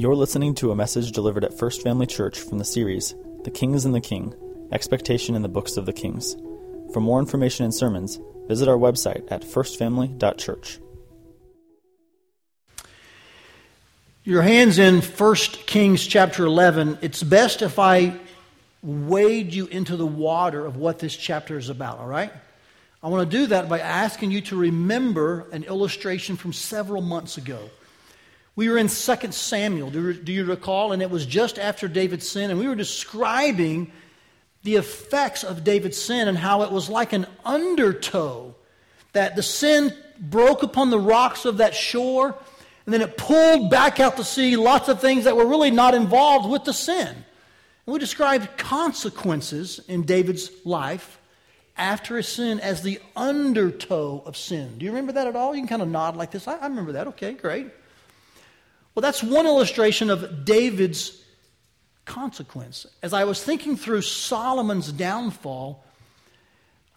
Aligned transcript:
You're 0.00 0.16
listening 0.16 0.54
to 0.54 0.70
a 0.70 0.74
message 0.74 1.12
delivered 1.12 1.44
at 1.44 1.58
First 1.58 1.82
Family 1.82 2.06
Church 2.06 2.40
from 2.40 2.56
the 2.56 2.64
series, 2.64 3.14
The 3.44 3.50
Kings 3.50 3.84
and 3.84 3.94
the 3.94 4.00
King 4.00 4.34
Expectation 4.72 5.34
in 5.34 5.42
the 5.42 5.48
Books 5.50 5.76
of 5.76 5.84
the 5.84 5.92
Kings. 5.92 6.36
For 6.94 7.00
more 7.00 7.18
information 7.18 7.66
and 7.66 7.74
sermons, 7.74 8.18
visit 8.48 8.66
our 8.66 8.78
website 8.78 9.30
at 9.30 9.42
firstfamily.church. 9.42 10.78
Your 14.24 14.40
hands 14.40 14.78
in 14.78 15.02
1 15.02 15.34
Kings 15.66 16.06
chapter 16.06 16.46
11. 16.46 17.00
It's 17.02 17.22
best 17.22 17.60
if 17.60 17.78
I 17.78 18.16
wade 18.82 19.52
you 19.52 19.66
into 19.66 19.98
the 19.98 20.06
water 20.06 20.64
of 20.64 20.78
what 20.78 20.98
this 20.98 21.14
chapter 21.14 21.58
is 21.58 21.68
about, 21.68 21.98
all 21.98 22.08
right? 22.08 22.32
I 23.02 23.08
want 23.08 23.30
to 23.30 23.36
do 23.36 23.48
that 23.48 23.68
by 23.68 23.80
asking 23.80 24.30
you 24.30 24.40
to 24.40 24.56
remember 24.56 25.46
an 25.52 25.64
illustration 25.64 26.36
from 26.36 26.54
several 26.54 27.02
months 27.02 27.36
ago. 27.36 27.68
We 28.56 28.68
were 28.68 28.78
in 28.78 28.88
2 28.88 29.32
Samuel, 29.32 29.90
do, 29.90 30.32
you 30.32 30.44
recall? 30.44 30.92
And 30.92 31.02
it 31.02 31.10
was 31.10 31.24
just 31.24 31.58
after 31.58 31.88
David's 31.88 32.28
sin, 32.28 32.50
and 32.50 32.58
we 32.58 32.68
were 32.68 32.74
describing 32.74 33.92
the 34.62 34.76
effects 34.76 35.44
of 35.44 35.64
David's 35.64 35.96
sin 35.96 36.28
and 36.28 36.36
how 36.36 36.62
it 36.62 36.70
was 36.70 36.88
like 36.88 37.12
an 37.12 37.26
undertow 37.44 38.54
that 39.12 39.36
the 39.36 39.42
sin 39.42 39.94
broke 40.18 40.62
upon 40.62 40.90
the 40.90 40.98
rocks 40.98 41.44
of 41.44 41.58
that 41.58 41.74
shore, 41.74 42.36
and 42.84 42.92
then 42.92 43.00
it 43.00 43.16
pulled 43.16 43.70
back 43.70 44.00
out 44.00 44.16
to 44.16 44.24
sea 44.24 44.56
lots 44.56 44.88
of 44.88 45.00
things 45.00 45.24
that 45.24 45.36
were 45.36 45.46
really 45.46 45.70
not 45.70 45.94
involved 45.94 46.48
with 46.48 46.64
the 46.64 46.72
sin. 46.72 47.08
And 47.08 47.92
we 47.92 47.98
described 47.98 48.58
consequences 48.58 49.80
in 49.88 50.02
David's 50.02 50.50
life 50.64 51.18
after 51.76 52.18
his 52.18 52.28
sin 52.28 52.60
as 52.60 52.82
the 52.82 53.00
undertow 53.16 54.22
of 54.26 54.36
sin. 54.36 54.76
Do 54.76 54.84
you 54.84 54.90
remember 54.90 55.12
that 55.12 55.26
at 55.26 55.34
all? 55.34 55.54
You 55.54 55.62
can 55.62 55.68
kind 55.68 55.82
of 55.82 55.88
nod 55.88 56.16
like 56.16 56.30
this. 56.30 56.46
I, 56.46 56.56
I 56.56 56.66
remember 56.66 56.92
that. 56.92 57.06
Okay, 57.08 57.32
great. 57.32 57.68
Well, 58.94 59.02
that's 59.02 59.22
one 59.22 59.46
illustration 59.46 60.10
of 60.10 60.44
David's 60.44 61.22
consequence. 62.04 62.86
As 63.02 63.12
I 63.12 63.24
was 63.24 63.42
thinking 63.42 63.76
through 63.76 64.02
Solomon's 64.02 64.90
downfall, 64.90 65.84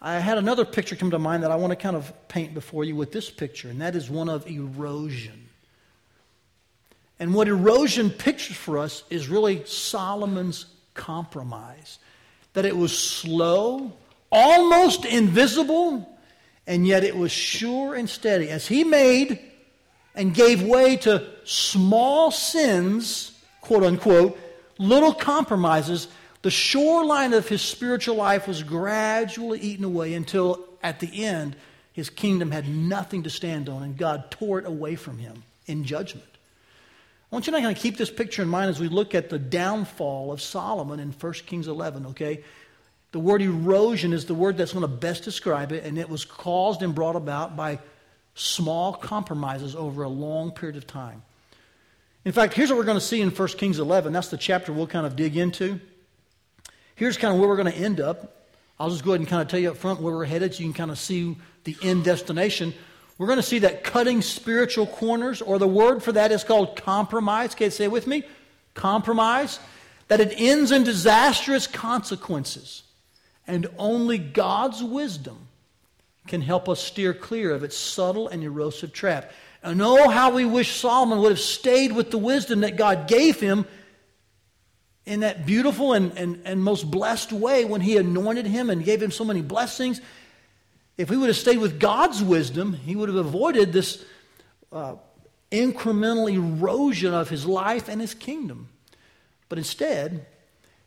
I 0.02 0.20
had 0.20 0.38
another 0.38 0.66
picture 0.66 0.96
come 0.96 1.12
to 1.12 1.20
mind 1.20 1.44
that 1.44 1.52
I 1.52 1.56
want 1.56 1.72
to 1.72 1.78
kind 1.78 1.96
of 1.96 2.12
paint 2.28 2.54
before 2.54 2.84
you 2.84 2.96
with 2.96 3.12
this 3.12 3.30
picture, 3.30 3.70
and 3.70 3.80
that 3.82 3.96
is 3.96 4.10
one 4.10 4.28
of 4.28 4.46
erosion. 4.48 5.48
And 7.20 7.34
what 7.34 7.48
erosion 7.48 8.10
pictures 8.10 8.58
for 8.58 8.80
us 8.80 9.04
is 9.10 9.30
really 9.30 9.64
Solomon's 9.66 10.66
compromise. 10.94 12.00
That 12.54 12.66
it 12.66 12.76
was 12.76 12.98
slow, 12.98 13.94
almost 14.32 15.06
invisible, 15.06 16.10
and 16.68 16.86
yet 16.86 17.04
it 17.04 17.16
was 17.16 17.32
sure 17.32 17.96
and 17.96 18.10
steady. 18.10 18.50
As 18.50 18.68
he 18.68 18.84
made 18.84 19.40
and 20.16 20.34
gave 20.34 20.62
way 20.62 20.96
to 20.98 21.28
small 21.44 22.32
sins, 22.32 23.38
quote 23.62 23.84
unquote, 23.84 24.40
little 24.78 25.14
compromises, 25.14 26.08
the 26.42 26.52
shoreline 26.52 27.34
of 27.34 27.48
his 27.48 27.62
spiritual 27.62 28.16
life 28.16 28.48
was 28.48 28.64
gradually 28.64 29.60
eaten 29.60 29.86
away 29.86 30.14
until 30.14 30.64
at 30.82 31.00
the 31.00 31.26
end 31.26 31.56
his 31.94 32.10
kingdom 32.10 32.52
had 32.52 32.68
nothing 32.68 33.24
to 33.24 33.30
stand 33.30 33.70
on 33.70 33.84
and 33.84 33.98
God 33.98 34.30
tore 34.30 34.60
it 34.60 34.66
away 34.66 34.96
from 34.96 35.20
him 35.20 35.44
in 35.68 35.84
judgment. 35.84 36.28
I 37.32 37.36
want 37.36 37.48
you 37.48 37.54
to 37.54 37.62
kind 37.62 37.76
of 37.76 37.82
keep 37.82 37.98
this 37.98 38.12
picture 38.12 38.42
in 38.42 38.48
mind 38.48 38.70
as 38.70 38.80
we 38.80 38.90
look 38.90 39.16
at 39.16 39.30
the 39.30 39.40
downfall 39.40 40.32
of 40.32 40.42
Solomon 40.42 41.00
in 41.00 41.12
1 41.12 41.34
Kings 41.48 41.68
11, 41.68 42.08
okay? 42.08 42.44
The 43.12 43.20
word 43.20 43.42
erosion 43.42 44.14
is 44.14 44.26
the 44.26 44.36
word 44.36 44.58
that's 44.58 44.74
going 44.74 44.82
to 44.82 44.88
best 44.88 45.24
describe 45.24 45.72
it, 45.72 45.84
and 45.84 45.98
it 45.98 46.10
was 46.10 46.26
caused 46.26 46.82
and 46.82 46.94
brought 46.94 47.16
about 47.16 47.56
by 47.56 47.80
small 48.36 48.94
compromises 48.94 49.76
over 49.76 50.04
a 50.04 50.10
long 50.10 50.52
period 50.52 50.76
of 50.76 50.88
time. 50.88 51.22
In 52.26 52.32
fact, 52.32 52.54
here's 52.54 52.70
what 52.70 52.78
we're 52.78 52.86
going 52.86 52.98
to 52.98 53.02
see 53.02 53.22
in 53.22 53.30
1 53.30 53.48
Kings 53.50 53.80
11. 53.80 54.14
That's 54.14 54.30
the 54.30 54.38
chapter 54.38 54.72
we'll 54.72 54.88
kind 54.88 55.06
of 55.06 55.16
dig 55.16 55.36
into. 55.36 55.80
Here's 56.96 57.18
kind 57.18 57.34
of 57.34 57.40
where 57.40 57.50
we're 57.50 57.58
going 57.58 57.72
to 57.72 57.78
end 57.78 58.00
up. 58.00 58.48
I'll 58.80 58.90
just 58.90 59.04
go 59.04 59.12
ahead 59.12 59.20
and 59.20 59.30
kind 59.30 59.42
of 59.42 59.48
tell 59.50 59.60
you 59.60 59.72
up 59.72 59.78
front 59.78 60.02
where 60.02 60.16
we're 60.16 60.26
headed 60.26 60.54
so 60.54 60.60
you 60.60 60.66
can 60.66 60.74
kind 60.74 60.92
of 60.92 60.98
see 60.98 61.38
the 61.64 61.76
end 61.84 62.06
destination. 62.06 62.74
We're 63.18 63.28
going 63.28 63.38
to 63.38 63.44
see 63.44 63.60
that 63.60 63.84
cutting 63.84 64.22
spiritual 64.22 64.88
corners, 64.88 65.42
or 65.42 65.60
the 65.60 65.68
word 65.68 66.02
for 66.02 66.12
that 66.14 66.32
is 66.32 66.44
called 66.44 66.76
compromise. 66.76 67.54
Okay, 67.54 67.70
say 67.70 67.86
it 67.86 67.92
with 67.92 68.08
me. 68.08 68.24
Compromise. 68.74 69.60
That 70.08 70.20
it 70.20 70.34
ends 70.38 70.72
in 70.72 70.84
disastrous 70.84 71.68
consequences. 71.68 72.84
And 73.46 73.68
only 73.78 74.18
God's 74.18 74.82
wisdom 74.82 75.48
can 76.28 76.42
help 76.42 76.70
us 76.70 76.82
steer 76.82 77.14
clear 77.14 77.52
of 77.52 77.64
its 77.64 77.78
subtle 77.78 78.28
and 78.28 78.44
erosive 78.44 78.94
trap. 78.94 79.32
And 79.62 79.82
oh, 79.82 80.10
how 80.10 80.32
we 80.32 80.46
wish 80.46 80.76
Solomon 80.76 81.20
would 81.20 81.32
have 81.32 81.40
stayed 81.40 81.92
with 81.92 82.12
the 82.12 82.18
wisdom 82.18 82.62
that 82.62 82.76
God 82.76 83.08
gave 83.08 83.40
him 83.40 83.66
in 85.06 85.22
that 85.22 85.46
beautiful 85.46 85.94
and, 85.94 86.18
and, 86.18 86.42
and 86.46 86.64
most 86.64 86.90
blessed 86.90 87.34
way 87.34 87.66
when 87.66 87.82
he 87.82 87.98
anointed 87.98 88.46
him 88.46 88.70
and 88.70 88.84
gave 88.84 89.02
him 89.02 89.12
so 89.12 89.26
many 89.26 89.42
blessings. 89.42 90.02
If 90.98 91.10
he 91.10 91.18
would 91.18 91.28
have 91.28 91.38
stayed 91.38 91.58
with 91.58 91.80
God's 91.80 92.22
wisdom, 92.22 92.74
he 92.74 92.96
would 92.96 93.10
have 93.10 93.18
avoided 93.18 93.74
this 93.74 94.04
uh, 94.72 94.96
incremental 95.52 96.32
erosion 96.32 97.14
of 97.14 97.30
his 97.30 97.46
life 97.46 97.90
and 97.90 98.00
his 98.00 98.14
kingdom. 98.14 98.70
But 99.50 99.58
instead, 99.58 100.26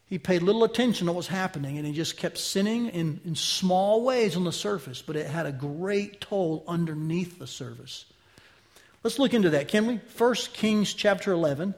he 0.08 0.18
paid 0.18 0.42
little 0.42 0.64
attention 0.64 1.06
to 1.06 1.12
what 1.12 1.16
was 1.16 1.26
happening 1.26 1.78
and 1.78 1.86
he 1.86 1.92
just 1.92 2.16
kept 2.16 2.38
sinning 2.38 2.88
in, 2.88 3.20
in 3.24 3.34
small 3.34 4.02
ways 4.02 4.36
on 4.36 4.44
the 4.44 4.52
surface, 4.52 5.02
but 5.02 5.16
it 5.16 5.26
had 5.26 5.46
a 5.46 5.52
great 5.52 6.20
toll 6.20 6.62
underneath 6.68 7.38
the 7.38 7.46
surface. 7.46 8.04
Let's 9.02 9.18
look 9.18 9.34
into 9.34 9.50
that, 9.50 9.68
can 9.68 9.86
we? 9.86 10.00
1 10.16 10.34
Kings 10.52 10.94
chapter 10.94 11.32
11. 11.32 11.74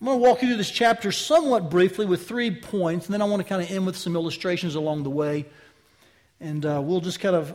I'm 0.00 0.06
going 0.06 0.18
to 0.18 0.22
walk 0.22 0.42
you 0.42 0.48
through 0.48 0.56
this 0.56 0.70
chapter 0.70 1.12
somewhat 1.12 1.70
briefly 1.70 2.06
with 2.06 2.26
three 2.26 2.50
points, 2.50 3.06
and 3.06 3.14
then 3.14 3.20
I 3.20 3.26
want 3.26 3.42
to 3.42 3.48
kind 3.48 3.62
of 3.62 3.70
end 3.70 3.84
with 3.84 3.96
some 3.96 4.16
illustrations 4.16 4.74
along 4.74 5.02
the 5.02 5.10
way. 5.10 5.44
And 6.40 6.64
uh, 6.64 6.80
we'll 6.82 7.02
just 7.02 7.20
kind 7.20 7.36
of 7.36 7.54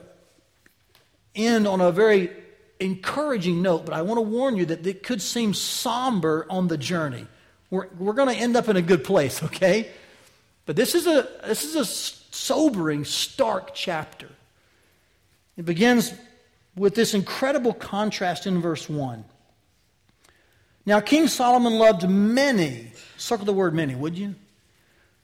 end 1.33 1.67
on 1.67 1.81
a 1.81 1.91
very 1.91 2.31
encouraging 2.79 3.61
note, 3.63 3.85
but 3.85 3.95
I 3.95 4.03
want 4.03 4.17
to 4.17 4.21
warn 4.21 4.57
you 4.57 4.65
that 4.67 4.85
it 4.85 5.01
could 5.01 5.21
seem 5.21 5.53
somber 5.55 6.45
on 6.49 6.67
the 6.67 6.77
journey 6.77 7.25
we're, 7.75 7.87
we're 7.99 8.13
going 8.13 8.33
to 8.33 8.41
end 8.41 8.55
up 8.55 8.69
in 8.69 8.77
a 8.77 8.81
good 8.81 9.03
place, 9.03 9.43
okay? 9.43 9.89
But 10.65 10.75
this 10.75 10.95
is 10.95 11.07
a, 11.07 11.27
this 11.45 11.63
is 11.63 11.75
a 11.75 11.85
sobering, 11.85 13.05
stark 13.05 13.73
chapter. 13.73 14.29
It 15.57 15.65
begins 15.65 16.13
with 16.75 16.95
this 16.95 17.13
incredible 17.13 17.73
contrast 17.73 18.47
in 18.47 18.61
verse 18.61 18.89
1. 18.89 19.23
Now, 20.85 20.99
King 20.99 21.27
Solomon 21.27 21.73
loved 21.73 22.07
many, 22.09 22.91
circle 23.17 23.45
the 23.45 23.53
word 23.53 23.73
many, 23.73 23.95
would 23.95 24.17
you? 24.17 24.35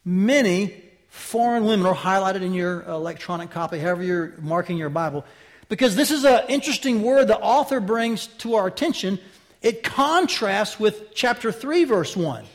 Many 0.03 0.75
foreign 1.09 1.65
women 1.65 1.85
are 1.85 1.95
highlighted 1.95 2.41
in 2.41 2.53
your 2.53 2.81
electronic 2.83 3.51
copy, 3.51 3.77
however 3.77 4.03
you're 4.03 4.33
marking 4.41 4.77
your 4.77 4.89
Bible, 4.89 5.23
because 5.69 5.95
this 5.95 6.09
is 6.09 6.25
an 6.25 6.41
interesting 6.49 7.01
word 7.01 7.27
the 7.27 7.37
author 7.37 7.79
brings 7.79 8.27
to 8.27 8.55
our 8.55 8.67
attention 8.67 9.19
it 9.61 9.83
contrasts 9.83 10.79
with 10.79 11.13
chapter 11.13 11.51
3, 11.51 11.83
verse 11.83 12.15
1, 12.15 12.45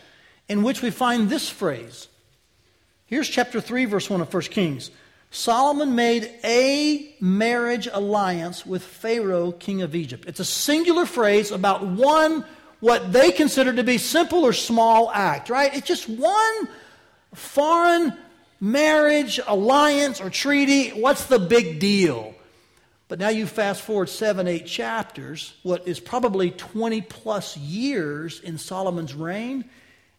in 0.49 0.63
which 0.63 0.83
we 0.83 0.91
find 0.91 1.29
this 1.29 1.49
phrase. 1.49 2.09
Here's 3.07 3.29
chapter 3.29 3.61
3, 3.61 3.85
verse 3.85 4.11
1 4.11 4.21
of 4.21 4.33
1 4.33 4.43
Kings. 4.45 4.91
Solomon 5.31 5.95
made 5.95 6.31
a 6.45 7.15
marriage 7.21 7.89
alliance 7.93 8.65
with 8.65 8.83
Pharaoh, 8.83 9.53
king 9.53 9.83
of 9.83 9.95
Egypt. 9.95 10.25
It's 10.27 10.41
a 10.41 10.45
singular 10.45 11.05
phrase 11.05 11.51
about 11.51 11.87
one, 11.87 12.45
what 12.81 13.13
they 13.13 13.33
consider 13.33 13.73
to 13.73 13.85
be 13.85 13.99
simple 13.99 14.45
or 14.45 14.53
small 14.53 15.11
act, 15.13 15.51
right? 15.51 15.75
It's 15.75 15.87
just 15.87 16.09
one 16.09 16.69
foreign 17.35 18.15
marriage, 18.61 19.39
alliance, 19.47 20.21
or 20.21 20.31
treaty. 20.31 20.91
What's 20.91 21.27
the 21.27 21.39
big 21.39 21.81
deal? 21.81 22.35
But 23.09 23.21
now 23.21 23.29
you 23.29 23.47
fast 23.47 23.83
forward 23.83 24.09
seven, 24.09 24.49
eight 24.49 24.67
chapters, 24.67 25.55
what 25.63 25.87
is 25.87 26.01
probably 26.01 26.51
20 26.51 27.03
plus 27.03 27.57
years 27.57 28.41
in 28.41 28.59
Solomon's 28.59 29.15
reign, 29.15 29.65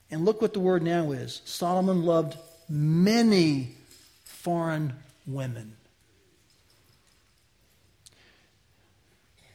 and 0.09 0.23
look 0.23 0.41
what 0.41 0.53
the 0.53 0.59
word 0.61 0.83
now 0.83 1.11
is 1.11 1.41
Solomon 1.43 2.03
loved 2.03 2.37
many 2.69 3.75
foreign 4.23 4.93
women. 5.25 5.73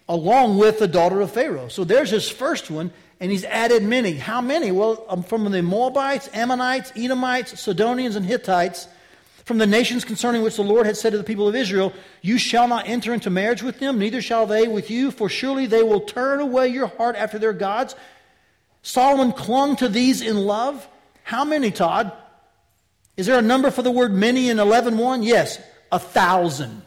Along 0.08 0.58
with 0.58 0.78
the 0.78 0.88
daughter 0.88 1.22
of 1.22 1.30
Pharaoh. 1.30 1.68
So 1.68 1.84
there's 1.84 2.10
his 2.10 2.28
first 2.28 2.70
one, 2.70 2.90
and 3.18 3.30
he's 3.30 3.44
added 3.44 3.82
many. 3.82 4.12
How 4.14 4.42
many? 4.42 4.70
Well, 4.70 5.06
um, 5.08 5.22
from 5.22 5.50
the 5.50 5.62
Moabites, 5.62 6.28
Ammonites, 6.34 6.92
Edomites, 6.94 7.58
Sidonians, 7.58 8.16
and 8.16 8.26
Hittites 8.26 8.88
from 9.44 9.58
the 9.58 9.66
nations 9.66 10.04
concerning 10.04 10.42
which 10.42 10.56
the 10.56 10.62
Lord 10.62 10.86
had 10.86 10.96
said 10.96 11.12
to 11.12 11.18
the 11.18 11.24
people 11.24 11.48
of 11.48 11.54
Israel, 11.54 11.92
You 12.20 12.38
shall 12.38 12.68
not 12.68 12.88
enter 12.88 13.12
into 13.12 13.30
marriage 13.30 13.62
with 13.62 13.78
them, 13.78 13.98
neither 13.98 14.22
shall 14.22 14.46
they 14.46 14.68
with 14.68 14.90
you, 14.90 15.10
for 15.10 15.28
surely 15.28 15.66
they 15.66 15.82
will 15.82 16.00
turn 16.00 16.40
away 16.40 16.68
your 16.68 16.86
heart 16.86 17.16
after 17.16 17.38
their 17.38 17.52
gods. 17.52 17.94
Solomon 18.82 19.32
clung 19.32 19.76
to 19.76 19.88
these 19.88 20.20
in 20.20 20.36
love. 20.36 20.86
How 21.24 21.44
many, 21.44 21.70
Todd? 21.70 22.12
Is 23.16 23.26
there 23.26 23.38
a 23.38 23.42
number 23.42 23.70
for 23.70 23.82
the 23.82 23.90
word 23.90 24.12
many 24.12 24.48
in 24.48 24.56
11.1? 24.56 25.24
Yes, 25.24 25.60
a 25.90 25.98
thousand. 25.98 26.82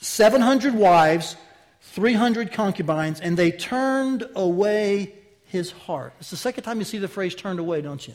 700 0.00 0.74
wives, 0.74 1.36
300 1.80 2.52
concubines, 2.52 3.20
and 3.20 3.36
they 3.36 3.50
turned 3.50 4.26
away 4.36 5.14
his 5.46 5.70
heart. 5.70 6.12
It's 6.20 6.30
the 6.30 6.36
second 6.36 6.64
time 6.64 6.78
you 6.78 6.84
see 6.84 6.98
the 6.98 7.08
phrase 7.08 7.34
turned 7.34 7.58
away, 7.58 7.80
don't 7.80 8.06
you? 8.06 8.14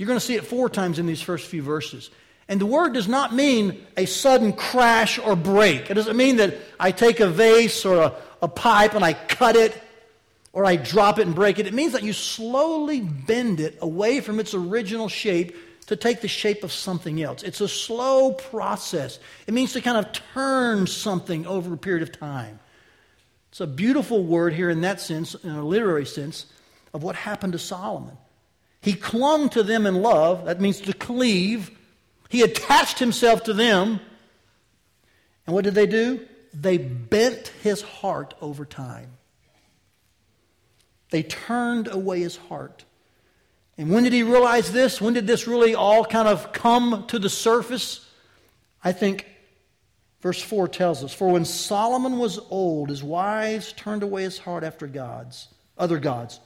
You're 0.00 0.06
going 0.06 0.18
to 0.18 0.24
see 0.24 0.36
it 0.36 0.46
four 0.46 0.70
times 0.70 0.98
in 0.98 1.04
these 1.04 1.20
first 1.20 1.46
few 1.46 1.60
verses. 1.60 2.08
And 2.48 2.58
the 2.58 2.64
word 2.64 2.94
does 2.94 3.06
not 3.06 3.34
mean 3.34 3.84
a 3.98 4.06
sudden 4.06 4.54
crash 4.54 5.18
or 5.18 5.36
break. 5.36 5.90
It 5.90 5.94
doesn't 5.94 6.16
mean 6.16 6.36
that 6.36 6.56
I 6.80 6.90
take 6.90 7.20
a 7.20 7.28
vase 7.28 7.84
or 7.84 8.04
a, 8.04 8.14
a 8.40 8.48
pipe 8.48 8.94
and 8.94 9.04
I 9.04 9.12
cut 9.12 9.56
it 9.56 9.78
or 10.54 10.64
I 10.64 10.76
drop 10.76 11.18
it 11.18 11.26
and 11.26 11.34
break 11.34 11.58
it. 11.58 11.66
It 11.66 11.74
means 11.74 11.92
that 11.92 12.02
you 12.02 12.14
slowly 12.14 13.02
bend 13.02 13.60
it 13.60 13.76
away 13.82 14.20
from 14.20 14.40
its 14.40 14.54
original 14.54 15.10
shape 15.10 15.54
to 15.88 15.96
take 15.96 16.22
the 16.22 16.28
shape 16.28 16.64
of 16.64 16.72
something 16.72 17.20
else. 17.20 17.42
It's 17.42 17.60
a 17.60 17.68
slow 17.68 18.32
process. 18.32 19.18
It 19.46 19.52
means 19.52 19.74
to 19.74 19.82
kind 19.82 19.98
of 19.98 20.10
turn 20.32 20.86
something 20.86 21.46
over 21.46 21.74
a 21.74 21.76
period 21.76 22.08
of 22.08 22.18
time. 22.18 22.58
It's 23.50 23.60
a 23.60 23.66
beautiful 23.66 24.24
word 24.24 24.54
here 24.54 24.70
in 24.70 24.80
that 24.80 24.98
sense, 24.98 25.34
in 25.34 25.50
a 25.50 25.62
literary 25.62 26.06
sense, 26.06 26.46
of 26.94 27.02
what 27.02 27.16
happened 27.16 27.52
to 27.52 27.58
Solomon. 27.58 28.16
He 28.80 28.94
clung 28.94 29.48
to 29.50 29.62
them 29.62 29.86
in 29.86 30.02
love, 30.02 30.46
that 30.46 30.60
means 30.60 30.80
to 30.82 30.92
cleave. 30.92 31.70
He 32.28 32.42
attached 32.42 32.98
himself 32.98 33.44
to 33.44 33.52
them. 33.52 34.00
And 35.46 35.54
what 35.54 35.64
did 35.64 35.74
they 35.74 35.86
do? 35.86 36.26
They 36.54 36.78
bent 36.78 37.48
his 37.62 37.82
heart 37.82 38.34
over 38.40 38.64
time. 38.64 39.10
They 41.10 41.22
turned 41.22 41.88
away 41.88 42.20
his 42.20 42.36
heart. 42.36 42.84
And 43.76 43.90
when 43.90 44.04
did 44.04 44.12
he 44.12 44.22
realize 44.22 44.72
this? 44.72 45.00
When 45.00 45.14
did 45.14 45.26
this 45.26 45.46
really 45.46 45.74
all 45.74 46.04
kind 46.04 46.28
of 46.28 46.52
come 46.52 47.04
to 47.08 47.18
the 47.18 47.30
surface? 47.30 48.06
I 48.82 48.92
think 48.92 49.26
verse 50.20 50.40
4 50.40 50.68
tells 50.68 51.02
us 51.02 51.12
For 51.12 51.30
when 51.30 51.44
Solomon 51.44 52.18
was 52.18 52.38
old, 52.50 52.90
his 52.90 53.02
wives 53.02 53.72
turned 53.72 54.02
away 54.02 54.22
his 54.22 54.38
heart 54.38 54.64
after 54.64 54.86
gods, 54.86 55.48
other 55.76 55.98
gods. 55.98 56.40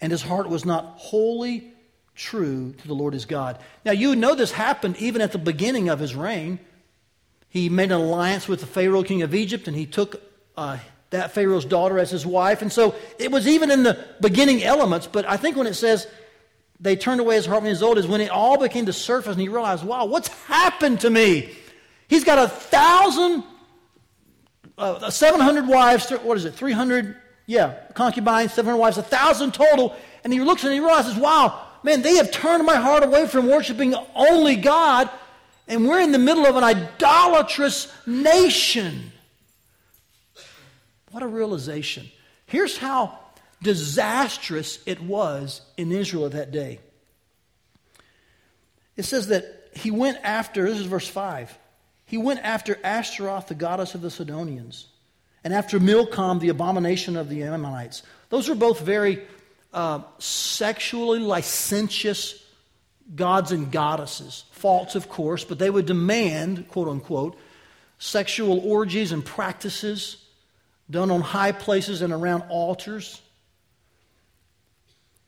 And 0.00 0.12
his 0.12 0.22
heart 0.22 0.48
was 0.48 0.64
not 0.64 0.84
wholly 0.96 1.72
true 2.14 2.72
to 2.72 2.88
the 2.88 2.94
Lord 2.94 3.14
his 3.14 3.24
God. 3.24 3.58
Now, 3.84 3.92
you 3.92 4.16
know 4.16 4.34
this 4.34 4.52
happened 4.52 4.96
even 4.98 5.22
at 5.22 5.32
the 5.32 5.38
beginning 5.38 5.88
of 5.88 5.98
his 5.98 6.14
reign. 6.14 6.58
He 7.48 7.68
made 7.68 7.90
an 7.92 8.00
alliance 8.00 8.46
with 8.46 8.60
the 8.60 8.66
Pharaoh, 8.66 9.02
king 9.02 9.22
of 9.22 9.34
Egypt, 9.34 9.68
and 9.68 9.76
he 9.76 9.86
took 9.86 10.22
uh, 10.56 10.78
that 11.10 11.32
Pharaoh's 11.32 11.64
daughter 11.64 11.98
as 11.98 12.10
his 12.10 12.24
wife. 12.24 12.62
And 12.62 12.72
so 12.72 12.94
it 13.18 13.30
was 13.30 13.48
even 13.48 13.70
in 13.70 13.82
the 13.82 14.04
beginning 14.20 14.62
elements, 14.62 15.06
but 15.06 15.28
I 15.28 15.36
think 15.36 15.56
when 15.56 15.66
it 15.66 15.74
says 15.74 16.06
they 16.78 16.96
turned 16.96 17.20
away 17.20 17.36
his 17.36 17.46
heart 17.46 17.62
when 17.62 17.66
he 17.66 17.72
was 17.72 17.82
old 17.82 17.98
is 17.98 18.06
when 18.06 18.20
it 18.20 18.30
all 18.30 18.58
became 18.58 18.86
to 18.86 18.92
surface 18.92 19.32
and 19.32 19.40
he 19.40 19.48
realized, 19.48 19.84
wow, 19.84 20.06
what's 20.06 20.28
happened 20.44 21.00
to 21.00 21.10
me? 21.10 21.52
He's 22.08 22.24
got 22.24 22.38
a 22.38 22.48
thousand, 22.48 23.44
uh, 24.78 25.10
700 25.10 25.68
wives, 25.68 26.10
what 26.10 26.36
is 26.36 26.44
it, 26.44 26.54
300, 26.54 27.16
yeah, 27.50 27.74
concubines, 27.94 28.52
700 28.52 28.78
wives, 28.78 28.96
a 28.96 29.02
thousand 29.02 29.52
total. 29.52 29.96
And 30.22 30.32
he 30.32 30.40
looks 30.40 30.62
and 30.62 30.72
he 30.72 30.78
realizes, 30.78 31.16
wow, 31.16 31.60
man, 31.82 32.00
they 32.00 32.14
have 32.14 32.30
turned 32.30 32.64
my 32.64 32.76
heart 32.76 33.02
away 33.02 33.26
from 33.26 33.48
worshiping 33.48 33.92
only 34.14 34.54
God, 34.54 35.10
and 35.66 35.88
we're 35.88 36.00
in 36.00 36.12
the 36.12 36.18
middle 36.18 36.46
of 36.46 36.54
an 36.54 36.62
idolatrous 36.62 37.92
nation. 38.06 39.10
What 41.10 41.24
a 41.24 41.26
realization. 41.26 42.08
Here's 42.46 42.76
how 42.76 43.18
disastrous 43.60 44.78
it 44.86 45.02
was 45.02 45.60
in 45.76 45.90
Israel 45.90 46.26
at 46.26 46.32
that 46.32 46.52
day. 46.52 46.78
It 48.96 49.02
says 49.02 49.26
that 49.26 49.70
he 49.74 49.90
went 49.90 50.18
after, 50.22 50.68
this 50.70 50.78
is 50.78 50.86
verse 50.86 51.08
5, 51.08 51.58
he 52.06 52.16
went 52.16 52.40
after 52.44 52.78
Ashtaroth, 52.84 53.48
the 53.48 53.56
goddess 53.56 53.96
of 53.96 54.02
the 54.02 54.10
Sidonians, 54.10 54.86
and 55.44 55.54
after 55.54 55.80
Milcom, 55.80 56.38
the 56.38 56.50
abomination 56.50 57.16
of 57.16 57.28
the 57.28 57.42
Ammonites. 57.42 58.02
Those 58.28 58.48
are 58.48 58.54
both 58.54 58.80
very 58.80 59.22
uh, 59.72 60.00
sexually 60.18 61.20
licentious 61.20 62.44
gods 63.14 63.52
and 63.52 63.70
goddesses. 63.72 64.44
False, 64.52 64.94
of 64.94 65.08
course, 65.08 65.44
but 65.44 65.58
they 65.58 65.70
would 65.70 65.86
demand, 65.86 66.68
quote 66.68 66.88
unquote, 66.88 67.38
sexual 67.98 68.60
orgies 68.60 69.12
and 69.12 69.24
practices 69.24 70.24
done 70.90 71.10
on 71.10 71.20
high 71.20 71.52
places 71.52 72.02
and 72.02 72.12
around 72.12 72.42
altars. 72.48 73.20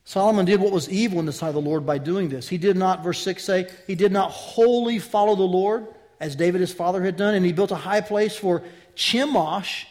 Solomon 0.04 0.44
did 0.44 0.60
what 0.60 0.72
was 0.72 0.90
evil 0.90 1.20
in 1.20 1.26
the 1.26 1.32
sight 1.32 1.48
of 1.48 1.54
the 1.54 1.60
Lord 1.60 1.86
by 1.86 1.98
doing 1.98 2.28
this. 2.28 2.48
He 2.48 2.58
did 2.58 2.76
not, 2.76 3.04
verse 3.04 3.20
6 3.22 3.44
say, 3.44 3.70
he 3.86 3.94
did 3.94 4.10
not 4.10 4.30
wholly 4.32 4.98
follow 4.98 5.36
the 5.36 5.42
Lord 5.42 5.86
as 6.18 6.34
David 6.34 6.60
his 6.60 6.72
father 6.72 7.02
had 7.02 7.16
done, 7.16 7.34
and 7.34 7.46
he 7.46 7.52
built 7.52 7.70
a 7.70 7.76
high 7.76 8.00
place 8.00 8.36
for 8.36 8.62
Chemosh, 8.96 9.84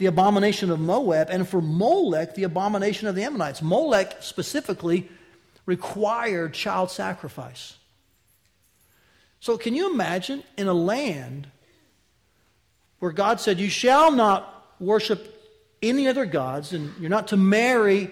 the 0.00 0.06
abomination 0.06 0.70
of 0.70 0.80
Moab, 0.80 1.28
and 1.28 1.46
for 1.46 1.60
Molech, 1.60 2.34
the 2.34 2.44
abomination 2.44 3.06
of 3.06 3.14
the 3.14 3.22
Ammonites. 3.22 3.60
Molech 3.60 4.16
specifically 4.20 5.06
required 5.66 6.54
child 6.54 6.90
sacrifice. 6.90 7.76
So, 9.40 9.58
can 9.58 9.74
you 9.74 9.92
imagine 9.92 10.42
in 10.56 10.68
a 10.68 10.72
land 10.72 11.48
where 12.98 13.12
God 13.12 13.40
said, 13.40 13.60
You 13.60 13.68
shall 13.68 14.10
not 14.10 14.74
worship 14.80 15.38
any 15.82 16.08
other 16.08 16.24
gods, 16.24 16.72
and 16.72 16.94
you're 16.98 17.10
not 17.10 17.28
to 17.28 17.36
marry 17.36 18.10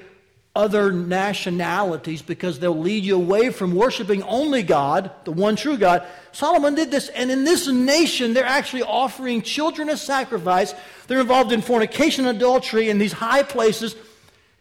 other 0.59 0.91
nationalities 0.91 2.21
because 2.21 2.59
they'll 2.59 2.79
lead 2.79 3.05
you 3.05 3.15
away 3.15 3.51
from 3.51 3.77
worshiping 3.77 4.25
only 4.25 4.65
God, 4.65 5.13
the 5.23 5.31
one 5.31 5.55
true 5.55 5.79
God. 5.79 6.05
Solomon 6.33 6.75
did 6.75 6.91
this, 6.91 7.09
and 7.11 7.31
in 7.31 7.45
this 7.45 7.69
nation, 7.69 8.35
they're 8.35 8.45
actually 8.45 8.83
offering 8.83 9.41
children 9.41 9.89
as 9.89 10.03
sacrifice. 10.03 10.75
They're 11.07 11.21
involved 11.21 11.53
in 11.53 11.63
fornication 11.63 12.27
and 12.27 12.37
adultery 12.37 12.91
in 12.91 12.99
these 12.99 13.13
high 13.13 13.45
places. 13.45 13.95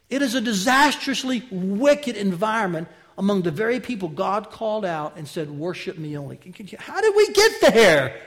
It 0.08 0.22
is 0.22 0.36
a 0.36 0.42
disastrously 0.42 1.44
wicked 1.50 2.16
environment 2.16 2.90
among 3.18 3.42
the 3.42 3.52
very 3.52 3.80
people 3.80 4.08
God 4.08 4.52
called 4.52 4.86
out 4.86 5.18
and 5.18 5.28
said, 5.28 5.50
Worship 5.50 5.98
me 5.98 6.16
only. 6.16 6.40
How 6.78 7.02
did 7.02 7.16
we 7.16 7.34
get 7.34 7.74
there? 7.74 8.22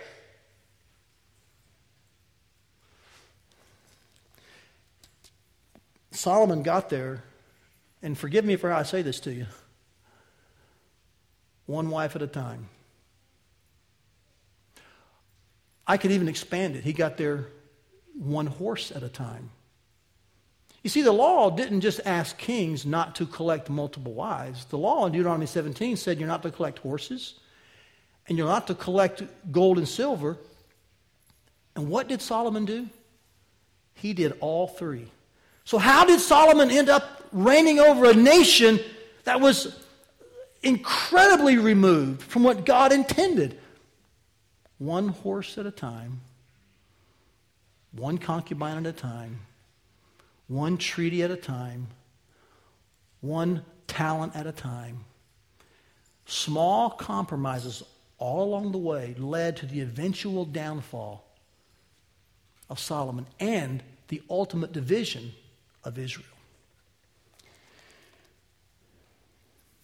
Solomon 6.11 6.65
got 6.65 6.91
there, 6.91 7.23
and 8.03 8.17
forgive 8.17 8.45
me 8.45 8.57
for 8.57 8.71
how 8.71 8.79
I 8.79 8.83
say 8.83 9.03
this 9.03 9.21
to 9.21 9.33
you 9.33 9.47
one 11.67 11.89
wife 11.89 12.17
at 12.17 12.23
a 12.23 12.27
time. 12.27 12.69
I 15.87 15.97
could 15.97 16.11
even 16.11 16.29
expand 16.29 16.77
it. 16.77 16.85
He 16.85 16.93
got 16.93 17.17
there 17.17 17.47
one 18.15 18.47
horse 18.47 18.91
at 18.91 19.03
a 19.03 19.09
time. 19.09 19.51
You 20.83 20.91
see, 20.91 21.03
the 21.03 21.13
law 21.13 21.51
didn't 21.51 21.83
just 21.83 22.01
ask 22.05 22.37
kings 22.39 22.87
not 22.87 23.17
to 23.17 23.27
collect 23.27 23.69
multiple 23.69 24.15
wives. 24.15 24.65
The 24.65 24.79
law 24.79 25.07
in 25.07 25.13
Deuteronomy 25.13 25.47
17 25.47 25.97
said 25.97 26.19
you're 26.19 26.29
not 26.29 26.43
to 26.43 26.51
collect 26.51 26.79
horses 26.79 27.35
and 28.27 28.39
you're 28.39 28.49
not 28.49 28.67
to 28.69 28.75
collect 28.75 29.23
gold 29.53 29.79
and 29.79 29.89
silver. 29.89 30.39
And 31.77 31.89
what 31.89 32.09
did 32.09 32.23
Solomon 32.23 32.65
do? 32.65 32.89
He 33.95 34.13
did 34.13 34.35
all 34.41 34.67
three. 34.67 35.07
So, 35.65 35.77
how 35.77 36.05
did 36.05 36.21
Solomon 36.21 36.71
end 36.71 36.89
up 36.89 37.20
reigning 37.33 37.79
over 37.79 38.11
a 38.11 38.15
nation 38.15 38.81
that 39.25 39.41
was 39.41 39.77
incredibly 40.63 41.59
removed 41.59 42.23
from 42.23 42.43
what 42.43 42.65
God 42.65 42.93
intended? 42.93 43.59
One 44.79 45.09
horse 45.09 45.59
at 45.59 45.67
a 45.67 45.71
time, 45.71 46.21
one 47.93 48.19
concubine 48.19 48.79
at 48.79 48.87
a 48.87 48.93
time, 48.93 49.41
one 50.49 50.79
treaty 50.79 51.23
at 51.23 51.31
a 51.31 51.37
time, 51.37 51.89
one 53.21 53.63
talent 53.87 54.35
at 54.35 54.47
a 54.47 54.53
time. 54.53 55.05
Small 56.25 56.91
compromises 56.91 57.83
all 58.19 58.45
along 58.45 58.73
the 58.73 58.79
way 58.79 59.15
led 59.19 59.57
to 59.59 59.67
the 59.67 59.81
eventual 59.81 60.45
downfall 60.45 61.25
of 62.69 62.79
Solomon 62.79 63.27
and 63.39 63.83
the 64.09 64.23
ultimate 64.31 64.73
division 64.73 65.33
of 65.83 65.99
Israel. 65.99 66.27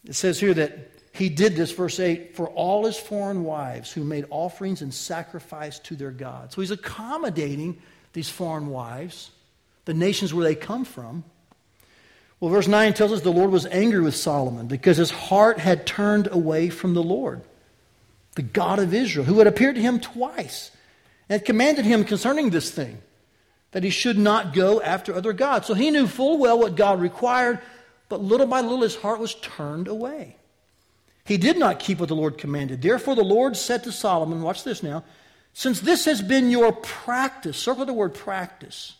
It 0.06 0.14
says 0.14 0.38
here 0.40 0.54
that 0.54 0.90
he 1.12 1.28
did 1.28 1.56
this, 1.56 1.72
verse 1.72 1.98
8, 1.98 2.36
for 2.36 2.48
all 2.48 2.84
his 2.84 2.96
foreign 2.96 3.44
wives 3.44 3.90
who 3.90 4.04
made 4.04 4.26
offerings 4.30 4.82
and 4.82 4.92
sacrifice 4.92 5.78
to 5.80 5.96
their 5.96 6.10
gods. 6.10 6.54
So 6.54 6.60
he's 6.60 6.70
accommodating 6.70 7.80
these 8.12 8.28
foreign 8.28 8.68
wives, 8.68 9.30
the 9.86 9.94
nations 9.94 10.34
where 10.34 10.44
they 10.44 10.54
come 10.54 10.84
from. 10.84 11.24
Well, 12.38 12.50
verse 12.50 12.68
9 12.68 12.92
tells 12.92 13.12
us 13.12 13.22
the 13.22 13.30
Lord 13.30 13.50
was 13.50 13.64
angry 13.66 14.00
with 14.00 14.14
Solomon 14.14 14.66
because 14.66 14.98
his 14.98 15.10
heart 15.10 15.58
had 15.58 15.86
turned 15.86 16.28
away 16.30 16.68
from 16.68 16.92
the 16.92 17.02
Lord, 17.02 17.40
the 18.34 18.42
God 18.42 18.78
of 18.78 18.92
Israel, 18.92 19.24
who 19.24 19.38
had 19.38 19.46
appeared 19.46 19.76
to 19.76 19.80
him 19.80 20.00
twice 20.00 20.70
and 21.30 21.44
commanded 21.44 21.86
him 21.86 22.04
concerning 22.04 22.50
this 22.50 22.70
thing 22.70 22.98
that 23.72 23.82
he 23.82 23.90
should 23.90 24.18
not 24.18 24.54
go 24.54 24.80
after 24.82 25.14
other 25.14 25.32
gods. 25.32 25.66
So 25.66 25.74
he 25.74 25.90
knew 25.90 26.06
full 26.06 26.38
well 26.38 26.58
what 26.58 26.76
God 26.76 27.00
required, 27.00 27.60
but 28.08 28.22
little 28.22 28.46
by 28.46 28.60
little 28.60 28.82
his 28.82 28.96
heart 28.96 29.20
was 29.20 29.34
turned 29.36 29.88
away. 29.88 30.36
He 31.24 31.36
did 31.36 31.58
not 31.58 31.80
keep 31.80 31.98
what 31.98 32.08
the 32.08 32.14
Lord 32.14 32.38
commanded. 32.38 32.82
Therefore, 32.82 33.16
the 33.16 33.24
Lord 33.24 33.56
said 33.56 33.82
to 33.84 33.92
Solomon, 33.92 34.42
Watch 34.42 34.62
this 34.62 34.82
now. 34.82 35.04
Since 35.52 35.80
this 35.80 36.04
has 36.04 36.22
been 36.22 36.50
your 36.50 36.72
practice, 36.72 37.56
circle 37.56 37.86
the 37.86 37.92
word 37.92 38.14
practice, 38.14 38.94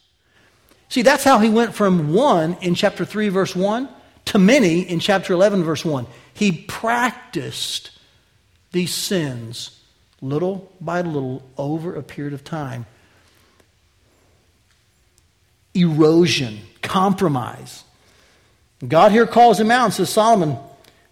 See, 0.89 1.03
that's 1.03 1.25
how 1.25 1.39
he 1.39 1.51
went 1.51 1.75
from 1.75 2.13
one 2.13 2.57
in 2.61 2.75
chapter 2.75 3.05
3, 3.05 3.29
verse 3.29 3.57
1, 3.57 3.89
to 4.27 4.39
many 4.39 4.81
in 4.81 5.01
chapter 5.01 5.33
11, 5.33 5.65
verse 5.65 5.85
1. 5.85 6.07
He 6.33 6.53
practiced 6.53 7.91
these 8.73 8.95
sins 8.95 9.81
little 10.21 10.73
by 10.81 11.01
little 11.01 11.43
over 11.59 11.95
a 11.95 12.03
period 12.03 12.35
of 12.35 12.45
time. 12.45 12.87
Erosion, 15.75 16.61
compromise. 16.83 17.85
God 18.87 19.12
here 19.12 19.26
calls 19.26 19.59
him 19.59 19.71
out 19.71 19.85
and 19.85 19.95
says, 19.95 20.11
Solomon, 20.11 20.59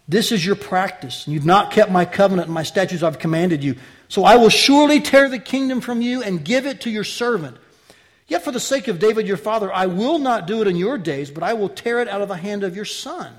this 0.07 0.31
is 0.31 0.45
your 0.45 0.55
practice. 0.55 1.27
You've 1.27 1.45
not 1.45 1.71
kept 1.71 1.91
my 1.91 2.05
covenant 2.05 2.47
and 2.47 2.53
my 2.53 2.63
statutes 2.63 3.01
I've 3.01 3.19
commanded 3.19 3.63
you. 3.63 3.75
So 4.07 4.23
I 4.23 4.35
will 4.35 4.49
surely 4.49 5.01
tear 5.01 5.29
the 5.29 5.39
kingdom 5.39 5.81
from 5.81 6.01
you 6.01 6.21
and 6.21 6.45
give 6.45 6.65
it 6.65 6.81
to 6.81 6.91
your 6.91 7.03
servant. 7.03 7.57
Yet 8.27 8.43
for 8.43 8.51
the 8.51 8.59
sake 8.59 8.87
of 8.87 8.99
David 8.99 9.27
your 9.27 9.37
father, 9.37 9.71
I 9.71 9.87
will 9.87 10.19
not 10.19 10.47
do 10.47 10.61
it 10.61 10.67
in 10.67 10.75
your 10.75 10.97
days, 10.97 11.31
but 11.31 11.43
I 11.43 11.53
will 11.53 11.69
tear 11.69 11.99
it 12.01 12.07
out 12.07 12.21
of 12.21 12.27
the 12.27 12.37
hand 12.37 12.63
of 12.63 12.75
your 12.75 12.85
son. 12.85 13.33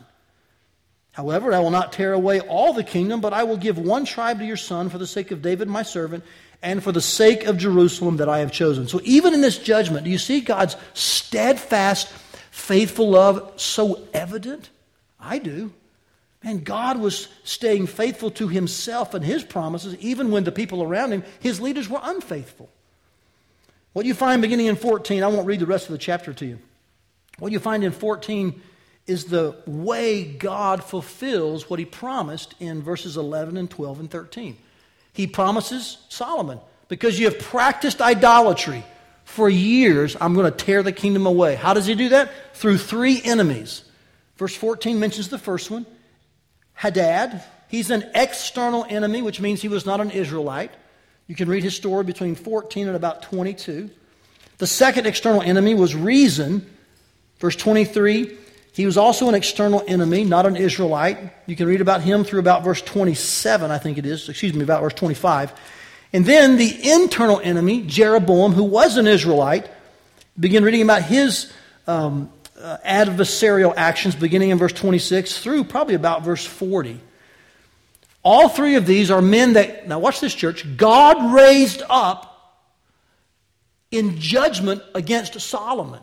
However, 1.13 1.53
I 1.55 1.61
will 1.61 1.71
not 1.71 1.93
tear 1.93 2.13
away 2.13 2.41
all 2.41 2.73
the 2.73 2.85
kingdom, 2.85 3.21
but 3.21 3.33
I 3.33 3.45
will 3.45 3.57
give 3.57 3.79
one 3.79 4.05
tribe 4.05 4.39
to 4.41 4.45
your 4.45 4.57
son 4.57 4.91
for 4.91 4.99
the 4.99 5.07
sake 5.07 5.31
of 5.31 5.41
David 5.41 5.67
my 5.67 5.83
servant 5.83 6.25
and 6.63 6.83
for 6.83 6.93
the 6.93 7.01
sake 7.01 7.45
of 7.45 7.59
Jerusalem 7.59 8.19
that 8.19 8.29
I 8.29 8.41
have 8.41 8.53
chosen. 8.53 8.87
So 8.87 9.01
even 9.05 9.35
in 9.35 9.41
this 9.41 9.59
judgment, 9.59 10.05
do 10.05 10.11
you 10.11 10.19
see 10.19 10.41
God's 10.41 10.77
steadfast, 10.95 12.13
faithful 12.57 13.11
love 13.11 13.53
so 13.57 14.01
evident? 14.15 14.71
I 15.21 15.39
do. 15.39 15.73
And 16.43 16.65
God 16.65 16.99
was 16.99 17.29
staying 17.45 17.87
faithful 17.87 18.31
to 18.33 18.49
himself 18.49 19.13
and 19.15 19.25
his 19.25 19.45
promises, 19.45 19.95
even 19.97 20.31
when 20.31 20.45
the 20.45 20.53
people 20.53 20.83
around 20.83 21.13
him, 21.13 21.23
his 21.39 21.61
leaders, 21.61 21.89
were 21.89 22.01
unfaithful. 22.03 22.71
What 23.93 24.07
you 24.07 24.15
find 24.15 24.41
beginning 24.41 24.67
in 24.67 24.77
14, 24.77 25.23
I 25.23 25.27
won't 25.27 25.47
read 25.47 25.61
the 25.61 25.67
rest 25.67 25.87
of 25.87 25.93
the 25.93 25.99
chapter 25.99 26.33
to 26.33 26.47
you. 26.47 26.59
What 27.39 27.53
you 27.53 27.59
find 27.59 27.85
in 27.85 27.93
14 27.93 28.61
is 29.07 29.27
the 29.27 29.57
way 29.67 30.25
God 30.25 30.83
fulfills 30.83 31.69
what 31.69 31.79
he 31.79 31.85
promised 31.85 32.55
in 32.59 32.83
verses 32.83 33.17
11 33.17 33.57
and 33.57 33.71
12 33.71 34.01
and 34.01 34.11
13. 34.11 34.57
He 35.13 35.27
promises 35.27 35.99
Solomon, 36.09 36.61
because 36.89 37.19
you 37.19 37.27
have 37.27 37.39
practiced 37.39 38.01
idolatry 38.01 38.85
for 39.27 39.51
years, 39.51 40.17
I'm 40.21 40.35
going 40.35 40.51
to 40.51 40.57
tear 40.57 40.85
the 40.85 40.93
kingdom 40.93 41.27
away. 41.27 41.57
How 41.57 41.75
does 41.75 41.85
he 41.85 41.97
do 41.97 42.11
that? 42.11 42.31
Through 42.55 42.79
three 42.79 43.21
enemies. 43.23 43.83
Verse 44.37 44.55
14 44.55 44.99
mentions 45.01 45.29
the 45.29 45.39
first 45.39 45.71
one 45.71 45.85
Hadad. 46.73 47.43
He's 47.69 47.91
an 47.91 48.09
external 48.15 48.87
enemy, 48.89 49.23
which 49.23 49.41
means 49.41 49.61
he 49.61 49.69
was 49.69 49.85
not 49.85 50.01
an 50.01 50.13
Israelite. 50.13 50.71
You 51.27 51.35
can 51.35 51.49
read 51.49 51.65
his 51.65 51.75
story 51.75 52.05
between 52.05 52.37
14 52.37 52.87
and 52.87 52.97
about 52.97 53.23
22. 53.23 53.91
The 54.59 54.67
second 54.67 55.07
external 55.07 55.43
enemy 55.43 55.75
was 55.75 55.95
Rezin. 55.95 56.65
Verse 57.41 57.57
23, 57.57 58.39
he 58.73 58.87
was 58.87 58.97
also 58.97 59.29
an 59.29 59.35
external 59.35 59.83
enemy, 59.89 60.23
not 60.23 60.47
an 60.47 60.55
Israelite. 60.55 61.19
You 61.47 61.57
can 61.57 61.67
read 61.67 61.81
about 61.81 62.01
him 62.01 62.23
through 62.23 62.41
about 62.41 62.63
verse 62.63 62.81
27, 62.81 63.73
I 63.73 63.79
think 63.79 63.99
it 63.99 64.07
is. 64.07 64.29
Excuse 64.29 64.55
me, 64.55 64.63
about 64.63 64.83
verse 64.83 64.95
25. 64.95 65.53
And 66.17 66.25
then 66.25 66.57
the 66.57 66.93
internal 66.93 67.41
enemy, 67.41 67.83
Jeroboam, 67.83 68.53
who 68.53 68.65
was 68.65 68.97
an 68.97 69.07
Israelite, 69.07 69.69
begin 70.41 70.65
reading 70.65 70.81
about 70.81 71.03
his 71.03 71.53
um, 71.87 72.31
uh, 72.59 72.79
adversarial 72.87 73.75
actions 73.77 74.15
beginning 74.15 74.49
in 74.49 74.57
verse 74.57 74.73
26 74.73 75.41
through 75.41 75.65
probably 75.65 75.95
about 75.95 76.23
verse 76.23 76.43
40. 76.43 76.99
All 78.23 78.49
three 78.49 78.77
of 78.77 78.87
these 78.87 79.11
are 79.11 79.21
men 79.21 79.53
that, 79.53 79.89
now 79.89 79.99
watch 79.99 80.21
this, 80.21 80.35
church, 80.35 80.65
God 80.79 81.35
raised 81.35 81.83
up 81.91 82.65
in 83.91 84.19
judgment 84.19 84.83
against 84.95 85.39
Solomon 85.39 86.01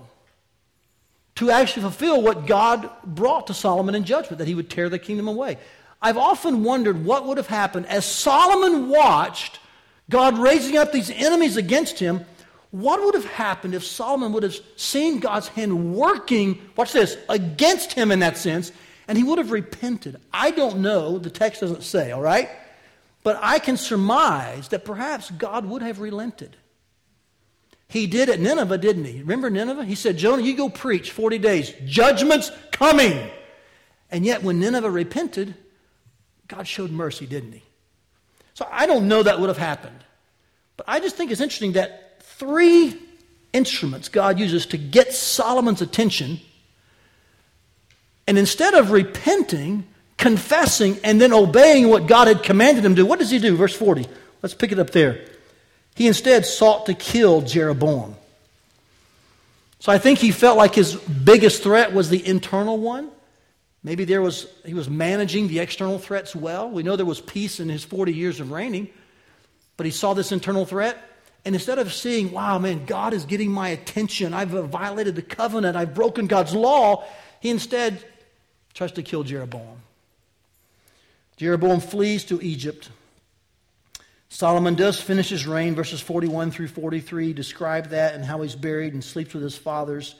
to 1.38 1.50
actually 1.50 1.82
fulfill 1.82 2.22
what 2.22 2.46
God 2.46 2.88
brought 3.04 3.48
to 3.48 3.56
Solomon 3.56 3.96
in 3.96 4.04
judgment, 4.04 4.38
that 4.38 4.48
he 4.48 4.54
would 4.54 4.70
tear 4.70 4.90
the 4.90 5.00
kingdom 5.00 5.28
away. 5.28 5.58
I've 6.04 6.18
often 6.18 6.64
wondered 6.64 7.04
what 7.04 7.26
would 7.26 7.38
have 7.38 7.48
happened 7.48 7.88
as 7.88 8.06
Solomon 8.06 8.90
watched 8.90 9.58
God 10.10 10.38
raising 10.38 10.78
up 10.78 10.92
these 10.92 11.10
enemies 11.10 11.58
against 11.58 12.00
him 12.00 12.26
what 12.74 13.04
would 13.04 13.14
have 13.14 13.26
happened 13.26 13.76
if 13.76 13.84
Solomon 13.84 14.34
would 14.34 14.42
have 14.42 14.56
seen 14.78 15.20
God's 15.20 15.48
hand 15.48 15.94
working, 15.94 16.60
watch 16.76 16.92
this, 16.92 17.16
against 17.30 17.94
him 17.94 18.12
in 18.12 18.18
that 18.20 18.36
sense, 18.36 18.72
and 19.08 19.16
he 19.16 19.24
would 19.24 19.38
have 19.38 19.52
repented? 19.52 20.20
I 20.34 20.50
don't 20.50 20.80
know. 20.80 21.20
The 21.20 21.30
text 21.30 21.62
doesn't 21.62 21.84
say, 21.84 22.12
all 22.12 22.22
right? 22.22 22.50
But 23.22 23.38
I 23.44 23.60
can 23.60 23.78
surmise 23.78 24.70
that 24.70 24.86
perhaps 24.86 25.30
God 25.30 25.68
would 25.68 25.84
have 25.84 26.00
relented. 26.00 26.58
He 27.88 28.08
did 28.08 28.28
at 28.28 28.40
Nineveh, 28.40 28.80
didn't 28.80 29.06
he? 29.06 29.20
Remember 29.20 29.52
Nineveh? 29.52 29.86
He 29.86 29.94
said, 29.94 30.18
Jonah, 30.18 30.42
you 30.42 30.56
go 30.56 30.68
preach 30.68 31.12
40 31.12 31.38
days. 31.38 31.72
Judgment's 31.86 32.52
coming. 32.72 33.30
And 34.10 34.26
yet, 34.26 34.42
when 34.42 34.60
Nineveh 34.60 34.90
repented, 34.90 35.54
God 36.48 36.68
showed 36.68 36.90
mercy, 36.90 37.28
didn't 37.28 37.52
he? 37.52 37.64
So 38.54 38.68
I 38.72 38.86
don't 38.86 39.08
know 39.08 39.24
that 39.24 39.40
would 39.40 39.50
have 39.50 39.58
happened. 39.58 40.00
But 40.78 40.88
I 40.88 41.00
just 41.00 41.16
think 41.16 41.32
it's 41.32 41.42
interesting 41.42 41.74
that 41.74 42.22
three 42.24 42.98
instruments 43.52 44.10
God 44.10 44.40
uses 44.40 44.66
to 44.68 44.78
get 44.78 45.14
Solomon's 45.14 45.82
attention. 45.82 46.40
And 48.28 48.38
instead 48.38 48.74
of 48.74 48.92
repenting, 48.92 49.86
confessing, 50.18 51.00
and 51.04 51.20
then 51.20 51.34
obeying 51.34 51.90
what 51.90 52.08
God 52.08 52.28
had 52.28 52.44
commanded 52.44 52.86
him 52.86 52.96
to 52.96 53.04
do, 53.04 53.06
what 53.06 53.20
does 53.20 53.30
he 53.30 53.40
do? 53.40 53.56
Verse 53.56 53.76
40. 53.76 54.06
Let's 54.42 54.56
pick 54.56 54.72
it 54.72 54.80
up 54.80 54.90
there. 54.92 55.26
He 55.96 56.08
instead 56.08 56.46
sought 56.46 56.88
to 56.88 56.94
kill 56.94 57.42
Jeroboam. 57.42 58.16
So 59.80 59.92
I 59.92 59.98
think 59.98 60.20
he 60.20 60.32
felt 60.32 60.58
like 60.58 60.76
his 60.76 60.96
biggest 60.96 61.62
threat 61.62 61.94
was 61.94 62.10
the 62.10 62.26
internal 62.26 62.78
one. 62.78 63.10
Maybe 63.84 64.06
there 64.06 64.22
was 64.22 64.48
he 64.66 64.74
was 64.74 64.90
managing 64.90 65.48
the 65.48 65.60
external 65.60 66.00
threats 66.00 66.36
well. 66.36 66.70
We 66.70 66.84
know 66.84 66.96
there 66.96 67.06
was 67.06 67.20
peace 67.20 67.60
in 67.60 67.70
his 67.70 67.84
40 67.84 68.14
years 68.14 68.40
of 68.40 68.52
reigning, 68.52 68.90
but 69.76 69.86
he 69.86 69.92
saw 69.92 70.14
this 70.14 70.32
internal 70.32 70.66
threat. 70.66 70.98
And 71.46 71.54
instead 71.56 71.78
of 71.78 71.92
seeing, 71.94 72.32
wow, 72.32 72.58
man, 72.58 72.86
God 72.86 73.14
is 73.14 73.26
getting 73.26 73.52
my 73.52 73.68
attention, 73.70 74.34
I've 74.34 74.56
uh, 74.56 74.62
violated 74.62 75.16
the 75.16 75.22
covenant, 75.22 75.76
I've 75.76 75.94
broken 75.94 76.28
God's 76.28 76.56
law, 76.56 77.04
he 77.42 77.50
instead 77.50 78.04
tries 78.74 78.94
to 78.94 79.04
kill 79.04 79.24
Jeroboam. 79.24 79.82
Jeroboam 81.36 81.82
flees 81.82 82.24
to 82.26 82.42
Egypt. 82.42 82.90
Solomon 84.30 84.76
does 84.76 85.00
finish 85.00 85.30
his 85.30 85.46
reign, 85.46 85.76
verses 85.76 86.00
41 86.00 86.52
through 86.52 86.70
43 86.70 87.34
describe 87.34 87.90
that 87.90 88.16
and 88.16 88.24
how 88.24 88.42
he's 88.42 88.56
buried 88.56 88.94
and 88.94 89.04
sleeps 89.04 89.34
with 89.34 89.44
his 89.44 89.58
fathers. 89.58 90.16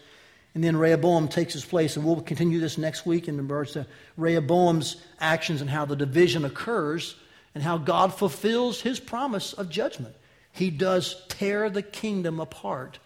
And 0.56 0.64
then 0.64 0.78
Rehoboam 0.78 1.28
takes 1.28 1.54
his 1.54 1.66
place, 1.66 1.96
and 1.96 2.06
we'll 2.06 2.22
continue 2.22 2.60
this 2.60 2.78
next 2.78 3.06
week 3.06 3.28
in 3.28 3.38
regards 3.38 3.74
to 3.74 3.88
Rehoboam's 4.18 4.98
actions 5.20 5.62
and 5.62 5.70
how 5.70 5.86
the 5.86 5.96
division 5.96 6.46
occurs 6.46 7.16
and 7.56 7.64
how 7.64 7.78
God 7.78 8.14
fulfills 8.14 8.82
his 8.82 9.00
promise 9.00 9.54
of 9.54 9.70
judgment 9.70 10.16
he 10.54 10.70
does 10.70 11.16
tear 11.30 11.70
the 11.70 11.82
kingdom 11.82 12.40
apart 12.40 13.00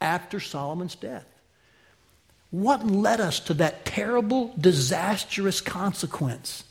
after 0.00 0.40
Solomon's 0.40 0.94
death. 0.94 1.26
What 2.50 2.86
led 2.86 3.20
us 3.20 3.40
to 3.40 3.54
that 3.54 3.84
terrible, 3.84 4.54
disastrous 4.58 5.60
consequence? 5.60 6.64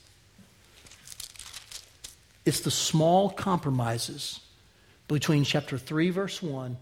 It's 2.46 2.62
the 2.62 2.72
small 2.72 3.30
compromises 3.30 4.40
between 5.08 5.44
chapter 5.44 5.78
3, 5.78 6.10
verse 6.10 6.42
1, 6.42 6.78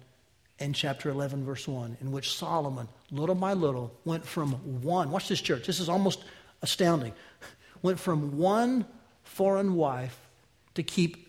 and 0.60 0.74
chapter 0.74 1.10
11, 1.10 1.44
verse 1.44 1.68
1, 1.68 1.98
in 2.00 2.12
which 2.12 2.34
Solomon, 2.34 2.88
little 3.12 3.36
by 3.36 3.54
little, 3.54 3.94
went 4.06 4.26
from 4.26 4.52
one, 4.82 5.12
watch 5.12 5.28
this 5.28 5.42
church, 5.42 5.68
this 5.68 5.80
is 5.80 5.90
almost 5.90 6.24
astounding, 6.62 7.14
went 7.82 8.00
from 8.00 8.38
one 8.38 8.86
foreign 9.24 9.76
wife 9.76 10.18
to 10.76 10.84
keep 10.84 11.28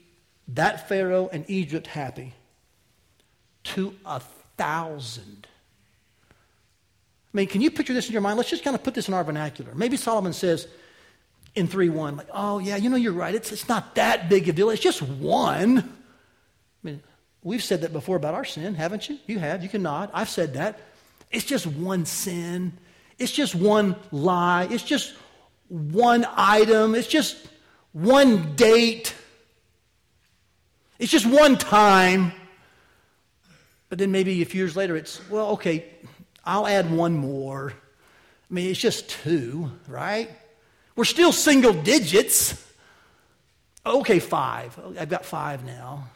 that 0.48 0.88
Pharaoh 0.88 1.28
and 1.32 1.44
Egypt 1.48 1.86
happy 1.86 2.34
to 3.64 3.94
a 4.04 4.20
thousand. 4.56 5.46
I 7.32 7.36
mean, 7.36 7.46
can 7.46 7.60
you 7.60 7.70
picture 7.70 7.94
this 7.94 8.06
in 8.06 8.12
your 8.12 8.20
mind? 8.20 8.36
Let's 8.36 8.50
just 8.50 8.64
kind 8.64 8.76
of 8.76 8.82
put 8.82 8.94
this 8.94 9.08
in 9.08 9.14
our 9.14 9.24
vernacular. 9.24 9.74
Maybe 9.74 9.96
Solomon 9.96 10.32
says 10.32 10.68
in 11.54 11.66
3 11.66 11.88
1, 11.88 12.16
like, 12.16 12.28
oh, 12.32 12.58
yeah, 12.58 12.76
you 12.76 12.90
know, 12.90 12.96
you're 12.96 13.12
right. 13.12 13.34
It's, 13.34 13.52
it's 13.52 13.68
not 13.68 13.94
that 13.94 14.28
big 14.28 14.48
a 14.48 14.52
deal. 14.52 14.70
It's 14.70 14.82
just 14.82 15.02
one. 15.02 15.78
I 15.78 15.82
mean, 16.82 17.02
we've 17.42 17.62
said 17.62 17.82
that 17.82 17.92
before 17.92 18.16
about 18.16 18.34
our 18.34 18.44
sin, 18.44 18.74
haven't 18.74 19.08
you? 19.08 19.18
You 19.26 19.38
have. 19.38 19.62
You 19.62 19.68
can 19.68 19.82
nod. 19.82 20.10
I've 20.12 20.28
said 20.28 20.54
that. 20.54 20.80
It's 21.32 21.44
just 21.44 21.66
one 21.66 22.04
sin. 22.04 22.74
It's 23.18 23.32
just 23.32 23.54
one 23.54 23.96
lie. 24.10 24.68
It's 24.70 24.84
just 24.84 25.14
one 25.68 26.26
item. 26.36 26.94
It's 26.94 27.08
just 27.08 27.48
one 27.92 28.54
date. 28.54 29.14
It's 30.98 31.10
just 31.10 31.26
one 31.26 31.56
time. 31.56 32.32
But 33.88 33.98
then 33.98 34.12
maybe 34.12 34.40
a 34.42 34.44
few 34.44 34.62
years 34.62 34.76
later, 34.76 34.96
it's, 34.96 35.20
well, 35.28 35.50
okay, 35.50 35.84
I'll 36.44 36.66
add 36.66 36.90
one 36.90 37.14
more. 37.14 37.72
I 37.72 38.54
mean, 38.54 38.70
it's 38.70 38.80
just 38.80 39.08
two, 39.08 39.70
right? 39.88 40.30
We're 40.96 41.04
still 41.04 41.32
single 41.32 41.72
digits. 41.72 42.70
Okay, 43.84 44.18
five. 44.18 44.78
I've 44.98 45.08
got 45.08 45.24
five 45.24 45.64
now. 45.64 46.08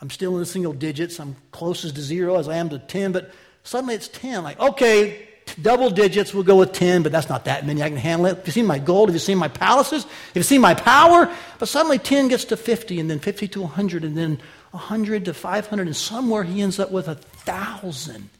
I'm 0.00 0.10
still 0.10 0.34
in 0.34 0.40
the 0.40 0.46
single 0.46 0.72
digits. 0.72 1.20
I'm 1.20 1.36
closest 1.52 1.94
to 1.96 2.00
zero 2.00 2.36
as 2.36 2.48
I 2.48 2.56
am 2.56 2.70
to 2.70 2.78
10, 2.78 3.12
but 3.12 3.30
Suddenly 3.62 3.94
it's 3.94 4.08
10. 4.08 4.42
Like, 4.42 4.58
okay, 4.58 5.28
double 5.60 5.90
digits, 5.90 6.32
we'll 6.32 6.44
go 6.44 6.56
with 6.56 6.72
10, 6.72 7.02
but 7.02 7.12
that's 7.12 7.28
not 7.28 7.44
that 7.44 7.66
many. 7.66 7.82
I 7.82 7.88
can 7.88 7.96
handle 7.98 8.26
it. 8.26 8.36
Have 8.36 8.46
you 8.46 8.52
seen 8.52 8.66
my 8.66 8.78
gold? 8.78 9.08
Have 9.08 9.14
you 9.14 9.20
seen 9.20 9.38
my 9.38 9.48
palaces? 9.48 10.04
Have 10.04 10.36
you 10.36 10.42
seen 10.42 10.60
my 10.60 10.74
power? 10.74 11.32
But 11.58 11.68
suddenly 11.68 11.98
10 11.98 12.28
gets 12.28 12.44
to 12.46 12.56
50, 12.56 12.98
and 13.00 13.10
then 13.10 13.18
50 13.18 13.48
to 13.48 13.60
100, 13.62 14.04
and 14.04 14.16
then 14.16 14.40
100 14.70 15.24
to 15.26 15.34
500, 15.34 15.86
and 15.86 15.96
somewhere 15.96 16.44
he 16.44 16.62
ends 16.62 16.78
up 16.78 16.90
with 16.90 17.08
a 17.08 17.14
1,000. 17.14 18.30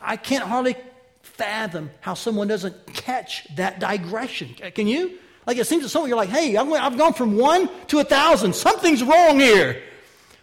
I 0.00 0.16
can't 0.16 0.44
hardly 0.44 0.76
fathom 1.22 1.90
how 2.00 2.14
someone 2.14 2.48
doesn't 2.48 2.86
catch 2.86 3.46
that 3.56 3.80
digression. 3.80 4.54
Can 4.74 4.86
you? 4.86 5.18
Like 5.46 5.56
it 5.56 5.66
seems 5.66 5.82
to 5.82 5.88
someone, 5.88 6.08
you're 6.08 6.16
like, 6.16 6.28
hey, 6.30 6.56
I've 6.56 6.98
gone 6.98 7.14
from 7.14 7.36
one 7.36 7.68
to 7.88 7.98
a 7.98 8.04
thousand. 8.04 8.54
Something's 8.54 9.02
wrong 9.02 9.38
here. 9.40 9.82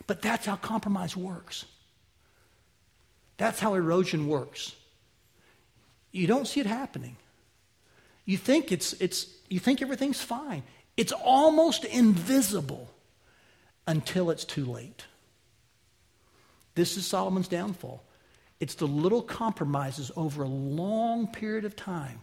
But 0.07 0.21
that's 0.21 0.45
how 0.45 0.55
compromise 0.55 1.15
works. 1.15 1.65
That's 3.37 3.59
how 3.59 3.73
erosion 3.73 4.27
works. 4.27 4.75
You 6.11 6.27
don't 6.27 6.47
see 6.47 6.59
it 6.61 6.65
happening. 6.65 7.17
You 8.25 8.37
think 8.37 8.71
it's, 8.71 8.93
it's 8.93 9.27
you 9.49 9.59
think 9.59 9.81
everything's 9.81 10.21
fine. 10.21 10.63
It's 10.97 11.11
almost 11.11 11.85
invisible 11.85 12.89
until 13.85 14.29
it's 14.29 14.45
too 14.45 14.65
late. 14.65 15.05
This 16.75 16.97
is 16.97 17.05
Solomon's 17.05 17.47
downfall. 17.47 18.03
It's 18.59 18.75
the 18.75 18.87
little 18.87 19.21
compromises 19.21 20.11
over 20.15 20.43
a 20.43 20.47
long 20.47 21.27
period 21.27 21.65
of 21.65 21.75
time 21.75 22.21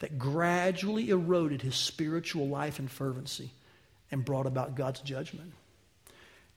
that 0.00 0.18
gradually 0.18 1.10
eroded 1.10 1.62
his 1.62 1.74
spiritual 1.74 2.46
life 2.46 2.78
and 2.78 2.90
fervency 2.90 3.50
and 4.10 4.24
brought 4.24 4.46
about 4.46 4.74
God's 4.74 5.00
judgment. 5.00 5.52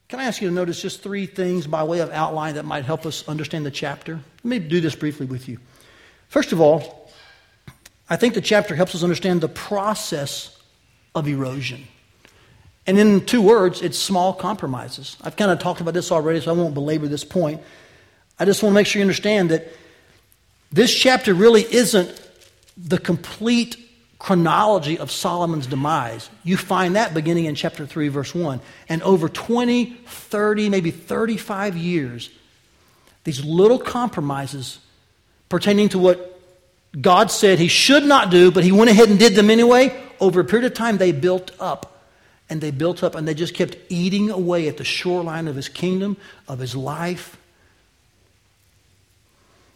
Can 0.09 0.21
I 0.21 0.23
ask 0.23 0.41
you 0.41 0.47
to 0.47 0.53
notice 0.53 0.81
just 0.81 1.03
three 1.03 1.25
things 1.25 1.67
by 1.67 1.83
way 1.83 1.99
of 1.99 2.09
outline 2.11 2.55
that 2.55 2.63
might 2.63 2.85
help 2.85 3.05
us 3.05 3.27
understand 3.27 3.65
the 3.65 3.71
chapter? 3.71 4.21
Let 4.43 4.45
me 4.45 4.59
do 4.59 4.79
this 4.79 4.95
briefly 4.95 5.25
with 5.25 5.49
you. 5.49 5.59
First 6.29 6.53
of 6.53 6.61
all, 6.61 7.11
I 8.09 8.15
think 8.15 8.33
the 8.33 8.41
chapter 8.41 8.73
helps 8.73 8.95
us 8.95 9.03
understand 9.03 9.41
the 9.41 9.49
process 9.49 10.57
of 11.13 11.27
erosion. 11.27 11.89
And 12.85 12.97
in 12.97 13.25
two 13.25 13.41
words, 13.41 13.81
it's 13.81 13.99
small 13.99 14.33
compromises. 14.33 15.17
I've 15.21 15.35
kind 15.35 15.51
of 15.51 15.59
talked 15.59 15.81
about 15.81 15.93
this 15.93 16.09
already, 16.09 16.39
so 16.39 16.51
I 16.51 16.53
won't 16.53 16.73
belabor 16.73 17.09
this 17.09 17.25
point. 17.25 17.61
I 18.39 18.45
just 18.45 18.63
want 18.63 18.71
to 18.71 18.75
make 18.75 18.87
sure 18.87 18.99
you 19.01 19.03
understand 19.03 19.51
that 19.51 19.67
this 20.71 20.93
chapter 20.93 21.33
really 21.33 21.63
isn't 21.63 22.29
the 22.77 22.97
complete 22.97 23.86
chronology 24.19 24.97
of 24.97 25.11
Solomon's 25.11 25.67
demise. 25.67 26.29
You 26.43 26.57
find 26.57 26.95
that 26.95 27.13
beginning 27.13 27.45
in 27.45 27.55
chapter 27.55 27.85
3, 27.85 28.07
verse 28.07 28.33
1. 28.33 28.59
And 28.89 29.03
over 29.03 29.29
20, 29.29 29.85
30, 29.85 30.69
maybe 30.69 30.91
35 30.91 31.77
years, 31.77 32.29
these 33.23 33.43
little 33.43 33.79
compromises 33.79 34.79
pertaining 35.49 35.89
to 35.89 35.99
what 35.99 36.39
God 36.99 37.29
said 37.29 37.59
he 37.59 37.67
should 37.67 38.03
not 38.03 38.31
do, 38.31 38.51
but 38.51 38.63
he 38.63 38.71
went 38.71 38.89
ahead 38.89 39.09
and 39.09 39.19
did 39.19 39.35
them 39.35 39.49
anyway, 39.49 39.95
over 40.19 40.39
a 40.39 40.45
period 40.45 40.65
of 40.65 40.73
time, 40.73 40.97
they 40.97 41.11
built 41.11 41.51
up. 41.59 41.93
And 42.49 42.61
they 42.61 42.71
built 42.71 43.03
up 43.03 43.15
and 43.15 43.27
they 43.27 43.33
just 43.33 43.53
kept 43.53 43.75
eating 43.89 44.29
away 44.31 44.69
at 44.69 44.77
the 44.77 44.85
shoreline 44.85 45.49
of 45.49 45.55
his 45.55 45.67
kingdom, 45.67 46.15
of 46.47 46.59
his 46.59 46.75
life. 46.75 47.37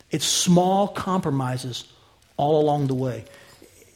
It's 0.09 0.25
small 0.25 0.87
compromises 0.87 1.83
all 2.37 2.61
along 2.61 2.87
the 2.87 2.95
way 2.95 3.25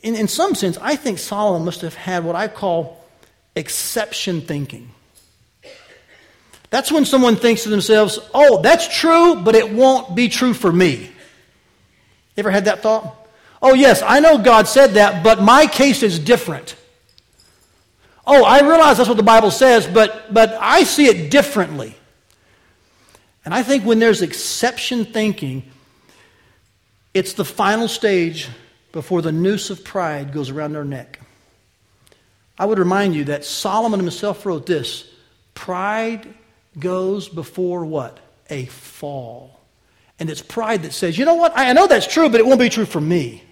in, 0.05 0.15
in 0.15 0.27
some 0.27 0.53
sense, 0.53 0.77
I 0.77 0.95
think 0.95 1.17
Solomon 1.17 1.65
must 1.65 1.81
have 1.81 1.95
had 1.95 2.23
what 2.23 2.35
I 2.35 2.47
call 2.47 3.03
exception 3.55 4.41
thinking. 4.41 4.91
That's 6.69 6.91
when 6.91 7.05
someone 7.05 7.35
thinks 7.35 7.63
to 7.63 7.69
themselves, 7.69 8.19
oh, 8.31 8.61
that's 8.61 8.87
true, 8.99 9.41
but 9.41 9.55
it 9.55 9.73
won't 9.73 10.15
be 10.15 10.29
true 10.29 10.53
for 10.53 10.71
me. 10.71 11.09
Ever 12.37 12.51
had 12.51 12.65
that 12.65 12.83
thought? 12.83 13.15
Oh, 13.63 13.73
yes, 13.73 14.03
I 14.05 14.19
know 14.19 14.37
God 14.37 14.67
said 14.67 14.91
that, 14.91 15.23
but 15.23 15.41
my 15.41 15.65
case 15.65 16.03
is 16.03 16.19
different. 16.19 16.75
Oh, 18.27 18.43
I 18.43 18.59
realize 18.61 18.97
that's 18.97 19.09
what 19.09 19.17
the 19.17 19.23
Bible 19.23 19.49
says, 19.49 19.87
but, 19.87 20.31
but 20.31 20.55
I 20.61 20.83
see 20.83 21.07
it 21.07 21.31
differently. 21.31 21.95
And 23.43 23.55
I 23.55 23.63
think 23.63 23.85
when 23.85 23.97
there's 23.97 24.21
exception 24.21 25.05
thinking, 25.05 25.63
it's 27.15 27.33
the 27.33 27.45
final 27.45 27.87
stage 27.87 28.49
before 28.95 29.21
the 29.21 29.31
noose 29.33 29.69
of 29.69 29.83
pride 29.83 30.31
goes 30.31 30.49
around 30.49 30.71
their 30.71 30.85
neck. 30.85 31.19
I 32.57 32.65
would 32.65 32.79
remind 32.79 33.13
you 33.13 33.25
that 33.25 33.43
Solomon 33.43 33.99
himself 33.99 34.45
wrote 34.45 34.65
this 34.65 35.11
Pride 35.53 36.33
goes 36.79 37.27
before 37.27 37.85
what? 37.85 38.17
A 38.49 38.65
fall. 38.67 39.59
And 40.17 40.29
it's 40.29 40.41
pride 40.41 40.83
that 40.83 40.93
says, 40.93 41.17
you 41.17 41.25
know 41.25 41.35
what? 41.35 41.51
I 41.57 41.73
know 41.73 41.87
that's 41.87 42.07
true, 42.07 42.29
but 42.29 42.39
it 42.39 42.45
won't 42.45 42.61
be 42.61 42.69
true 42.69 42.85
for 42.85 43.01
me. 43.01 43.43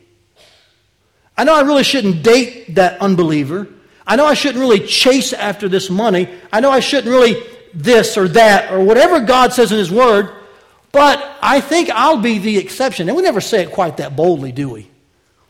I 1.37 1.43
know 1.43 1.53
I 1.53 1.61
really 1.61 1.83
shouldn't 1.83 2.23
date 2.23 2.75
that 2.75 3.01
unbeliever. 3.01 3.67
I 4.07 4.15
know 4.15 4.25
I 4.25 4.35
shouldn't 4.35 4.61
really 4.61 4.87
chase 4.87 5.33
after 5.33 5.67
this 5.67 5.89
money. 5.89 6.29
I 6.53 6.61
know 6.61 6.71
I 6.71 6.79
shouldn't 6.79 7.11
really 7.13 7.43
this 7.73 8.17
or 8.17 8.29
that 8.29 8.71
or 8.71 8.81
whatever 8.81 9.19
God 9.19 9.51
says 9.51 9.73
in 9.73 9.77
His 9.77 9.91
Word, 9.91 10.29
but 10.93 11.21
I 11.41 11.59
think 11.59 11.89
I'll 11.89 12.21
be 12.21 12.37
the 12.37 12.57
exception. 12.59 13.09
And 13.09 13.17
we 13.17 13.23
never 13.23 13.41
say 13.41 13.61
it 13.61 13.71
quite 13.71 13.97
that 13.97 14.15
boldly, 14.15 14.53
do 14.53 14.69
we? 14.69 14.87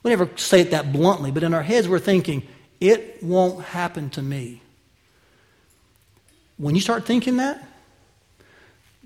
We 0.03 0.09
never 0.09 0.29
say 0.35 0.59
it 0.59 0.71
that 0.71 0.91
bluntly, 0.91 1.31
but 1.31 1.43
in 1.43 1.53
our 1.53 1.63
heads 1.63 1.87
we're 1.87 1.99
thinking, 1.99 2.45
it 2.79 3.23
won't 3.23 3.63
happen 3.63 4.09
to 4.11 4.21
me. 4.21 4.61
When 6.57 6.75
you 6.75 6.81
start 6.81 7.05
thinking 7.05 7.37
that, 7.37 7.65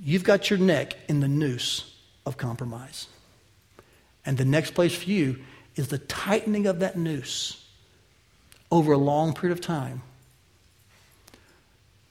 you've 0.04 0.24
got 0.24 0.50
your 0.50 0.60
neck 0.60 0.96
in 1.08 1.20
the 1.20 1.28
noose 1.28 1.94
of 2.26 2.38
compromise. 2.38 3.08
And 4.26 4.38
the 4.38 4.46
next 4.46 4.72
place 4.72 4.96
for 4.96 5.10
you 5.10 5.40
is 5.76 5.88
the 5.88 6.00
tightening 6.00 6.68
of 6.68 6.80
that 6.80 6.98
noose 6.98 7.64
over 8.72 8.92
a 8.92 8.98
long 8.98 9.34
period 9.34 9.58
of 9.58 9.62
time. 9.64 10.02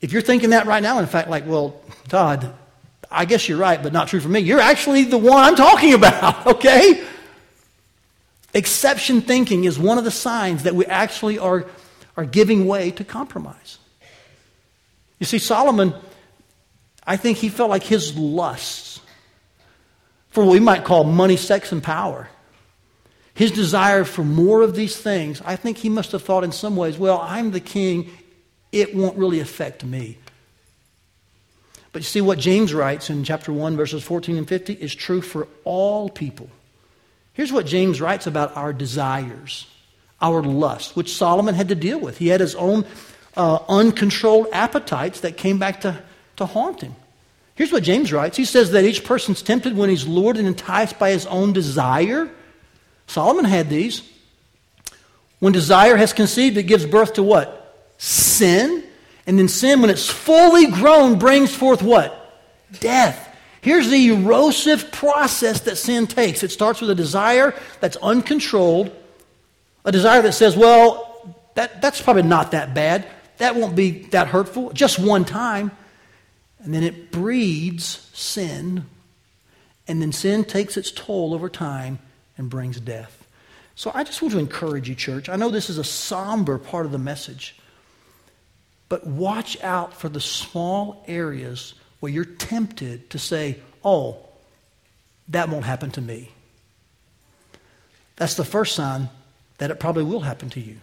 If 0.01 0.13
you're 0.13 0.23
thinking 0.23 0.51
that 0.51 0.67
right 0.67 0.83
now, 0.83 0.99
in 0.99 1.07
fact, 1.07 1.29
like, 1.29 1.47
well, 1.47 1.81
Todd, 2.09 2.55
I 3.11 3.25
guess 3.25 3.49
you're 3.49 3.59
right, 3.59 3.83
but 3.83 3.93
not 3.93 4.09
true 4.09 4.21
for 4.21 4.29
me. 4.29 4.41
You're 4.41 4.61
actually 4.61 5.05
the 5.05 5.19
one 5.19 5.43
I'm 5.43 5.57
talking 5.57 5.95
about, 5.95 6.47
okay? 6.55 7.05
Exception 8.55 9.21
thinking 9.21 9.65
is 9.65 9.79
one 9.79 9.99
of 9.99 10.05
the 10.05 10.11
signs 10.11 10.63
that 10.63 10.75
we 10.75 10.87
actually 10.87 11.39
are, 11.39 11.67
are 12.17 12.25
giving 12.25 12.67
way 12.67 12.91
to 12.93 13.05
compromise. 13.05 13.79
You 15.19 15.27
see, 15.27 15.39
Solomon, 15.39 15.95
I 17.07 17.17
think 17.17 17.39
he 17.39 17.49
felt 17.49 17.71
like 17.71 17.83
his 17.83 18.17
lusts 18.17 19.01
for 20.37 20.45
what 20.45 20.53
we 20.53 20.61
might 20.61 20.85
call 20.85 21.05
money, 21.05 21.39
sex, 21.39 21.73
and 21.73 21.83
power, 21.83 22.29
his 23.33 23.51
desire 23.51 24.05
for 24.05 24.23
more 24.23 24.61
of 24.61 24.77
these 24.77 24.95
things, 24.95 25.41
I 25.43 25.57
think 25.57 25.79
he 25.79 25.89
must 25.89 26.13
have 26.13 26.23
thought 26.23 26.45
in 26.45 26.53
some 26.53 26.77
ways, 26.77 26.99
well, 26.99 27.19
I'm 27.23 27.53
the 27.53 27.61
king, 27.61 28.11
it 28.71 28.95
won't 28.95 29.17
really 29.17 29.41
affect 29.41 29.83
me. 29.83 30.19
But 31.91 32.01
you 32.03 32.07
see, 32.07 32.21
what 32.21 32.39
James 32.39 32.75
writes 32.75 33.09
in 33.09 33.25
chapter 33.25 33.51
1, 33.51 33.79
verses 33.79 34.03
14 34.03 34.37
and 34.37 34.47
50 34.47 34.75
is 34.75 34.95
true 34.95 35.23
for 35.23 35.49
all 35.65 36.11
people. 36.11 36.51
Here's 37.37 37.53
what 37.53 37.67
James 37.67 38.01
writes 38.01 38.27
about 38.27 38.57
our 38.57 38.73
desires, 38.73 39.67
our 40.23 40.43
lust, 40.43 40.97
which 40.97 41.15
Solomon 41.15 41.55
had 41.55 41.69
to 41.69 41.75
deal 41.75 42.01
with. 42.01 42.17
He 42.17 42.29
had 42.29 42.41
his 42.41 42.55
own 42.55 42.87
uh, 43.37 43.59
uncontrolled 43.69 44.47
appetites 44.55 45.21
that 45.21 45.37
came 45.37 45.59
back 45.59 45.83
to, 45.83 46.03
to 46.37 46.47
haunt 46.47 46.81
him. 46.81 46.97
Here's 47.55 47.71
what 47.71 47.83
James 47.83 48.11
writes. 48.11 48.39
He 48.39 48.47
says 48.47 48.71
that 48.71 48.85
each 48.85 49.05
person's 49.05 49.43
tempted 49.43 49.77
when 49.77 49.91
he's 49.91 50.07
lured 50.07 50.39
and 50.39 50.47
enticed 50.47 50.99
by 50.99 51.11
his 51.11 51.27
own 51.27 51.53
desire. 51.53 52.31
Solomon 53.07 53.45
had 53.45 53.69
these. 53.69 54.01
When 55.39 55.53
desire 55.53 55.97
has 55.97 56.15
conceived, 56.15 56.57
it 56.57 56.63
gives 56.63 56.87
birth 56.87 57.15
to 57.15 57.23
what? 57.23 57.77
Sin. 57.99 58.83
And 59.27 59.39
then 59.39 59.49
sin, 59.49 59.83
when 59.83 59.91
it's 59.91 60.09
fully 60.09 60.71
grown, 60.71 61.19
brings 61.19 61.55
forth 61.55 61.83
what? 61.83 62.35
Death. 62.81 63.36
Here's 63.67 63.91
the 63.91 64.11
erosive 64.11 64.93
process 64.93 65.63
that 65.63 65.75
sin 65.75 66.07
takes 66.07 66.45
it 66.45 66.53
starts 66.53 66.81
with 66.81 66.89
a 66.89 66.95
desire 66.95 67.53
that's 67.81 67.97
uncontrolled, 67.97 68.95
a 69.85 69.91
desire 69.91 70.23
that 70.23 70.35
says, 70.35 70.57
well, 70.57 71.37
that, 71.55 71.83
that's 71.83 72.01
probably 72.01 72.23
not 72.23 72.53
that 72.53 72.75
bad. 72.75 73.09
That 73.39 73.57
won't 73.57 73.75
be 73.75 74.05
that 74.11 74.29
hurtful, 74.29 74.71
just 74.71 75.01
one 75.01 75.25
time. 75.25 75.73
And 76.61 76.73
then 76.73 76.85
it 76.85 77.11
breeds 77.11 78.09
sin, 78.13 78.87
and 79.89 80.01
then 80.01 80.13
sin 80.13 80.45
takes 80.45 80.77
its 80.77 80.93
toll 80.93 81.35
over 81.35 81.49
time 81.49 81.99
and 82.39 82.49
brings 82.49 82.79
death. 82.79 83.27
So 83.75 83.91
I 83.93 84.05
just 84.05 84.23
want 84.23 84.31
to 84.35 84.39
encourage 84.39 84.89
you, 84.89 84.95
church. 84.95 85.29
I 85.29 85.35
know 85.35 85.51
this 85.51 85.71
is 85.71 85.79
a 85.79 85.83
somber 85.83 86.59
part 86.59 86.87
of 86.87 86.93
the 86.93 86.99
message, 86.99 87.57
but 88.89 89.05
watch 89.05 89.61
out 89.61 89.93
for 89.93 90.09
the 90.09 90.21
small 90.21 91.03
areas 91.09 91.75
where 92.07 92.13
you're 92.13 92.25
tempted 92.25 93.11
to 93.11 93.19
say, 93.19 93.59
oh, 93.85 94.17
that 95.27 95.49
won't 95.49 95.65
happen 95.65 95.91
to 95.91 96.01
me. 96.01 96.31
That's 98.15 98.35
the 98.35 98.45
first 98.45 98.77
sign 98.77 99.09
that 99.59 99.73
it 99.73 99.81
probably 99.81 100.05
will 100.05 100.21
happen 100.21 100.49
to 100.51 100.61
you. 100.61 100.77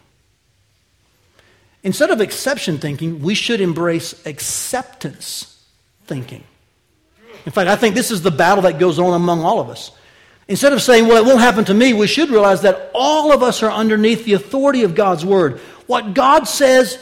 Instead 1.81 2.09
of 2.09 2.19
exception 2.19 2.77
thinking, 2.77 3.21
we 3.21 3.36
should 3.36 3.62
embrace 3.62 4.13
acceptance 4.25 5.63
thinking. 6.07 6.43
In 7.45 7.53
fact, 7.53 7.69
I 7.69 7.77
think 7.77 7.95
this 7.95 8.12
is 8.12 8.21
the 8.21 8.29
battle 8.29 8.63
that 8.63 8.77
goes 8.77 8.99
on 8.99 9.13
among 9.13 9.45
all 9.45 9.62
of 9.62 9.69
us. 9.69 9.91
Instead 10.49 10.73
of 10.73 10.81
saying, 10.81 11.07
well, 11.07 11.23
it 11.23 11.25
won't 11.25 11.39
happen 11.39 11.63
to 11.63 11.73
me, 11.73 11.93
we 11.93 12.07
should 12.07 12.31
realize 12.31 12.63
that 12.63 12.91
all 12.93 13.31
of 13.31 13.41
us 13.41 13.63
are 13.63 13.71
underneath 13.71 14.25
the 14.25 14.33
authority 14.33 14.83
of 14.83 14.93
God's 14.93 15.25
word. 15.25 15.62
What 15.88 16.15
God 16.15 16.49
says 16.49 17.01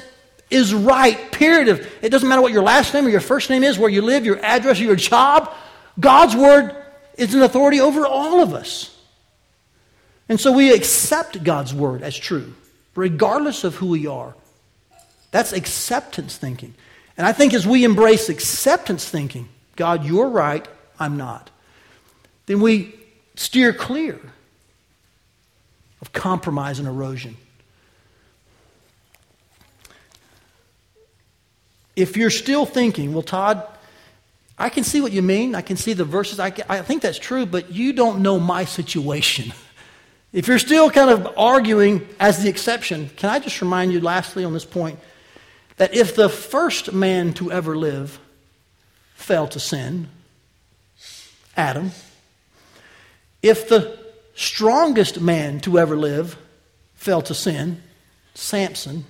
is 0.51 0.73
right, 0.73 1.31
period. 1.31 1.87
It 2.01 2.09
doesn't 2.09 2.27
matter 2.27 2.41
what 2.41 2.51
your 2.51 2.63
last 2.63 2.93
name 2.93 3.05
or 3.05 3.09
your 3.09 3.21
first 3.21 3.49
name 3.49 3.63
is, 3.63 3.79
where 3.79 3.89
you 3.89 4.01
live, 4.01 4.25
your 4.25 4.43
address, 4.43 4.79
or 4.79 4.83
your 4.83 4.95
job. 4.95 5.51
God's 5.99 6.35
word 6.35 6.75
is 7.17 7.33
an 7.33 7.41
authority 7.41 7.79
over 7.79 8.05
all 8.05 8.41
of 8.41 8.53
us. 8.53 8.97
And 10.29 10.39
so 10.39 10.51
we 10.51 10.73
accept 10.73 11.43
God's 11.43 11.73
word 11.73 12.01
as 12.03 12.17
true, 12.17 12.53
regardless 12.95 13.63
of 13.63 13.75
who 13.75 13.87
we 13.87 14.07
are. 14.07 14.35
That's 15.31 15.53
acceptance 15.53 16.37
thinking. 16.37 16.73
And 17.17 17.25
I 17.25 17.33
think 17.33 17.53
as 17.53 17.65
we 17.67 17.83
embrace 17.83 18.29
acceptance 18.29 19.07
thinking, 19.07 19.49
God, 19.75 20.05
you're 20.05 20.29
right, 20.29 20.67
I'm 20.99 21.17
not, 21.17 21.49
then 22.45 22.61
we 22.61 22.95
steer 23.35 23.73
clear 23.73 24.19
of 26.01 26.13
compromise 26.13 26.79
and 26.79 26.87
erosion. 26.87 27.37
If 32.01 32.17
you're 32.17 32.31
still 32.31 32.65
thinking, 32.65 33.13
well, 33.13 33.21
Todd, 33.21 33.63
I 34.57 34.69
can 34.69 34.83
see 34.83 35.01
what 35.01 35.11
you 35.11 35.21
mean. 35.21 35.53
I 35.53 35.61
can 35.61 35.77
see 35.77 35.93
the 35.93 36.03
verses. 36.03 36.39
I, 36.39 36.49
can, 36.49 36.65
I 36.67 36.81
think 36.81 37.03
that's 37.03 37.19
true, 37.19 37.45
but 37.45 37.71
you 37.71 37.93
don't 37.93 38.23
know 38.23 38.39
my 38.39 38.65
situation. 38.65 39.53
if 40.33 40.47
you're 40.47 40.57
still 40.57 40.89
kind 40.89 41.11
of 41.11 41.37
arguing 41.37 42.07
as 42.19 42.41
the 42.41 42.49
exception, 42.49 43.09
can 43.17 43.29
I 43.29 43.37
just 43.37 43.61
remind 43.61 43.93
you, 43.93 44.01
lastly, 44.01 44.43
on 44.43 44.51
this 44.51 44.65
point, 44.65 44.97
that 45.77 45.93
if 45.93 46.15
the 46.15 46.27
first 46.27 46.91
man 46.91 47.33
to 47.33 47.51
ever 47.51 47.77
live 47.77 48.19
fell 49.13 49.47
to 49.49 49.59
sin, 49.59 50.07
Adam, 51.55 51.91
if 53.43 53.69
the 53.69 53.99
strongest 54.33 55.21
man 55.21 55.59
to 55.59 55.77
ever 55.77 55.95
live 55.95 56.35
fell 56.95 57.21
to 57.21 57.35
sin, 57.35 57.81
Samson, 58.33 59.05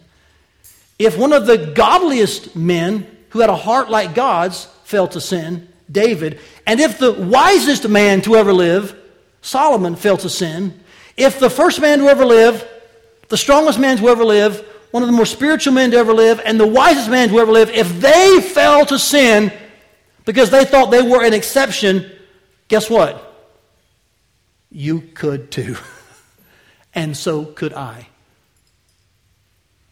if 1.05 1.17
one 1.17 1.33
of 1.33 1.45
the 1.45 1.57
godliest 1.57 2.55
men 2.55 3.07
who 3.29 3.39
had 3.39 3.49
a 3.49 3.55
heart 3.55 3.89
like 3.89 4.15
God's 4.15 4.65
fell 4.83 5.07
to 5.09 5.21
sin, 5.21 5.67
David, 5.91 6.39
and 6.65 6.79
if 6.79 6.99
the 6.99 7.13
wisest 7.13 7.87
man 7.87 8.21
to 8.21 8.35
ever 8.35 8.53
live, 8.53 8.97
Solomon, 9.41 9.95
fell 9.95 10.17
to 10.17 10.29
sin, 10.29 10.79
if 11.17 11.39
the 11.39 11.49
first 11.49 11.81
man 11.81 11.99
to 11.99 12.05
ever 12.05 12.25
live, 12.25 12.67
the 13.29 13.37
strongest 13.37 13.79
man 13.79 13.97
to 13.97 14.07
ever 14.09 14.23
live, 14.23 14.65
one 14.91 15.03
of 15.03 15.07
the 15.07 15.15
more 15.15 15.25
spiritual 15.25 15.73
men 15.73 15.91
to 15.91 15.97
ever 15.97 16.13
live, 16.13 16.41
and 16.45 16.59
the 16.59 16.67
wisest 16.67 17.09
man 17.09 17.29
to 17.29 17.39
ever 17.39 17.51
live, 17.51 17.69
if 17.69 17.99
they 17.99 18.41
fell 18.41 18.85
to 18.85 18.99
sin 18.99 19.51
because 20.25 20.49
they 20.49 20.65
thought 20.65 20.91
they 20.91 21.01
were 21.01 21.23
an 21.23 21.33
exception, 21.33 22.11
guess 22.67 22.89
what? 22.89 23.27
You 24.69 25.01
could 25.01 25.51
too. 25.51 25.77
and 26.93 27.15
so 27.15 27.45
could 27.45 27.73
I. 27.73 28.07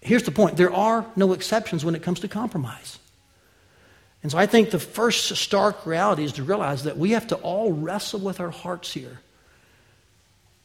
Here's 0.02 0.24
the 0.24 0.32
point 0.32 0.58
there 0.58 0.74
are 0.74 1.06
no 1.16 1.34
exceptions 1.34 1.84
when 1.84 1.96
it 1.96 2.04
comes 2.04 2.22
to 2.22 2.28
compromise. 2.28 3.00
And 4.22 4.32
so 4.32 4.38
I 4.38 4.46
think 4.46 4.72
the 4.72 4.80
first 4.80 5.36
stark 5.38 5.86
reality 5.86 6.24
is 6.24 6.34
to 6.34 6.44
realize 6.44 6.84
that 6.84 6.98
we 6.98 7.12
have 7.12 7.28
to 7.28 7.36
all 7.36 7.72
wrestle 7.72 8.20
with 8.20 8.40
our 8.40 8.50
hearts 8.50 8.92
here. 8.92 9.20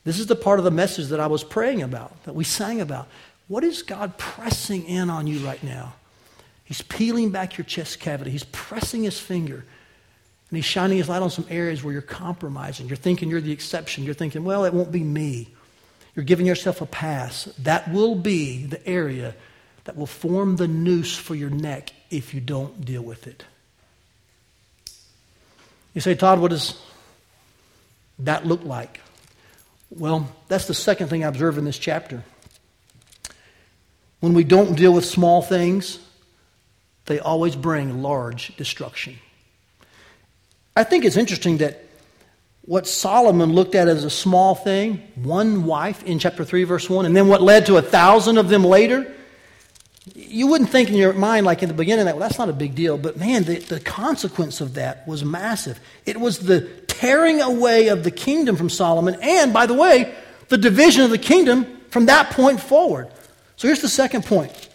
This 0.02 0.18
is 0.18 0.26
the 0.26 0.36
part 0.36 0.58
of 0.58 0.64
the 0.64 0.70
message 0.70 1.08
that 1.08 1.20
I 1.20 1.28
was 1.28 1.44
praying 1.44 1.82
about, 1.82 2.24
that 2.24 2.34
we 2.34 2.44
sang 2.44 2.80
about. 2.80 3.08
What 3.46 3.64
is 3.64 3.82
God 3.82 4.18
pressing 4.18 4.84
in 4.86 5.08
on 5.08 5.26
you 5.26 5.38
right 5.46 5.62
now? 5.62 5.94
He's 6.64 6.82
peeling 6.82 7.30
back 7.30 7.56
your 7.56 7.64
chest 7.64 8.00
cavity, 8.00 8.30
He's 8.30 8.44
pressing 8.44 9.04
His 9.04 9.18
finger. 9.18 9.64
And 10.50 10.58
he's 10.58 10.66
shining 10.66 10.98
his 10.98 11.08
light 11.08 11.22
on 11.22 11.30
some 11.30 11.46
areas 11.48 11.82
where 11.82 11.92
you're 11.92 12.02
compromising. 12.02 12.86
You're 12.86 12.96
thinking 12.96 13.28
you're 13.28 13.40
the 13.40 13.50
exception. 13.50 14.04
You're 14.04 14.14
thinking, 14.14 14.44
well, 14.44 14.64
it 14.64 14.74
won't 14.74 14.92
be 14.92 15.02
me. 15.02 15.48
You're 16.14 16.24
giving 16.24 16.46
yourself 16.46 16.80
a 16.80 16.86
pass. 16.86 17.44
That 17.58 17.90
will 17.92 18.14
be 18.14 18.66
the 18.66 18.86
area 18.86 19.34
that 19.84 19.96
will 19.96 20.06
form 20.06 20.56
the 20.56 20.68
noose 20.68 21.16
for 21.16 21.34
your 21.34 21.50
neck 21.50 21.90
if 22.10 22.34
you 22.34 22.40
don't 22.40 22.84
deal 22.84 23.02
with 23.02 23.26
it. 23.26 23.44
You 25.92 26.00
say, 26.00 26.14
Todd, 26.14 26.40
what 26.40 26.50
does 26.50 26.78
that 28.20 28.46
look 28.46 28.64
like? 28.64 29.00
Well, 29.90 30.28
that's 30.48 30.66
the 30.66 30.74
second 30.74 31.08
thing 31.08 31.24
I 31.24 31.28
observe 31.28 31.58
in 31.58 31.64
this 31.64 31.78
chapter. 31.78 32.24
When 34.20 34.34
we 34.34 34.42
don't 34.42 34.74
deal 34.74 34.92
with 34.92 35.04
small 35.04 35.42
things, 35.42 35.98
they 37.06 37.18
always 37.18 37.54
bring 37.54 38.02
large 38.02 38.56
destruction. 38.56 39.18
I 40.76 40.82
think 40.82 41.04
it's 41.04 41.16
interesting 41.16 41.58
that 41.58 41.83
what 42.66 42.86
Solomon 42.86 43.52
looked 43.52 43.74
at 43.74 43.88
as 43.88 44.04
a 44.04 44.10
small 44.10 44.54
thing, 44.54 45.02
one 45.16 45.64
wife 45.64 46.02
in 46.04 46.18
chapter 46.18 46.44
3, 46.44 46.64
verse 46.64 46.88
1, 46.88 47.04
and 47.04 47.14
then 47.14 47.28
what 47.28 47.42
led 47.42 47.66
to 47.66 47.76
a 47.76 47.82
thousand 47.82 48.38
of 48.38 48.48
them 48.48 48.64
later, 48.64 49.12
you 50.14 50.46
wouldn't 50.46 50.70
think 50.70 50.88
in 50.88 50.94
your 50.94 51.12
mind, 51.12 51.44
like 51.44 51.62
in 51.62 51.68
the 51.68 51.74
beginning, 51.74 52.06
that, 52.06 52.16
well, 52.16 52.26
that's 52.26 52.38
not 52.38 52.48
a 52.48 52.54
big 52.54 52.74
deal. 52.74 52.96
But 52.96 53.18
man, 53.18 53.44
the, 53.44 53.58
the 53.58 53.80
consequence 53.80 54.60
of 54.60 54.74
that 54.74 55.06
was 55.06 55.24
massive. 55.24 55.78
It 56.06 56.18
was 56.18 56.40
the 56.40 56.62
tearing 56.86 57.42
away 57.42 57.88
of 57.88 58.02
the 58.02 58.10
kingdom 58.10 58.56
from 58.56 58.70
Solomon, 58.70 59.16
and 59.20 59.52
by 59.52 59.66
the 59.66 59.74
way, 59.74 60.14
the 60.48 60.58
division 60.58 61.02
of 61.02 61.10
the 61.10 61.18
kingdom 61.18 61.80
from 61.90 62.06
that 62.06 62.30
point 62.30 62.60
forward. 62.60 63.08
So 63.56 63.68
here's 63.68 63.82
the 63.82 63.88
second 63.88 64.24
point 64.24 64.70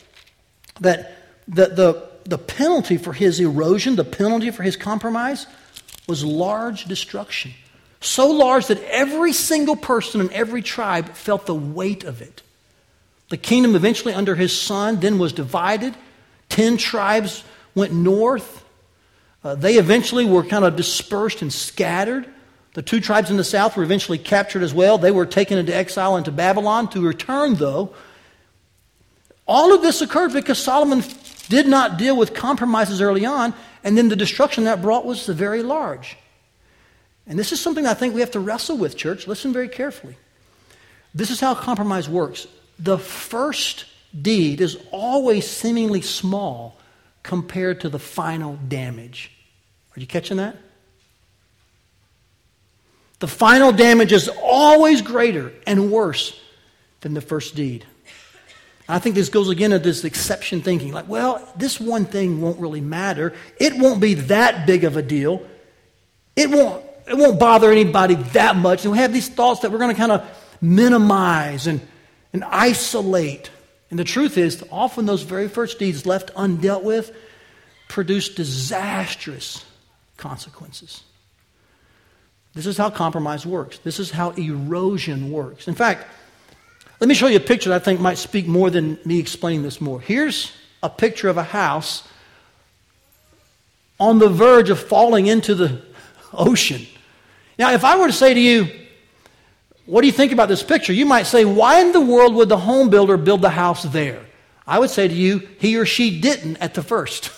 that 0.79 1.15
the, 1.47 1.67
the, 1.67 2.09
the 2.25 2.37
penalty 2.37 2.97
for 2.97 3.13
his 3.13 3.39
erosion, 3.39 3.95
the 3.95 4.05
penalty 4.05 4.51
for 4.51 4.63
his 4.63 4.77
compromise, 4.77 5.47
was 6.07 6.23
large 6.23 6.85
destruction. 6.85 7.51
So 8.01 8.27
large 8.27 8.67
that 8.67 8.81
every 8.83 9.33
single 9.33 9.75
person 9.75 10.21
in 10.21 10.31
every 10.31 10.61
tribe 10.61 11.09
felt 11.09 11.45
the 11.45 11.55
weight 11.55 12.03
of 12.03 12.21
it. 12.21 12.41
The 13.29 13.37
kingdom 13.37 13.75
eventually, 13.75 14.13
under 14.13 14.35
his 14.35 14.57
son, 14.57 14.99
then 14.99 15.19
was 15.19 15.33
divided. 15.33 15.95
Ten 16.47 16.77
tribes 16.77 17.43
went 17.75 17.93
north. 17.93 18.63
Uh, 19.43 19.55
they 19.55 19.75
eventually 19.75 20.25
were 20.25 20.43
kind 20.43 20.65
of 20.65 20.75
dispersed 20.75 21.41
and 21.41 21.53
scattered. 21.53 22.27
The 22.73 22.81
two 22.81 22.99
tribes 22.99 23.29
in 23.29 23.37
the 23.37 23.43
south 23.43 23.75
were 23.75 23.83
eventually 23.83 24.17
captured 24.17 24.63
as 24.63 24.73
well. 24.73 24.97
They 24.97 25.11
were 25.11 25.25
taken 25.25 25.57
into 25.57 25.75
exile 25.75 26.17
into 26.17 26.31
Babylon. 26.31 26.89
To 26.89 27.05
return, 27.05 27.55
though, 27.55 27.93
all 29.47 29.73
of 29.73 29.81
this 29.81 30.01
occurred 30.01 30.33
because 30.33 30.59
Solomon 30.59 31.03
did 31.49 31.67
not 31.67 31.97
deal 31.97 32.15
with 32.15 32.33
compromises 32.33 33.01
early 33.01 33.25
on, 33.25 33.53
and 33.83 33.97
then 33.97 34.09
the 34.09 34.15
destruction 34.15 34.65
that 34.65 34.81
brought 34.81 35.05
was 35.05 35.25
very 35.25 35.63
large. 35.63 36.17
And 37.29 37.37
this 37.37 37.51
is 37.51 37.61
something 37.61 37.85
I 37.85 37.93
think 37.93 38.13
we 38.13 38.21
have 38.21 38.31
to 38.31 38.39
wrestle 38.39 38.77
with, 38.77 38.97
church. 38.97 39.27
Listen 39.27 39.53
very 39.53 39.69
carefully. 39.69 40.17
This 41.13 41.29
is 41.29 41.39
how 41.39 41.55
compromise 41.55 42.09
works. 42.09 42.47
The 42.79 42.97
first 42.97 43.85
deed 44.19 44.61
is 44.61 44.77
always 44.91 45.47
seemingly 45.47 46.01
small 46.01 46.77
compared 47.21 47.81
to 47.81 47.89
the 47.89 47.99
final 47.99 48.57
damage. 48.67 49.31
Are 49.95 49.99
you 49.99 50.07
catching 50.07 50.37
that? 50.37 50.57
The 53.19 53.27
final 53.27 53.71
damage 53.71 54.11
is 54.11 54.29
always 54.41 55.01
greater 55.01 55.51
and 55.67 55.91
worse 55.91 56.39
than 57.01 57.13
the 57.13 57.21
first 57.21 57.55
deed. 57.55 57.85
I 58.87 58.97
think 58.97 59.13
this 59.13 59.29
goes 59.29 59.49
again 59.49 59.69
to 59.69 59.77
this 59.77 60.03
exception 60.03 60.61
thinking 60.61 60.93
like, 60.93 61.07
well, 61.07 61.47
this 61.55 61.79
one 61.79 62.05
thing 62.05 62.41
won't 62.41 62.59
really 62.59 62.81
matter. 62.81 63.33
It 63.59 63.77
won't 63.77 63.99
be 63.99 64.15
that 64.15 64.65
big 64.65 64.83
of 64.83 64.97
a 64.97 65.03
deal. 65.03 65.45
It 66.35 66.49
won't, 66.49 66.83
it 67.09 67.17
won't 67.17 67.39
bother 67.39 67.71
anybody 67.71 68.15
that 68.15 68.55
much. 68.55 68.85
And 68.85 68.91
we 68.91 68.99
have 68.99 69.11
these 69.11 69.27
thoughts 69.27 69.61
that 69.61 69.71
we're 69.71 69.79
going 69.79 69.95
to 69.95 69.99
kind 69.99 70.11
of 70.11 70.29
minimize 70.61 71.65
and, 71.65 71.81
and 72.33 72.43
isolate. 72.43 73.49
And 73.89 73.97
the 73.97 74.03
truth 74.03 74.37
is, 74.37 74.63
often 74.71 75.07
those 75.07 75.23
very 75.23 75.47
first 75.47 75.79
deeds 75.79 76.05
left 76.05 76.33
undealt 76.35 76.83
with 76.83 77.15
produce 77.87 78.29
disastrous 78.29 79.65
consequences. 80.17 81.03
This 82.53 82.67
is 82.67 82.77
how 82.77 82.91
compromise 82.91 83.45
works. 83.45 83.79
This 83.79 83.99
is 83.99 84.11
how 84.11 84.31
erosion 84.31 85.31
works. 85.31 85.67
In 85.67 85.75
fact, 85.75 86.05
let 86.99 87.07
me 87.07 87.15
show 87.15 87.27
you 87.27 87.37
a 87.37 87.41
picture 87.41 87.69
that 87.69 87.81
I 87.81 87.83
think 87.83 87.99
might 87.99 88.19
speak 88.19 88.45
more 88.45 88.69
than 88.69 88.99
me 89.03 89.19
explaining 89.19 89.63
this 89.63 89.81
more. 89.81 89.99
Here's 89.99 90.51
a 90.83 90.89
picture 90.89 91.29
of 91.29 91.37
a 91.37 91.43
house 91.43 92.07
on 93.99 94.19
the 94.19 94.29
verge 94.29 94.69
of 94.69 94.79
falling 94.79 95.25
into 95.25 95.55
the 95.55 95.81
ocean. 96.33 96.85
Now, 97.59 97.73
if 97.73 97.83
I 97.83 97.97
were 97.97 98.07
to 98.07 98.13
say 98.13 98.33
to 98.33 98.39
you, 98.39 98.69
what 99.85 100.01
do 100.01 100.07
you 100.07 100.13
think 100.13 100.31
about 100.31 100.47
this 100.47 100.63
picture? 100.63 100.93
You 100.93 101.05
might 101.05 101.27
say, 101.27 101.43
why 101.43 101.81
in 101.81 101.91
the 101.91 101.99
world 101.99 102.33
would 102.35 102.47
the 102.47 102.57
home 102.57 102.89
builder 102.89 103.17
build 103.17 103.41
the 103.41 103.49
house 103.49 103.83
there? 103.83 104.25
I 104.65 104.79
would 104.79 104.89
say 104.89 105.07
to 105.07 105.13
you, 105.13 105.47
he 105.59 105.75
or 105.77 105.85
she 105.85 106.21
didn't 106.21 106.57
at 106.57 106.73
the 106.73 106.81
first. 106.81 107.31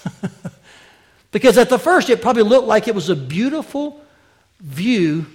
because 1.31 1.57
at 1.57 1.69
the 1.69 1.79
first, 1.79 2.09
it 2.09 2.21
probably 2.21 2.43
looked 2.43 2.67
like 2.67 2.87
it 2.87 2.93
was 2.93 3.09
a 3.09 3.15
beautiful 3.15 3.99
view 4.59 5.25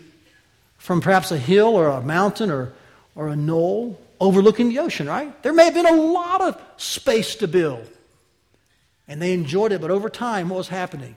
from 0.78 1.00
perhaps 1.00 1.32
a 1.32 1.38
hill 1.38 1.74
or 1.74 1.88
a 1.88 2.00
mountain 2.00 2.50
or, 2.50 2.72
or 3.16 3.28
a 3.28 3.36
knoll 3.36 4.00
overlooking 4.20 4.68
the 4.68 4.78
ocean, 4.78 5.08
right? 5.08 5.42
There 5.42 5.52
may 5.52 5.64
have 5.64 5.74
been 5.74 5.86
a 5.86 6.00
lot 6.00 6.42
of 6.42 6.62
space 6.76 7.34
to 7.36 7.48
build. 7.48 7.88
And 9.08 9.20
they 9.20 9.32
enjoyed 9.32 9.72
it, 9.72 9.80
but 9.80 9.90
over 9.90 10.08
time, 10.08 10.48
what 10.48 10.58
was 10.58 10.68
happening? 10.68 11.16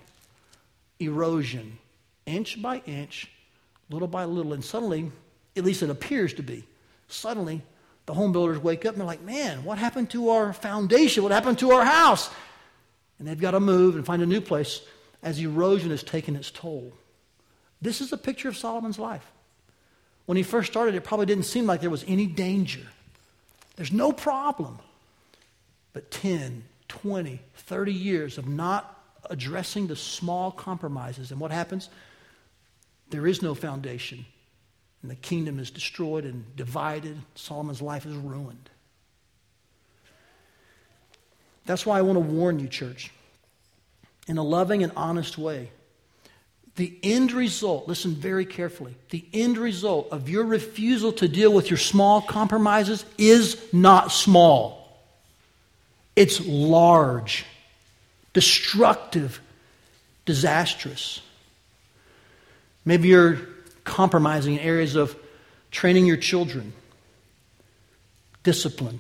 Erosion 1.00 1.78
inch 2.26 2.62
by 2.62 2.82
inch, 2.86 3.30
little 3.90 4.08
by 4.08 4.26
little, 4.26 4.54
and 4.54 4.64
suddenly, 4.64 5.12
at 5.56 5.64
least 5.64 5.84
it 5.84 5.90
appears 5.90 6.34
to 6.36 6.44
be, 6.44 6.66
suddenly 7.08 7.62
the 8.06 8.14
home 8.16 8.32
builders 8.32 8.58
wake 8.58 8.86
up 8.86 8.94
and 8.94 9.02
they're 9.02 9.08
like, 9.08 9.22
man, 9.22 9.64
what 9.64 9.78
happened 9.78 10.10
to 10.10 10.30
our 10.30 10.52
foundation? 10.52 11.22
What 11.22 11.32
happened 11.32 11.60
to 11.60 11.72
our 11.72 11.86
house? 11.86 12.32
And 13.20 13.28
they've 13.28 13.40
got 13.40 13.52
to 13.52 13.60
move 13.60 13.96
and 13.96 14.04
find 14.04 14.24
a 14.24 14.26
new 14.26 14.42
place 14.42 14.82
as 15.22 15.38
erosion 15.40 15.92
has 15.92 16.02
taken 16.02 16.36
its 16.36 16.50
toll. 16.50 16.92
This 17.82 18.02
is 18.02 18.12
a 18.12 18.18
picture 18.18 18.50
of 18.50 18.58
Solomon's 18.58 18.98
life. 18.98 19.26
When 20.26 20.38
he 20.38 20.44
first 20.44 20.72
started, 20.72 20.96
it 20.96 21.04
probably 21.04 21.28
didn't 21.28 21.46
seem 21.46 21.68
like 21.68 21.82
there 21.82 21.90
was 21.90 22.04
any 22.08 22.26
danger. 22.26 22.86
There's 23.76 23.92
no 23.92 24.12
problem. 24.12 24.80
But 25.94 26.10
10, 26.10 26.64
20, 26.88 27.40
30 27.56 27.94
years 27.94 28.38
of 28.40 28.48
not 28.48 29.04
addressing 29.30 29.86
the 29.86 29.96
small 29.96 30.52
compromises. 30.52 31.32
And 31.32 31.40
what 31.40 31.52
happens? 31.52 31.90
There 33.10 33.28
is 33.28 33.42
no 33.42 33.56
foundation. 33.56 34.26
And 35.02 35.10
the 35.10 35.16
kingdom 35.16 35.60
is 35.60 35.72
destroyed 35.72 36.26
and 36.26 36.56
divided. 36.56 37.18
Solomon's 37.36 37.82
life 37.82 38.06
is 38.06 38.16
ruined. 38.16 38.70
That's 41.66 41.86
why 41.86 42.00
I 42.00 42.02
want 42.02 42.16
to 42.16 42.22
warn 42.22 42.60
you, 42.60 42.68
church, 42.68 43.12
in 44.28 44.38
a 44.38 44.44
loving 44.44 44.84
and 44.84 44.92
honest 44.96 45.38
way. 45.38 45.70
The 46.76 46.98
end 47.04 47.32
result, 47.32 47.88
listen 47.88 48.16
very 48.16 48.46
carefully, 48.46 48.96
the 49.10 49.26
end 49.34 49.58
result 49.58 50.08
of 50.12 50.30
your 50.30 50.46
refusal 50.46 51.12
to 51.14 51.28
deal 51.28 51.54
with 51.54 51.70
your 51.70 51.78
small 51.78 52.22
compromises 52.22 53.06
is 53.18 53.62
not 53.74 54.12
small. 54.12 54.98
It's 56.16 56.46
large, 56.46 57.46
destructive, 58.34 59.42
disastrous. 60.26 61.22
Maybe 62.90 63.10
you're 63.10 63.38
compromising 63.84 64.56
in 64.56 64.62
areas 64.62 64.96
of 64.96 65.16
training 65.70 66.08
your 66.08 66.18
children, 66.18 66.74
discipline, 68.42 69.00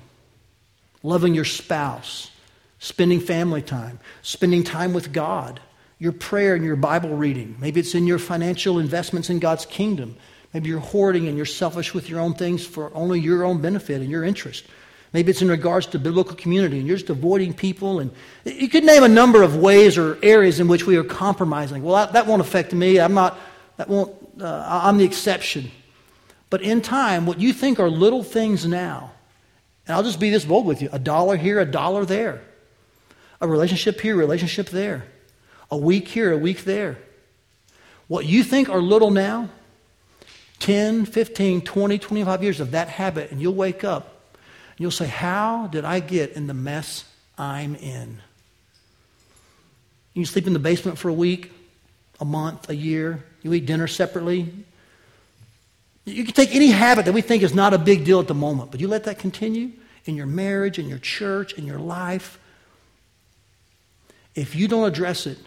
loving 1.01 1.33
your 1.33 1.43
spouse, 1.43 2.29
spending 2.77 3.19
family 3.19 3.63
time, 3.63 3.99
spending 4.21 4.63
time 4.63 4.93
with 4.93 5.11
God, 5.11 5.59
your 5.97 6.11
prayer 6.11 6.53
and 6.53 6.63
your 6.63 6.75
Bible 6.75 7.15
reading. 7.15 7.55
Maybe 7.59 7.79
it's 7.79 7.95
in 7.95 8.05
your 8.05 8.19
financial 8.19 8.77
investments 8.77 9.31
in 9.31 9.39
God's 9.39 9.65
kingdom. 9.65 10.15
Maybe 10.53 10.69
you're 10.69 10.79
hoarding 10.79 11.27
and 11.27 11.35
you're 11.35 11.47
selfish 11.47 11.91
with 11.91 12.11
your 12.11 12.19
own 12.19 12.35
things 12.35 12.63
for 12.63 12.93
only 12.93 13.19
your 13.19 13.43
own 13.43 13.59
benefit 13.59 14.01
and 14.01 14.11
your 14.11 14.23
interest. 14.23 14.65
Maybe 15.13 15.31
it's 15.31 15.41
in 15.41 15.49
regards 15.49 15.87
to 15.87 15.97
biblical 15.97 16.35
community 16.35 16.77
and 16.77 16.87
you're 16.87 16.97
just 16.97 17.09
avoiding 17.09 17.55
people. 17.55 18.01
And 18.01 18.11
you 18.45 18.69
could 18.69 18.83
name 18.83 19.01
a 19.01 19.07
number 19.07 19.41
of 19.41 19.55
ways 19.55 19.97
or 19.97 20.19
areas 20.21 20.59
in 20.59 20.67
which 20.67 20.85
we 20.85 20.95
are 20.95 21.03
compromising. 21.03 21.81
Well, 21.81 22.11
that, 22.11 22.27
won't 22.27 22.41
affect 22.41 22.71
me. 22.71 22.99
I'm 22.99 23.15
not, 23.15 23.35
that 23.79 23.87
won't, 23.87 24.13
uh, 24.39 24.81
I'm 24.83 24.97
the 24.97 25.05
exception. 25.05 25.71
But 26.51 26.61
in 26.61 26.81
time, 26.81 27.25
what 27.25 27.39
you 27.39 27.53
think 27.53 27.79
are 27.79 27.89
little 27.89 28.23
things 28.23 28.67
now, 28.67 29.13
and 29.87 29.95
I'll 29.95 30.03
just 30.03 30.19
be 30.19 30.29
this 30.29 30.45
bold 30.45 30.67
with 30.67 30.81
you 30.81 30.89
a 30.91 30.99
dollar 30.99 31.37
here, 31.37 31.59
a 31.59 31.65
dollar 31.65 32.05
there, 32.05 32.41
a 33.41 33.47
relationship 33.47 33.99
here, 34.01 34.15
relationship 34.15 34.69
there, 34.69 35.05
a 35.71 35.77
week 35.77 36.07
here, 36.09 36.31
a 36.31 36.37
week 36.37 36.65
there. 36.65 36.97
What 38.07 38.25
you 38.25 38.43
think 38.43 38.69
are 38.69 38.81
little 38.81 39.11
now, 39.11 39.49
10, 40.59 41.05
15, 41.05 41.61
20, 41.61 41.97
25 41.97 42.43
years 42.43 42.59
of 42.59 42.71
that 42.71 42.89
habit, 42.89 43.31
and 43.31 43.41
you'll 43.41 43.55
wake 43.55 43.83
up 43.83 44.19
You'll 44.79 44.91
say, 44.91 45.07
How 45.07 45.67
did 45.67 45.85
I 45.85 45.99
get 45.99 46.31
in 46.31 46.47
the 46.47 46.53
mess 46.53 47.03
I'm 47.37 47.75
in? 47.75 48.21
You 50.13 50.25
sleep 50.25 50.47
in 50.47 50.53
the 50.53 50.59
basement 50.59 50.97
for 50.97 51.09
a 51.09 51.13
week, 51.13 51.51
a 52.19 52.25
month, 52.25 52.69
a 52.69 52.75
year. 52.75 53.23
You 53.41 53.53
eat 53.53 53.65
dinner 53.65 53.87
separately. 53.87 54.51
You 56.05 56.25
can 56.25 56.33
take 56.33 56.55
any 56.55 56.67
habit 56.67 57.05
that 57.05 57.13
we 57.13 57.21
think 57.21 57.43
is 57.43 57.53
not 57.53 57.73
a 57.73 57.77
big 57.77 58.05
deal 58.05 58.19
at 58.19 58.27
the 58.27 58.33
moment, 58.33 58.71
but 58.71 58.79
you 58.79 58.87
let 58.87 59.03
that 59.05 59.19
continue 59.19 59.71
in 60.05 60.15
your 60.15 60.25
marriage, 60.25 60.79
in 60.79 60.89
your 60.89 60.97
church, 60.97 61.53
in 61.53 61.65
your 61.65 61.79
life. 61.79 62.39
If 64.35 64.55
you 64.55 64.67
don't 64.67 64.85
address 64.85 65.27
it 65.27 65.37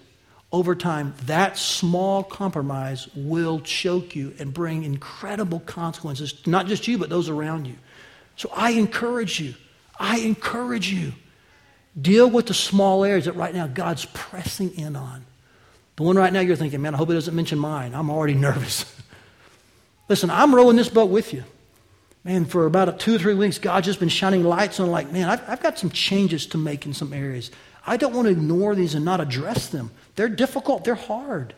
over 0.52 0.74
time, 0.74 1.14
that 1.26 1.56
small 1.56 2.22
compromise 2.22 3.08
will 3.14 3.60
choke 3.60 4.14
you 4.14 4.34
and 4.38 4.52
bring 4.52 4.84
incredible 4.84 5.60
consequences, 5.60 6.46
not 6.46 6.66
just 6.66 6.86
you, 6.86 6.98
but 6.98 7.08
those 7.08 7.28
around 7.28 7.66
you. 7.66 7.76
So 8.36 8.50
I 8.54 8.72
encourage 8.72 9.40
you. 9.40 9.54
I 9.98 10.18
encourage 10.18 10.92
you. 10.92 11.12
Deal 12.00 12.28
with 12.28 12.46
the 12.46 12.54
small 12.54 13.04
areas 13.04 13.26
that 13.26 13.36
right 13.36 13.54
now 13.54 13.66
God's 13.66 14.06
pressing 14.06 14.74
in 14.78 14.96
on. 14.96 15.24
The 15.96 16.02
one 16.02 16.16
right 16.16 16.32
now 16.32 16.40
you're 16.40 16.56
thinking, 16.56 16.80
man, 16.80 16.94
I 16.94 16.98
hope 16.98 17.10
it 17.10 17.14
doesn't 17.14 17.34
mention 17.34 17.58
mine. 17.58 17.94
I'm 17.94 18.10
already 18.10 18.34
nervous. 18.48 18.84
Listen, 20.08 20.30
I'm 20.30 20.54
rowing 20.54 20.76
this 20.76 20.88
boat 20.88 21.10
with 21.10 21.32
you. 21.32 21.44
Man, 22.24 22.44
for 22.44 22.66
about 22.66 23.00
two 23.00 23.16
or 23.16 23.18
three 23.18 23.34
weeks, 23.34 23.58
God's 23.58 23.86
just 23.86 23.98
been 23.98 24.08
shining 24.08 24.44
lights 24.44 24.78
on, 24.78 24.90
like, 24.90 25.10
man, 25.10 25.28
I've, 25.28 25.48
I've 25.48 25.62
got 25.62 25.78
some 25.78 25.90
changes 25.90 26.46
to 26.48 26.58
make 26.58 26.86
in 26.86 26.94
some 26.94 27.12
areas. 27.12 27.50
I 27.84 27.96
don't 27.96 28.14
want 28.14 28.26
to 28.26 28.32
ignore 28.32 28.76
these 28.76 28.94
and 28.94 29.04
not 29.04 29.20
address 29.20 29.68
them. 29.68 29.90
They're 30.14 30.28
difficult, 30.28 30.84
they're 30.84 30.94
hard. 30.94 31.54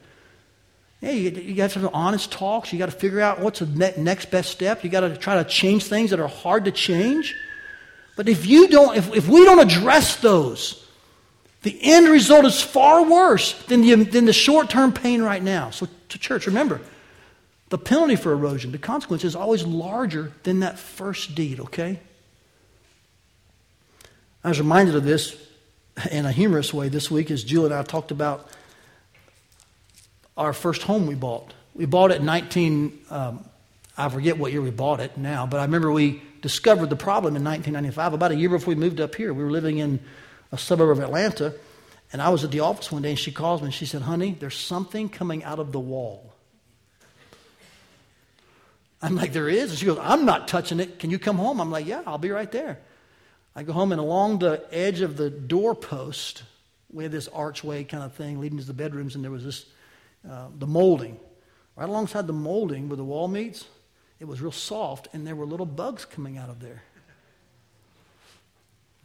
Hey, 1.03 1.19
you, 1.19 1.31
you 1.31 1.55
got 1.55 1.71
to 1.71 1.81
have 1.81 1.91
honest 1.93 2.33
talks. 2.33 2.73
You 2.73 2.79
got 2.79 2.87
to 2.87 2.97
figure 2.97 3.21
out 3.21 3.41
what's 3.41 3.59
the 3.59 3.67
ne- 3.67 3.95
next 3.99 4.31
best 4.31 4.51
step. 4.51 4.83
You 4.83 4.89
got 4.89 5.01
to 5.01 5.17
try 5.17 5.43
to 5.43 5.49
change 5.49 5.85
things 5.85 6.11
that 6.11 6.21
are 6.21 6.29
hard 6.29 6.65
to 6.65 6.73
change. 6.73 7.35
But 8.17 8.29
if 8.29 8.47
you 8.47 8.69
don't, 8.69 8.97
if, 8.97 9.13
if 9.13 9.29
we 9.29 9.45
don't 9.45 9.59
address 9.59 10.17
those, 10.17 10.84
the 11.65 11.79
end 11.83 12.09
result 12.09 12.45
is 12.45 12.61
far 12.61 13.05
worse 13.05 13.55
than 13.65 13.81
the, 13.81 13.95
than 14.05 14.27
the 14.27 14.35
short 14.35 14.69
term 14.69 14.93
pain 14.93 15.23
right 15.23 15.43
now. 15.43 15.71
So, 15.71 15.89
to 16.11 16.19
church, 16.19 16.47
remember, 16.47 16.81
the 17.71 17.79
penalty 17.79 18.17
for 18.17 18.33
erosion, 18.33 18.71
the 18.71 18.79
consequence 18.79 19.25
is 19.25 19.35
always 19.35 19.65
larger 19.65 20.33
than 20.43 20.61
that 20.61 20.79
first 20.79 21.35
deed, 21.35 21.59
okay? 21.61 21.99
I 24.45 24.51
was 24.51 24.59
reminded 24.59 24.95
of 24.95 25.05
this 25.05 25.37
in 26.11 26.27
a 26.27 26.33
humorous 26.33 26.75
way 26.75 26.91
this 26.91 27.11
week 27.11 27.31
as 27.31 27.43
Julie 27.43 27.67
and 27.67 27.75
I 27.75 27.83
talked 27.83 28.11
about 28.11 28.47
our 30.37 30.53
first 30.53 30.83
home 30.83 31.07
we 31.07 31.15
bought. 31.15 31.55
We 31.75 31.87
bought 31.87 32.11
it 32.11 32.21
in 32.21 32.27
19, 32.27 33.07
um, 33.09 33.45
I 33.97 34.11
forget 34.11 34.37
what 34.37 34.53
year 34.53 34.61
we 34.61 34.71
bought 34.71 35.01
it 35.01 35.17
now, 35.17 35.47
but 35.47 35.61
I 35.61 35.65
remember 35.65 35.91
we 35.91 36.23
discovered 36.43 36.91
the 36.91 36.97
problem 36.97 37.37
in 37.37 37.43
1995. 37.43 38.13
About 38.13 38.33
a 38.33 38.37
year 38.37 38.51
before 38.51 38.75
we 38.75 38.79
moved 38.79 39.01
up 39.01 39.15
here, 39.15 39.33
we 39.33 39.43
were 39.43 39.51
living 39.51 39.79
in 39.79 39.99
a 40.55 40.59
suburb 40.59 40.91
of 40.91 41.01
Atlanta, 41.01 41.53
and 42.13 42.23
I 42.23 42.29
was 42.29 42.45
at 42.45 42.53
the 42.53 42.61
office 42.61 42.93
one 42.93 43.03
day, 43.03 43.11
and 43.11 43.19
she 43.19 43.33
calls 43.33 43.61
me 43.61 43.67
and 43.67 43.75
she 43.75 43.87
said, 43.87 44.03
Honey, 44.03 44.37
there's 44.39 44.57
something 44.57 45.09
coming 45.09 45.43
out 45.43 45.59
of 45.59 45.73
the 45.73 45.81
wall. 45.81 46.33
I'm 49.03 49.17
like, 49.17 49.33
There 49.33 49.49
is? 49.49 49.71
And 49.71 49.79
she 49.79 49.87
goes, 49.87 49.99
I'm 50.01 50.25
not 50.25 50.47
touching 50.47 50.79
it. 50.79 51.01
Can 51.01 51.11
you 51.11 51.19
come 51.19 51.37
home? 51.37 51.61
I'm 51.61 51.73
like, 51.73 51.87
Yeah, 51.87 52.03
I'll 52.07 52.19
be 52.19 52.31
right 52.31 52.51
there. 52.51 52.79
I 53.57 53.65
go 53.65 53.73
home, 53.73 53.91
and 53.91 54.01
along 54.01 54.39
the 54.39 54.65
edge 54.71 55.01
of 55.01 55.17
the 55.17 55.29
doorpost, 55.29 56.45
we 56.93 57.03
had 57.03 57.13
this 57.13 57.27
archway 57.29 57.83
kind 57.83 58.05
of 58.05 58.13
thing 58.13 58.41
leading 58.41 58.59
to 58.59 58.65
the 58.65 58.73
bedrooms, 58.73 59.17
and 59.17 59.25
there 59.25 59.33
was 59.33 59.45
this 59.45 59.67
uh, 60.29 60.47
the 60.57 60.69
molding. 60.69 61.19
Right 61.77 61.89
alongside 61.89 62.29
the 62.29 62.33
molding 62.33 62.89
where 62.89 62.97
the 62.97 63.05
wall 63.05 63.27
meets, 63.27 63.67
it 64.21 64.27
was 64.27 64.41
real 64.41 64.53
soft, 64.53 65.09
and 65.13 65.27
there 65.27 65.35
were 65.35 65.47
little 65.47 65.67
bugs 65.67 66.05
coming 66.05 66.39
out 66.39 66.49
of 66.49 66.61
there. 66.61 66.83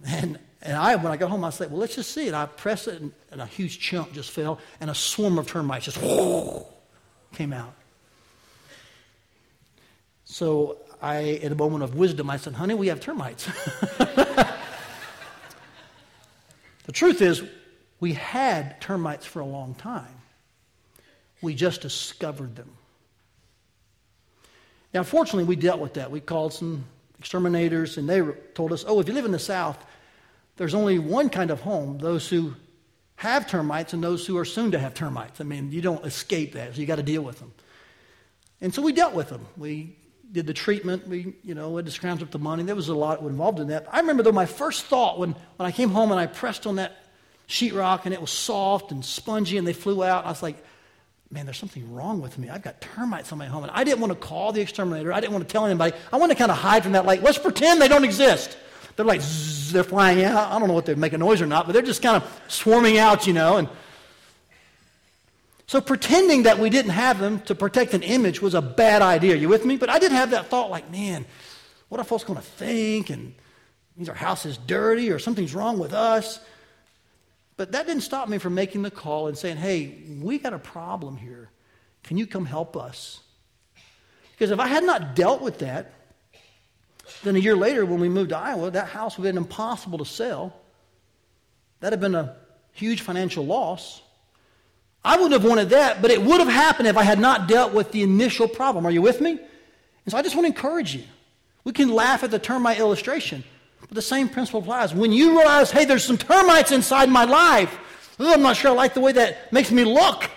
And, 0.06 0.40
and 0.62 0.76
I, 0.76 0.96
when 0.96 1.12
I 1.12 1.18
got 1.18 1.30
home, 1.30 1.44
I 1.44 1.52
said, 1.52 1.72
well, 1.72 1.80
let's 1.80 1.96
just 1.96 2.12
see 2.12 2.28
it. 2.28 2.34
I 2.34 2.46
pressed 2.46 2.88
it, 2.88 3.02
and, 3.02 3.12
and 3.32 3.42
a 3.42 3.46
huge 3.46 3.80
chunk 3.80 4.14
just 4.14 4.32
fell, 4.32 4.60
and 4.82 4.90
a 4.90 4.96
swarm 4.96 5.38
of 5.38 5.48
termites 5.48 5.86
just 5.86 6.00
came 7.34 7.54
out. 7.54 7.74
So 10.26 10.78
I, 11.02 11.20
in 11.20 11.52
a 11.52 11.56
moment 11.56 11.84
of 11.84 11.96
wisdom, 11.96 12.30
I 12.30 12.38
said, 12.38 12.54
honey, 12.54 12.74
we 12.74 12.88
have 12.88 13.00
termites. 13.00 13.46
the 13.98 14.56
truth 16.92 17.22
is, 17.22 17.44
we 18.02 18.14
had 18.14 18.82
termites 18.82 19.26
for 19.26 19.40
a 19.40 19.46
long 19.46 19.76
time. 19.76 20.08
We 21.42 21.56
just 21.56 21.82
discovered 21.82 22.58
them. 22.58 22.70
Now, 24.94 25.04
fortunately, 25.04 25.46
we 25.46 25.56
dealt 25.56 25.80
with 25.80 25.94
that. 25.94 26.12
We 26.12 26.20
called 26.20 26.54
some 26.54 26.84
exterminators, 27.18 27.98
and 27.98 28.10
they 28.10 28.22
told 28.54 28.74
us, 28.74 28.84
oh, 28.88 29.00
if 29.00 29.08
you 29.08 29.14
live 29.14 29.26
in 29.26 29.32
the 29.32 29.40
South, 29.40 29.86
there's 30.60 30.76
only 30.76 31.00
one 31.00 31.30
kind 31.30 31.52
of 31.52 31.62
home 31.62 31.98
those 32.00 32.28
who 32.28 32.54
have 33.16 33.48
termites 33.48 33.94
and 33.94 34.04
those 34.04 34.28
who 34.28 34.38
are 34.38 34.44
soon 34.44 34.72
to 34.72 34.80
have 34.80 34.94
termites. 34.94 35.40
I 35.40 35.46
mean, 35.46 35.72
you 35.72 35.82
don't 35.82 36.06
escape 36.06 36.54
that, 36.54 36.76
so 36.76 36.82
you 36.82 36.86
got 36.86 36.98
to 36.98 37.04
deal 37.04 37.22
with 37.22 37.40
them. 37.40 37.54
And 38.60 38.74
so 38.74 38.82
we 38.82 38.92
dealt 38.92 39.14
with 39.14 39.30
them. 39.30 39.46
We 39.56 39.96
did 40.30 40.48
the 40.48 40.54
treatment. 40.54 41.08
We, 41.08 41.34
you 41.44 41.56
know, 41.56 41.82
to 41.82 41.92
scrounge 41.92 42.22
up 42.22 42.32
the 42.32 42.40
money. 42.40 42.64
There 42.64 42.76
was 42.76 42.90
a 42.90 42.94
lot 42.94 43.22
involved 43.22 43.62
in 43.62 43.68
that. 43.70 43.88
I 43.90 44.02
remember, 44.02 44.22
though, 44.22 44.34
my 44.34 44.46
first 44.46 44.86
thought 44.86 45.18
when, 45.18 45.32
when 45.56 45.66
I 45.66 45.72
came 45.72 45.92
home 45.92 46.12
and 46.12 46.20
I 46.20 46.28
pressed 46.28 46.68
on 46.68 46.76
that 46.76 46.98
sheetrock 47.48 48.02
and 48.04 48.14
it 48.14 48.20
was 48.20 48.30
soft 48.30 48.92
and 48.92 49.04
spongy 49.04 49.58
and 49.58 49.66
they 49.66 49.74
flew 49.74 50.04
out, 50.04 50.26
I 50.26 50.30
was 50.30 50.44
like, 50.44 50.62
man, 51.32 51.46
there's 51.46 51.58
something 51.58 51.94
wrong 51.94 52.22
with 52.22 52.38
me. 52.38 52.50
I've 52.50 52.64
got 52.64 52.82
termites 52.82 53.32
on 53.32 53.38
my 53.38 53.46
home. 53.46 53.64
And 53.64 53.72
I 53.72 53.86
didn't 53.86 54.02
want 54.02 54.12
to 54.12 54.20
call 54.20 54.52
the 54.52 54.60
exterminator. 54.60 55.14
I 55.14 55.22
didn't 55.22 55.32
want 55.32 55.48
to 55.48 55.52
tell 55.52 55.66
anybody. 55.66 55.96
I 56.12 56.18
want 56.18 56.34
to 56.34 56.38
kind 56.38 56.52
of 56.52 56.58
hide 56.58 56.84
from 56.84 56.92
that. 56.94 57.06
Like, 57.06 57.22
let's 57.22 57.38
pretend 57.38 57.82
they 57.82 57.88
don't 57.88 58.04
exist. 58.04 58.58
They're 59.00 59.06
like, 59.06 59.22
zzz, 59.22 59.72
they're 59.72 59.86
flying 59.86 60.26
out. 60.26 60.52
I 60.52 60.60
don't 60.60 60.68
know 60.68 60.78
if 60.78 60.84
they 60.84 60.94
make 60.94 61.14
a 61.14 61.18
noise 61.18 61.42
or 61.42 61.46
not, 61.46 61.66
but 61.66 61.72
they're 61.72 61.82
just 61.82 62.02
kind 62.02 62.22
of 62.22 62.42
swarming 62.50 62.98
out, 62.98 63.28
you 63.28 63.32
know. 63.32 63.56
And 63.56 63.70
So 65.68 65.80
pretending 65.80 66.44
that 66.44 66.60
we 66.60 66.70
didn't 66.70 66.92
have 66.92 67.18
them 67.18 67.40
to 67.44 67.56
protect 67.56 67.94
an 67.94 68.04
image 68.04 68.42
was 68.42 68.56
a 68.56 68.62
bad 68.62 69.02
idea. 69.02 69.38
You 69.38 69.48
with 69.48 69.64
me? 69.64 69.78
But 69.78 69.90
I 69.90 70.00
did 70.00 70.12
have 70.12 70.32
that 70.32 70.48
thought 70.48 70.70
like, 70.70 70.92
man, 70.92 71.26
what 71.88 72.02
are 72.02 72.04
folks 72.04 72.26
going 72.26 72.40
to 72.40 72.46
think? 72.46 73.10
And 73.10 73.34
means 73.96 74.10
our 74.10 74.16
house 74.16 74.46
is 74.46 74.58
dirty 74.58 75.12
or 75.12 75.18
something's 75.18 75.56
wrong 75.56 75.80
with 75.80 75.94
us. 75.94 76.42
But 77.56 77.72
that 77.72 77.88
didn't 77.88 78.04
stop 78.04 78.28
me 78.28 78.38
from 78.38 78.54
making 78.54 78.82
the 78.82 78.92
call 78.92 79.30
and 79.30 79.38
saying, 79.38 79.56
hey, 79.56 79.96
we 80.22 80.40
got 80.40 80.52
a 80.52 80.60
problem 80.60 81.16
here. 81.16 81.52
Can 82.04 82.18
you 82.18 82.28
come 82.28 82.46
help 82.46 82.76
us? 82.76 83.22
Because 84.34 84.52
if 84.52 84.60
I 84.60 84.68
had 84.68 84.84
not 84.84 85.16
dealt 85.16 85.42
with 85.42 85.60
that, 85.60 85.94
then 87.24 87.36
a 87.36 87.40
year 87.40 87.56
later 87.56 87.86
when 87.86 88.00
we 88.00 88.10
moved 88.10 88.30
to 88.30 88.38
Iowa, 88.38 88.72
that 88.72 88.88
house 88.88 89.18
would 89.18 89.26
have 89.26 89.36
been 89.36 89.44
impossible 89.44 89.98
to 90.00 90.06
sell. 90.06 90.54
That'd 91.80 92.00
have 92.00 92.02
been 92.02 92.16
a 92.16 92.36
huge 92.72 93.02
financial 93.02 93.46
loss. 93.46 94.02
I 95.04 95.16
wouldn't 95.16 95.34
have 95.34 95.50
wanted 95.50 95.70
that, 95.70 96.02
but 96.02 96.12
it 96.12 96.22
would 96.22 96.40
have 96.40 96.50
happened 96.50 96.88
if 96.88 96.98
I 96.98 97.04
had 97.04 97.20
not 97.20 97.48
dealt 97.48 97.74
with 97.74 97.92
the 97.92 98.04
initial 98.04 98.48
problem. 98.48 98.86
Are 98.86 98.92
you 98.92 99.02
with 99.02 99.22
me? 99.22 99.32
And 99.32 100.12
so 100.12 100.18
I 100.18 100.22
just 100.22 100.36
want 100.36 100.46
to 100.46 100.54
encourage 100.54 100.96
you. 100.96 101.04
We 101.64 101.72
can 101.72 101.90
laugh 101.90 102.24
at 102.24 102.32
the 102.32 102.40
termite 102.40 102.80
illustration, 102.80 103.44
but 103.80 103.92
the 103.92 104.02
same 104.02 104.28
principle 104.28 104.62
applies. 104.62 104.94
When 104.94 105.12
you 105.12 105.38
realize, 105.38 105.72
hey, 105.72 105.86
there's 105.86 106.04
some 106.04 106.18
termites 106.18 106.72
inside 106.72 107.10
my 107.10 107.26
life, 107.26 107.78
I'm 108.20 108.42
not 108.42 108.58
sure 108.58 108.72
I 108.72 108.74
like 108.74 108.94
the 108.94 109.00
way 109.00 109.14
that 109.14 109.52
makes 109.54 109.72
me 109.72 109.86
look. 109.86 110.30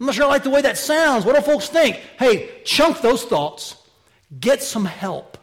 I'm 0.00 0.06
not 0.06 0.14
sure 0.14 0.24
I 0.24 0.28
like 0.28 0.42
the 0.42 0.50
way 0.50 0.62
that 0.62 0.78
sounds. 0.78 1.24
What 1.24 1.36
do 1.36 1.42
folks 1.42 1.68
think? 1.68 1.96
Hey, 2.18 2.62
chunk 2.64 3.00
those 3.00 3.24
thoughts. 3.24 3.76
Get 4.40 4.62
some 4.62 4.84
help. 4.84 5.38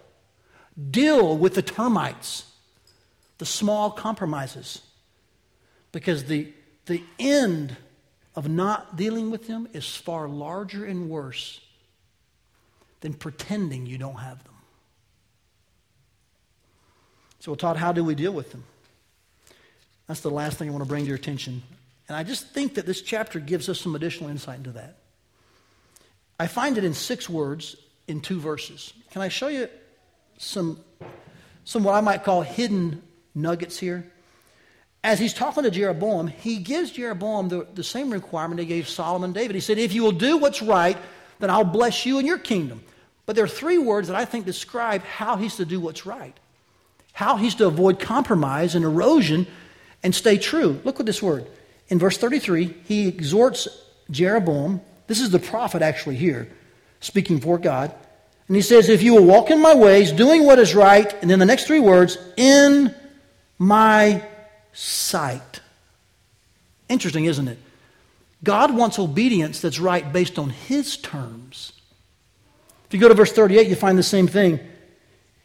Deal 0.89 1.37
with 1.37 1.55
the 1.55 1.61
termites, 1.61 2.45
the 3.37 3.45
small 3.45 3.91
compromises. 3.91 4.81
Because 5.91 6.25
the, 6.25 6.51
the 6.85 7.03
end 7.19 7.75
of 8.35 8.47
not 8.47 8.95
dealing 8.95 9.29
with 9.29 9.47
them 9.47 9.67
is 9.73 9.95
far 9.95 10.27
larger 10.27 10.85
and 10.85 11.09
worse 11.09 11.59
than 13.01 13.13
pretending 13.13 13.85
you 13.85 13.97
don't 13.97 14.19
have 14.19 14.43
them. 14.43 14.53
So, 17.39 17.55
Todd, 17.55 17.75
how 17.75 17.91
do 17.91 18.03
we 18.03 18.15
deal 18.15 18.31
with 18.31 18.51
them? 18.51 18.63
That's 20.07 20.21
the 20.21 20.29
last 20.29 20.57
thing 20.57 20.69
I 20.69 20.71
want 20.71 20.83
to 20.83 20.87
bring 20.87 21.03
to 21.03 21.07
your 21.07 21.17
attention. 21.17 21.63
And 22.07 22.15
I 22.15 22.23
just 22.23 22.49
think 22.49 22.75
that 22.75 22.85
this 22.85 23.01
chapter 23.01 23.39
gives 23.39 23.67
us 23.67 23.79
some 23.79 23.95
additional 23.95 24.29
insight 24.29 24.57
into 24.57 24.71
that. 24.73 24.97
I 26.39 26.47
find 26.47 26.77
it 26.77 26.83
in 26.83 26.93
six 26.93 27.29
words 27.29 27.75
in 28.07 28.21
two 28.21 28.39
verses. 28.39 28.93
Can 29.11 29.21
I 29.21 29.29
show 29.29 29.47
you 29.47 29.69
some, 30.41 30.79
some 31.63 31.83
what 31.83 31.93
I 31.93 32.01
might 32.01 32.23
call 32.23 32.41
hidden 32.41 33.01
nuggets 33.33 33.77
here? 33.79 34.11
as 35.03 35.19
he's 35.19 35.33
talking 35.33 35.63
to 35.63 35.71
Jeroboam, 35.71 36.27
he 36.27 36.57
gives 36.57 36.91
Jeroboam 36.91 37.49
the, 37.49 37.67
the 37.73 37.83
same 37.83 38.11
requirement 38.11 38.59
he 38.59 38.65
gave 38.65 38.87
Solomon 38.87 39.33
David. 39.33 39.55
He 39.55 39.61
said, 39.61 39.77
If 39.79 39.93
you 39.93 40.03
will 40.03 40.11
do 40.11 40.37
what's 40.37 40.61
right, 40.61 40.97
then 41.39 41.49
I'll 41.49 41.63
bless 41.63 42.05
you 42.05 42.19
and 42.19 42.27
your 42.27 42.37
kingdom. 42.37 42.83
But 43.25 43.35
there 43.35 43.45
are 43.45 43.49
three 43.49 43.77
words 43.77 44.07
that 44.09 44.17
I 44.17 44.25
think 44.25 44.45
describe 44.45 45.03
how 45.03 45.37
he's 45.37 45.55
to 45.55 45.65
do 45.65 45.79
what's 45.79 46.05
right, 46.05 46.37
how 47.13 47.37
he's 47.37 47.55
to 47.55 47.67
avoid 47.67 47.99
compromise 47.99 48.75
and 48.75 48.85
erosion 48.85 49.47
and 50.03 50.13
stay 50.13 50.37
true. 50.37 50.79
Look 50.83 50.99
at 50.99 51.05
this 51.05 51.21
word. 51.21 51.47
In 51.87 51.97
verse 51.97 52.17
33, 52.17 52.75
he 52.83 53.07
exhorts 53.07 53.67
Jeroboam. 54.11 54.81
This 55.07 55.19
is 55.19 55.31
the 55.31 55.39
prophet 55.39 55.81
actually 55.81 56.15
here, 56.15 56.47
speaking 56.99 57.39
for 57.39 57.57
God. 57.57 57.93
And 58.47 58.55
he 58.55 58.61
says, 58.61 58.89
If 58.89 59.03
you 59.03 59.13
will 59.13 59.25
walk 59.25 59.49
in 59.49 59.61
my 59.61 59.73
ways, 59.73 60.11
doing 60.11 60.45
what 60.45 60.59
is 60.59 60.75
right, 60.75 61.13
and 61.21 61.29
then 61.29 61.39
the 61.39 61.45
next 61.45 61.65
three 61.67 61.79
words, 61.79 62.17
in 62.37 62.93
my 63.57 64.23
sight. 64.73 65.61
Interesting, 66.89 67.25
isn't 67.25 67.47
it? 67.47 67.57
God 68.43 68.75
wants 68.75 68.99
obedience 68.99 69.61
that's 69.61 69.79
right 69.79 70.11
based 70.11 70.39
on 70.39 70.49
His 70.49 70.97
terms. 70.97 71.73
If 72.87 72.93
you 72.93 72.99
go 72.99 73.07
to 73.07 73.13
verse 73.13 73.31
38, 73.31 73.67
you 73.67 73.75
find 73.75 73.97
the 73.97 74.03
same 74.03 74.27
thing. 74.27 74.59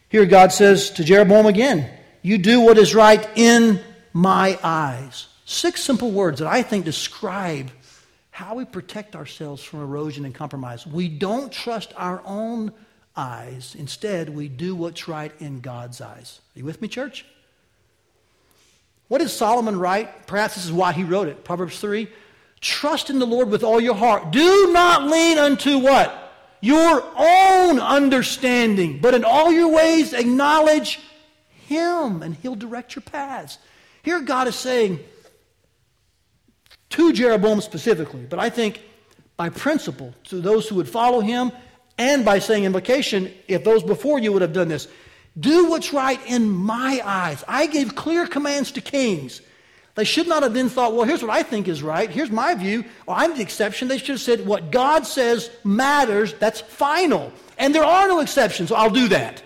Here, 0.08 0.26
God 0.26 0.52
says 0.52 0.90
to 0.92 1.04
Jeroboam 1.04 1.46
again, 1.46 1.90
You 2.22 2.38
do 2.38 2.60
what 2.60 2.78
is 2.78 2.94
right 2.94 3.28
in 3.36 3.80
my 4.12 4.58
eyes. 4.62 5.28
Six 5.44 5.82
simple 5.82 6.10
words 6.10 6.40
that 6.40 6.48
I 6.48 6.62
think 6.62 6.84
describe 6.84 7.70
how 8.30 8.56
we 8.56 8.64
protect 8.64 9.14
ourselves 9.14 9.62
from 9.62 9.80
erosion 9.80 10.24
and 10.24 10.34
compromise. 10.34 10.86
We 10.86 11.08
don't 11.08 11.52
trust 11.52 11.92
our 11.96 12.20
own 12.24 12.72
eyes. 13.16 13.74
Instead, 13.78 14.28
we 14.28 14.48
do 14.48 14.74
what's 14.74 15.08
right 15.08 15.32
in 15.40 15.60
God's 15.60 16.00
eyes. 16.00 16.40
Are 16.54 16.58
you 16.58 16.64
with 16.64 16.82
me, 16.82 16.88
church? 16.88 17.24
What 19.08 19.18
did 19.18 19.30
Solomon 19.30 19.78
write? 19.78 20.26
Perhaps 20.26 20.56
this 20.56 20.64
is 20.64 20.72
why 20.72 20.92
he 20.92 21.04
wrote 21.04 21.28
it. 21.28 21.44
Proverbs 21.44 21.78
3. 21.80 22.08
Trust 22.60 23.10
in 23.10 23.18
the 23.18 23.26
Lord 23.26 23.50
with 23.50 23.62
all 23.62 23.80
your 23.80 23.94
heart. 23.94 24.32
Do 24.32 24.72
not 24.72 25.04
lean 25.04 25.38
unto 25.38 25.78
what? 25.78 26.32
Your 26.60 27.04
own 27.16 27.78
understanding, 27.78 28.98
but 29.00 29.14
in 29.14 29.24
all 29.24 29.52
your 29.52 29.68
ways 29.68 30.12
acknowledge 30.12 31.00
Him, 31.66 32.22
and 32.22 32.34
He'll 32.34 32.54
direct 32.54 32.96
your 32.96 33.02
paths. 33.02 33.58
Here, 34.02 34.20
God 34.20 34.48
is 34.48 34.56
saying 34.56 35.00
to 36.90 37.12
Jeroboam 37.12 37.60
specifically, 37.60 38.26
but 38.28 38.38
I 38.38 38.50
think 38.50 38.80
by 39.36 39.50
principle 39.50 40.14
to 40.24 40.40
those 40.40 40.66
who 40.68 40.76
would 40.76 40.88
follow 40.88 41.20
Him, 41.20 41.52
and 41.98 42.24
by 42.24 42.38
saying 42.38 42.64
invocation, 42.64 43.32
if 43.48 43.64
those 43.64 43.82
before 43.82 44.18
you 44.18 44.32
would 44.32 44.42
have 44.42 44.52
done 44.52 44.68
this. 44.68 44.88
Do 45.38 45.68
what's 45.70 45.92
right 45.92 46.20
in 46.26 46.48
my 46.48 47.00
eyes. 47.04 47.44
I 47.46 47.66
gave 47.66 47.94
clear 47.94 48.26
commands 48.26 48.72
to 48.72 48.80
kings. 48.80 49.42
They 49.94 50.04
should 50.04 50.28
not 50.28 50.42
have 50.42 50.52
then 50.52 50.68
thought, 50.68 50.94
well, 50.94 51.04
here's 51.04 51.22
what 51.22 51.30
I 51.30 51.42
think 51.42 51.68
is 51.68 51.82
right. 51.82 52.10
Here's 52.10 52.30
my 52.30 52.54
view. 52.54 52.84
Well, 53.06 53.16
I'm 53.18 53.34
the 53.34 53.42
exception. 53.42 53.88
They 53.88 53.98
should 53.98 54.08
have 54.10 54.20
said, 54.20 54.46
what 54.46 54.70
God 54.70 55.06
says 55.06 55.50
matters. 55.64 56.34
That's 56.34 56.60
final. 56.60 57.32
And 57.58 57.74
there 57.74 57.84
are 57.84 58.06
no 58.06 58.20
exceptions, 58.20 58.68
so 58.68 58.76
I'll 58.76 58.90
do 58.90 59.08
that. 59.08 59.42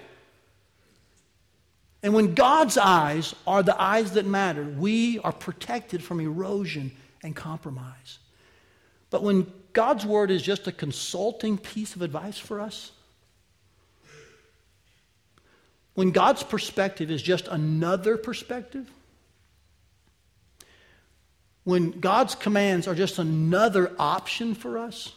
And 2.02 2.14
when 2.14 2.34
God's 2.34 2.78
eyes 2.78 3.34
are 3.46 3.62
the 3.62 3.80
eyes 3.80 4.12
that 4.12 4.26
matter, 4.26 4.64
we 4.64 5.18
are 5.20 5.32
protected 5.32 6.02
from 6.02 6.18
erosion 6.18 6.92
and 7.22 7.36
compromise. 7.36 8.18
But 9.10 9.22
when 9.22 9.52
God's 9.72 10.04
word 10.04 10.30
is 10.30 10.42
just 10.42 10.66
a 10.66 10.72
consulting 10.72 11.58
piece 11.58 11.94
of 11.94 12.02
advice 12.02 12.38
for 12.38 12.60
us, 12.60 12.92
when 15.94 16.12
God's 16.12 16.42
perspective 16.42 17.10
is 17.10 17.22
just 17.22 17.48
another 17.48 18.16
perspective, 18.16 18.90
when 21.64 22.00
God's 22.00 22.34
commands 22.34 22.88
are 22.88 22.94
just 22.94 23.18
another 23.18 23.92
option 23.98 24.54
for 24.54 24.78
us, 24.78 25.12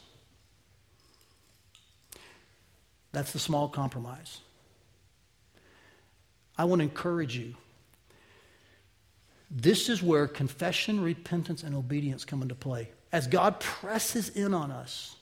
that's 3.11 3.31
the 3.31 3.39
small 3.39 3.69
compromise. 3.69 4.39
I 6.57 6.65
want 6.65 6.79
to 6.79 6.83
encourage 6.83 7.37
you. 7.37 7.55
This 9.49 9.87
is 9.87 10.01
where 10.01 10.27
confession, 10.27 10.99
repentance, 10.99 11.63
and 11.63 11.75
obedience 11.75 12.25
come 12.25 12.41
into 12.41 12.55
play. 12.55 12.89
As 13.13 13.27
God 13.27 13.59
presses 13.59 14.29
in 14.29 14.55
on 14.55 14.71
us 14.71 15.15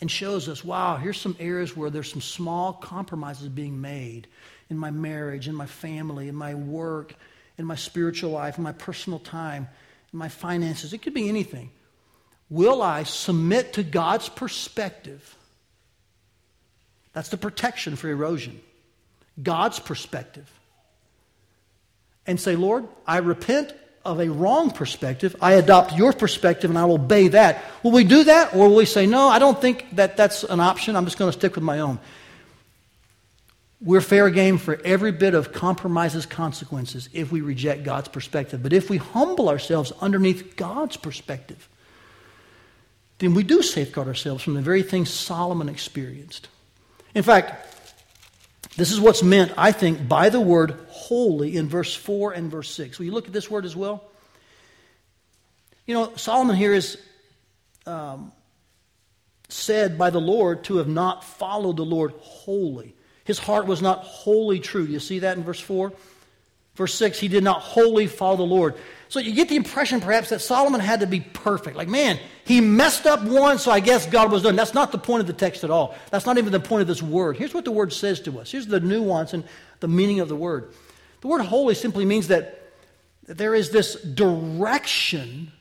and 0.00 0.10
shows 0.10 0.48
us, 0.48 0.64
wow, 0.64 0.96
here's 0.96 1.20
some 1.20 1.36
areas 1.38 1.76
where 1.76 1.90
there's 1.90 2.10
some 2.10 2.20
small 2.20 2.72
compromises 2.72 3.48
being 3.48 3.80
made 3.80 4.26
in 4.68 4.76
my 4.76 4.90
marriage, 4.90 5.46
in 5.46 5.54
my 5.54 5.66
family, 5.66 6.26
in 6.28 6.34
my 6.34 6.54
work, 6.54 7.14
in 7.56 7.64
my 7.64 7.76
spiritual 7.76 8.32
life, 8.32 8.58
in 8.58 8.64
my 8.64 8.72
personal 8.72 9.20
time, 9.20 9.68
in 10.12 10.18
my 10.18 10.28
finances. 10.28 10.92
It 10.92 10.98
could 10.98 11.14
be 11.14 11.28
anything. 11.28 11.70
Will 12.50 12.82
I 12.82 13.04
submit 13.04 13.74
to 13.74 13.84
God's 13.84 14.28
perspective? 14.28 15.36
That's 17.12 17.28
the 17.28 17.36
protection 17.36 17.94
for 17.94 18.08
erosion. 18.08 18.60
God's 19.40 19.78
perspective. 19.78 20.50
And 22.26 22.40
say, 22.40 22.56
Lord, 22.56 22.88
I 23.06 23.18
repent 23.18 23.72
of 24.04 24.20
a 24.20 24.28
wrong 24.28 24.70
perspective. 24.70 25.36
I 25.40 25.54
adopt 25.54 25.96
your 25.96 26.12
perspective 26.12 26.70
and 26.70 26.78
I 26.78 26.84
will 26.84 26.94
obey 26.94 27.28
that. 27.28 27.64
Will 27.82 27.92
we 27.92 28.04
do 28.04 28.24
that? 28.24 28.54
Or 28.54 28.68
will 28.68 28.76
we 28.76 28.84
say, 28.84 29.06
no, 29.06 29.28
I 29.28 29.38
don't 29.38 29.60
think 29.60 29.96
that 29.96 30.16
that's 30.16 30.44
an 30.44 30.60
option. 30.60 30.96
I'm 30.96 31.04
just 31.04 31.18
going 31.18 31.30
to 31.30 31.38
stick 31.38 31.54
with 31.54 31.64
my 31.64 31.80
own. 31.80 31.98
We're 33.80 34.00
fair 34.00 34.28
game 34.30 34.58
for 34.58 34.80
every 34.84 35.12
bit 35.12 35.34
of 35.34 35.52
compromises 35.52 36.26
consequences 36.26 37.08
if 37.12 37.30
we 37.30 37.40
reject 37.42 37.84
God's 37.84 38.08
perspective. 38.08 38.62
But 38.62 38.72
if 38.72 38.90
we 38.90 38.96
humble 38.96 39.48
ourselves 39.48 39.92
underneath 40.00 40.56
God's 40.56 40.96
perspective, 40.96 41.68
then 43.18 43.34
we 43.34 43.42
do 43.42 43.62
safeguard 43.62 44.08
ourselves 44.08 44.42
from 44.42 44.54
the 44.54 44.62
very 44.62 44.82
things 44.82 45.10
Solomon 45.10 45.68
experienced. 45.68 46.48
In 47.14 47.22
fact, 47.22 47.77
this 48.78 48.92
is 48.92 49.00
what's 49.00 49.24
meant, 49.24 49.52
I 49.56 49.72
think, 49.72 50.06
by 50.06 50.28
the 50.28 50.40
word 50.40 50.78
wholly 50.86 51.56
in 51.56 51.68
verse 51.68 51.96
4 51.96 52.30
and 52.30 52.48
verse 52.48 52.70
6. 52.70 53.00
Will 53.00 53.06
you 53.06 53.12
look 53.12 53.26
at 53.26 53.32
this 53.32 53.50
word 53.50 53.64
as 53.64 53.74
well? 53.74 54.04
You 55.84 55.94
know, 55.94 56.14
Solomon 56.14 56.54
here 56.54 56.72
is 56.72 56.96
um, 57.86 58.30
said 59.48 59.98
by 59.98 60.10
the 60.10 60.20
Lord 60.20 60.62
to 60.64 60.76
have 60.76 60.86
not 60.86 61.24
followed 61.24 61.76
the 61.76 61.84
Lord 61.84 62.12
wholly. 62.20 62.94
His 63.24 63.40
heart 63.40 63.66
was 63.66 63.82
not 63.82 63.98
wholly 64.04 64.60
true. 64.60 64.84
You 64.84 65.00
see 65.00 65.18
that 65.18 65.36
in 65.36 65.42
verse 65.42 65.58
4? 65.58 65.92
Verse 66.76 66.94
6, 66.94 67.18
he 67.18 67.26
did 67.26 67.42
not 67.42 67.60
wholly 67.60 68.06
follow 68.06 68.36
the 68.36 68.42
Lord. 68.44 68.76
So 69.08 69.18
you 69.18 69.34
get 69.34 69.48
the 69.48 69.56
impression 69.56 70.00
perhaps 70.00 70.28
that 70.28 70.40
Solomon 70.40 70.80
had 70.80 71.00
to 71.00 71.08
be 71.08 71.18
perfect. 71.18 71.76
Like, 71.76 71.88
man, 71.88 72.20
he 72.48 72.62
messed 72.62 73.04
up 73.04 73.22
once, 73.24 73.64
so 73.64 73.70
I 73.70 73.80
guess 73.80 74.06
God 74.06 74.32
was 74.32 74.42
done. 74.42 74.56
That's 74.56 74.72
not 74.72 74.90
the 74.90 74.96
point 74.96 75.20
of 75.20 75.26
the 75.26 75.34
text 75.34 75.64
at 75.64 75.70
all. 75.70 75.94
That's 76.10 76.24
not 76.24 76.38
even 76.38 76.50
the 76.50 76.58
point 76.58 76.80
of 76.80 76.88
this 76.88 77.02
word. 77.02 77.36
Here's 77.36 77.52
what 77.52 77.66
the 77.66 77.70
word 77.70 77.92
says 77.92 78.20
to 78.20 78.40
us. 78.40 78.50
Here's 78.50 78.66
the 78.66 78.80
nuance 78.80 79.34
and 79.34 79.44
the 79.80 79.88
meaning 79.88 80.20
of 80.20 80.30
the 80.30 80.34
word. 80.34 80.72
The 81.20 81.28
word 81.28 81.42
wholly 81.42 81.74
simply 81.74 82.06
means 82.06 82.28
that 82.28 82.72
there 83.24 83.54
is 83.54 83.68
this 83.68 84.00
direction 84.00 85.52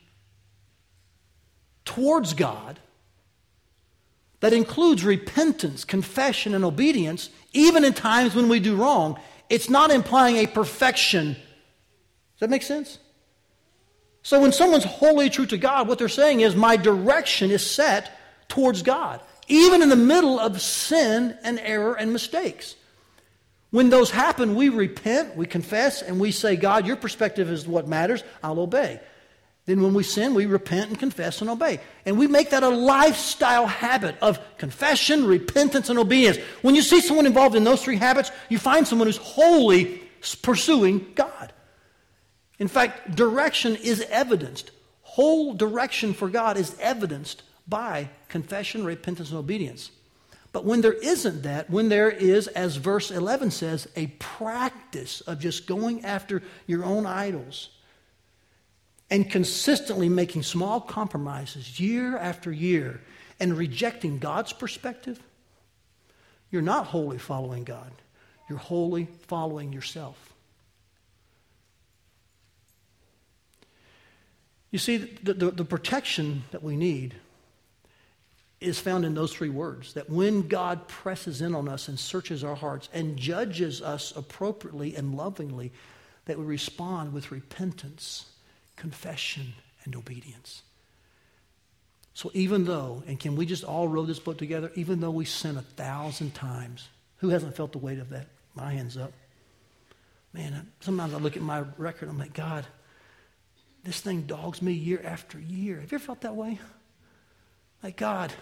towards 1.84 2.34
God 2.34 2.80
that 4.40 4.54
includes 4.54 5.04
repentance, 5.04 5.84
confession, 5.84 6.56
and 6.56 6.64
obedience, 6.64 7.30
even 7.52 7.84
in 7.84 7.92
times 7.92 8.34
when 8.34 8.48
we 8.48 8.62
do 8.62 8.78
wrong. 8.78 9.20
It's 9.50 9.70
not 9.70 9.92
implying 9.92 10.38
a 10.38 10.48
perfection. 10.48 11.34
Does 11.34 12.40
that 12.40 12.50
make 12.50 12.64
sense? 12.64 12.98
So 14.24 14.42
when 14.42 14.52
someone's 14.52 14.84
wholly 14.84 15.30
true 15.30 15.46
to 15.46 15.58
God, 15.58 15.88
what 15.88 16.00
they're 16.00 16.10
saying 16.10 16.42
is, 16.42 16.56
my 16.56 16.76
direction 16.76 17.50
is 17.52 17.66
set 17.66 18.12
towards 18.50 18.82
God, 18.82 19.22
even 19.48 19.82
in 19.82 19.90
the 19.90 19.96
middle 19.96 20.40
of 20.40 20.62
sin 20.62 21.38
and 21.44 21.60
error 21.60 21.96
and 21.96 22.12
mistakes. 22.12 22.76
When 23.72 23.90
those 23.90 24.12
happen, 24.12 24.56
we 24.56 24.70
repent, 24.70 25.36
we 25.36 25.46
confess, 25.46 26.02
and 26.02 26.20
we 26.20 26.32
say, 26.32 26.56
God, 26.56 26.88
your 26.88 26.96
perspective 26.96 27.50
is 27.50 27.68
what 27.68 27.88
matters. 27.88 28.24
I'll 28.42 28.60
obey. 28.60 29.00
Then 29.66 29.82
when 29.82 29.94
we 29.94 30.04
sin, 30.04 30.34
we 30.34 30.46
repent 30.46 30.90
and 30.90 30.98
confess 30.98 31.42
and 31.42 31.50
obey. 31.50 31.82
And 32.06 32.18
we 32.18 32.28
make 32.28 32.52
that 32.52 32.64
a 32.64 32.70
lifestyle 32.70 33.68
habit 33.68 34.16
of 34.22 34.40
confession, 34.58 35.26
repentance, 35.26 35.90
and 35.90 36.00
obedience. 36.00 36.38
When 36.62 36.74
you 36.74 36.82
see 36.82 37.02
someone 37.02 37.26
involved 37.26 37.56
in 37.56 37.66
those 37.66 37.84
three 37.84 37.98
habits, 37.98 38.32
you 38.48 38.60
find 38.60 38.88
someone 38.88 39.10
who's 39.10 39.18
wholly 39.18 40.02
pursuing 40.42 41.12
God. 41.16 41.52
In 42.60 42.68
fact, 42.68 43.16
direction 43.16 43.76
is 43.76 44.02
evidenced. 44.10 44.72
Whole 45.02 45.54
direction 45.54 46.14
for 46.14 46.30
God 46.30 46.58
is 46.58 46.76
evidenced 46.80 47.44
by 47.68 48.10
confession, 48.30 48.84
repentance, 48.84 49.30
and 49.30 49.40
obedience. 49.40 49.92
But 50.52 50.66
when 50.66 50.82
there 50.82 50.94
isn't 50.94 51.44
that, 51.44 51.70
when 51.70 51.90
there 51.90 52.10
is, 52.10 52.48
as 52.48 52.78
verse 52.78 53.12
11 53.12 53.52
says, 53.52 53.88
a 53.96 54.08
practice 54.18 55.22
of 55.22 55.40
just 55.40 55.68
going 55.68 56.04
after 56.04 56.42
your 56.66 56.84
own 56.84 57.06
idols 57.06 57.70
and 59.10 59.30
consistently 59.30 60.10
making 60.10 60.44
small 60.44 60.82
compromises 60.82 61.80
year 61.80 62.18
after 62.18 62.52
year 62.52 63.02
and 63.40 63.58
rejecting 63.58 64.20
God's 64.20 64.54
perspective, 64.54 65.22
you're 66.50 66.62
not 66.62 66.88
wholly 66.88 67.18
following 67.18 67.64
God. 67.64 67.92
You're 68.50 68.58
wholly 68.58 69.10
following 69.28 69.74
yourself. 69.74 70.27
You 74.72 74.80
see, 74.80 74.98
the, 74.98 75.34
the, 75.34 75.52
the, 75.52 75.66
protection 75.66 76.44
that 76.52 76.62
we 76.62 76.76
need 76.76 77.16
is 78.60 78.80
found 78.80 79.06
in 79.06 79.14
those 79.14 79.34
three 79.34 79.50
words 79.50 79.94
that 79.94 80.10
when 80.10 80.48
God 80.48 80.88
presses 80.88 81.42
in 81.42 81.56
on 81.56 81.70
us 81.70 81.88
and 81.88 81.98
searches 81.98 82.44
our 82.44 82.56
hearts 82.56 82.90
and 82.94 83.18
judges 83.18 83.82
us 83.82 84.14
appropriately 84.16 84.96
and 84.96 85.16
lovingly, 85.16 85.72
that 86.26 86.38
we 86.38 86.44
respond 86.44 87.14
with 87.14 87.32
repentance 87.32 88.26
confession, 88.78 89.54
and 89.84 89.96
obedience. 89.96 90.62
So 92.14 92.32
even 92.34 92.66
though, 92.66 93.04
and 93.06 93.20
can 93.20 93.36
we 93.36 93.46
just 93.46 93.64
all 93.64 93.88
row 93.88 94.06
this 94.06 94.20
boat 94.20 94.38
together, 94.38 94.72
even 94.76 95.02
though 95.02 95.12
we 95.12 95.26
sin 95.26 95.58
a 95.58 95.62
thousand 95.62 96.34
times, 96.34 96.88
who 97.18 97.30
hasn't 97.30 97.56
felt 97.56 97.74
the 97.74 97.80
weight 97.80 98.00
of 98.00 98.10
that? 98.10 98.28
My 98.56 98.72
hands 98.72 98.96
up. 98.96 99.12
Man, 100.34 100.72
sometimes 100.80 101.14
I 101.14 101.18
look 101.18 101.36
at 101.36 101.44
my 101.44 101.66
record, 101.78 102.10
I'm 102.10 102.18
like, 102.18 102.34
God, 102.34 102.66
this 103.84 104.02
thing 104.02 104.24
dogs 104.24 104.62
me 104.62 104.74
year 104.74 105.02
after 105.04 105.40
year. 105.40 105.80
Have 105.80 105.92
you 105.92 105.98
ever 105.98 106.06
felt 106.06 106.22
that 106.22 106.36
way? 106.36 106.60
Like, 107.84 107.96
God, 107.98 108.34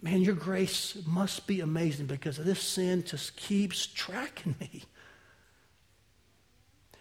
man, 0.00 0.20
your 0.20 0.34
grace 0.34 0.96
must 1.06 1.46
be 1.46 1.60
amazing 1.60 2.06
because 2.06 2.36
this 2.36 2.60
sin 2.60 3.04
just 3.04 3.36
keeps 3.36 3.86
tracking 3.86 4.54
me. 4.60 4.82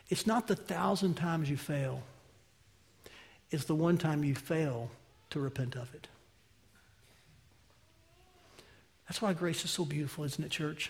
It's 0.09 0.27
not 0.27 0.47
the 0.47 0.55
thousand 0.55 1.15
times 1.15 1.49
you 1.49 1.57
fail, 1.57 2.03
it's 3.49 3.65
the 3.65 3.75
one 3.75 3.97
time 3.97 4.23
you 4.23 4.35
fail 4.35 4.89
to 5.31 5.39
repent 5.39 5.75
of 5.75 5.93
it. 5.93 6.07
That's 9.07 9.21
why 9.21 9.33
grace 9.33 9.65
is 9.65 9.71
so 9.71 9.83
beautiful, 9.83 10.23
isn't 10.23 10.43
it, 10.43 10.51
church? 10.51 10.89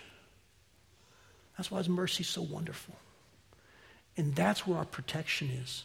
That's 1.58 1.72
why 1.72 1.80
his 1.80 1.90
mercy 1.90 2.22
is 2.22 2.30
so 2.30 2.44
wonderful. 2.44 2.96
And 4.22 4.36
that's 4.36 4.68
where 4.68 4.78
our 4.78 4.86
protection 4.86 5.50
is. 5.64 5.84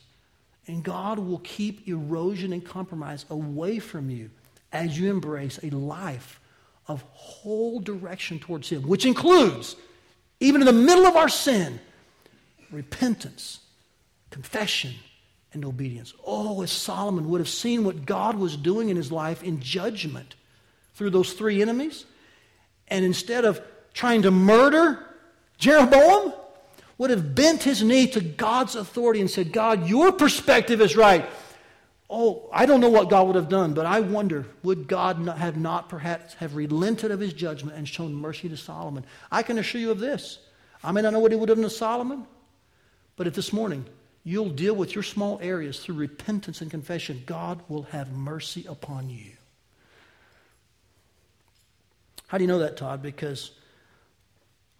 And 0.67 0.83
God 0.83 1.19
will 1.19 1.39
keep 1.39 1.89
erosion 1.89 2.53
and 2.53 2.63
compromise 2.63 3.25
away 3.31 3.79
from 3.79 4.11
you 4.11 4.29
as 4.71 4.99
you 4.99 5.09
embrace 5.09 5.59
a 5.63 5.71
life 5.71 6.39
of 6.87 7.01
whole 7.13 7.81
direction 7.81 8.39
towards 8.39 8.69
Him, 8.69 8.83
which 8.83 9.07
includes, 9.07 9.75
even 10.39 10.61
in 10.61 10.67
the 10.67 10.73
middle 10.75 11.07
of 11.07 11.17
our 11.17 11.31
sin, 11.31 11.81
repentance, 12.71 13.61
confession, 14.29 14.93
and 15.55 15.65
obedience. 15.65 16.13
Oh, 16.27 16.61
if 16.61 16.69
Solomon 16.69 17.31
would 17.31 17.41
have 17.41 17.49
seen 17.49 17.85
what 17.85 18.05
God 18.05 18.37
was 18.37 18.55
doing 18.55 18.91
in 18.91 18.99
his 18.99 19.11
life 19.11 19.43
in 19.43 19.61
judgment 19.61 20.35
through 20.93 21.09
those 21.09 21.33
three 21.33 21.63
enemies, 21.63 22.05
and 22.89 23.03
instead 23.03 23.47
of 23.47 23.63
trying 23.95 24.21
to 24.21 24.31
murder 24.31 25.07
Jeroboam, 25.57 26.35
would 26.99 27.11
have 27.11 27.35
bent 27.35 27.63
his 27.63 27.83
knee 27.83 28.07
to 28.09 28.21
God's 28.21 28.75
authority 28.75 29.21
and 29.21 29.31
said, 29.31 29.53
God, 29.53 29.89
your 29.89 30.13
perspective 30.13 30.81
is 30.81 30.97
right. 30.97 31.29
Oh, 32.09 32.49
I 32.53 32.67
don't 32.67 32.81
know 32.81 32.89
what 32.89 33.11
God 33.11 33.27
would 33.27 33.37
have 33.37 33.49
done, 33.49 33.75
but 33.75 33.85
I 33.85 34.01
wonder, 34.01 34.47
would 34.63 34.87
God 34.87 35.21
not 35.21 35.39
have 35.39 35.57
not 35.57 35.89
perhaps 35.89 36.35
have 36.35 36.55
relented 36.55 37.11
of 37.11 37.21
his 37.21 37.33
judgment 37.33 37.77
and 37.77 37.89
shown 37.89 38.15
mercy 38.15 38.49
to 38.49 38.57
Solomon? 38.57 39.05
I 39.31 39.43
can 39.43 39.59
assure 39.59 39.81
you 39.81 39.91
of 39.91 39.99
this. 39.99 40.39
I 40.85 40.93
may 40.93 41.03
not 41.03 41.13
know 41.13 41.19
what 41.19 41.33
he 41.33 41.37
would 41.37 41.49
have 41.49 41.59
done 41.59 41.65
to 41.65 41.71
Solomon, 41.71 42.27
but 43.17 43.27
if 43.27 43.35
this 43.35 43.53
morning 43.53 43.85
you'll 44.23 44.51
deal 44.51 44.75
with 44.75 44.95
your 44.95 45.03
small 45.03 45.41
areas 45.43 45.81
through 45.81 45.97
repentance 45.97 46.61
and 46.61 46.71
confession, 46.71 47.25
God 47.27 47.61
will 47.69 47.83
have 47.85 48.13
mercy 48.13 48.65
upon 48.69 49.11
you. 49.11 49.33
How 52.29 52.39
do 52.39 52.45
you 52.45 52.49
know 52.49 52.61
that, 52.61 52.77
Todd? 52.77 53.03
Because 53.03 53.51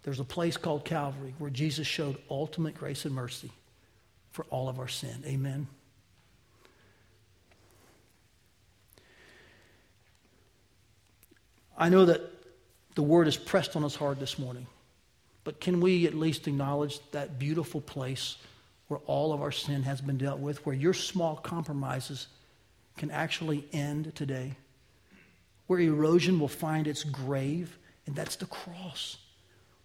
there's 0.07 0.21
a 0.21 0.23
place 0.23 0.55
called 0.55 0.85
Calvary 0.85 1.33
where 1.37 1.49
Jesus 1.49 1.85
showed 1.85 2.15
ultimate 2.31 2.75
grace 2.75 3.03
and 3.03 3.13
mercy 3.13 3.51
for 4.31 4.45
all 4.49 4.69
of 4.69 4.79
our 4.79 4.87
sin. 4.87 5.21
Amen. 5.25 5.67
I 11.77 11.89
know 11.89 12.05
that 12.05 12.21
the 12.95 13.03
word 13.03 13.27
is 13.27 13.35
pressed 13.35 13.75
on 13.75 13.83
us 13.83 13.95
hard 13.95 14.21
this 14.21 14.39
morning. 14.39 14.65
But 15.43 15.59
can 15.59 15.81
we 15.81 16.07
at 16.07 16.13
least 16.13 16.47
acknowledge 16.47 17.01
that 17.11 17.37
beautiful 17.37 17.81
place 17.81 18.37
where 18.87 19.01
all 19.07 19.33
of 19.33 19.41
our 19.41 19.51
sin 19.51 19.83
has 19.83 19.99
been 19.99 20.17
dealt 20.17 20.39
with, 20.39 20.65
where 20.65 20.73
your 20.73 20.93
small 20.93 21.35
compromises 21.35 22.27
can 22.95 23.11
actually 23.11 23.67
end 23.73 24.15
today, 24.15 24.55
where 25.65 25.81
erosion 25.81 26.39
will 26.39 26.47
find 26.47 26.87
its 26.87 27.03
grave, 27.03 27.77
and 28.05 28.15
that's 28.15 28.37
the 28.37 28.45
cross, 28.45 29.17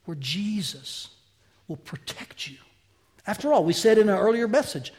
where 0.05 0.17
Jesus 0.17 1.09
will 1.69 1.77
protect 1.77 2.49
you. 2.49 2.57
After 3.27 3.53
all, 3.53 3.65
we 3.65 3.73
said 3.73 3.99
in 3.99 4.09
an 4.09 4.19
earlier 4.19 4.49
message, 4.49 4.93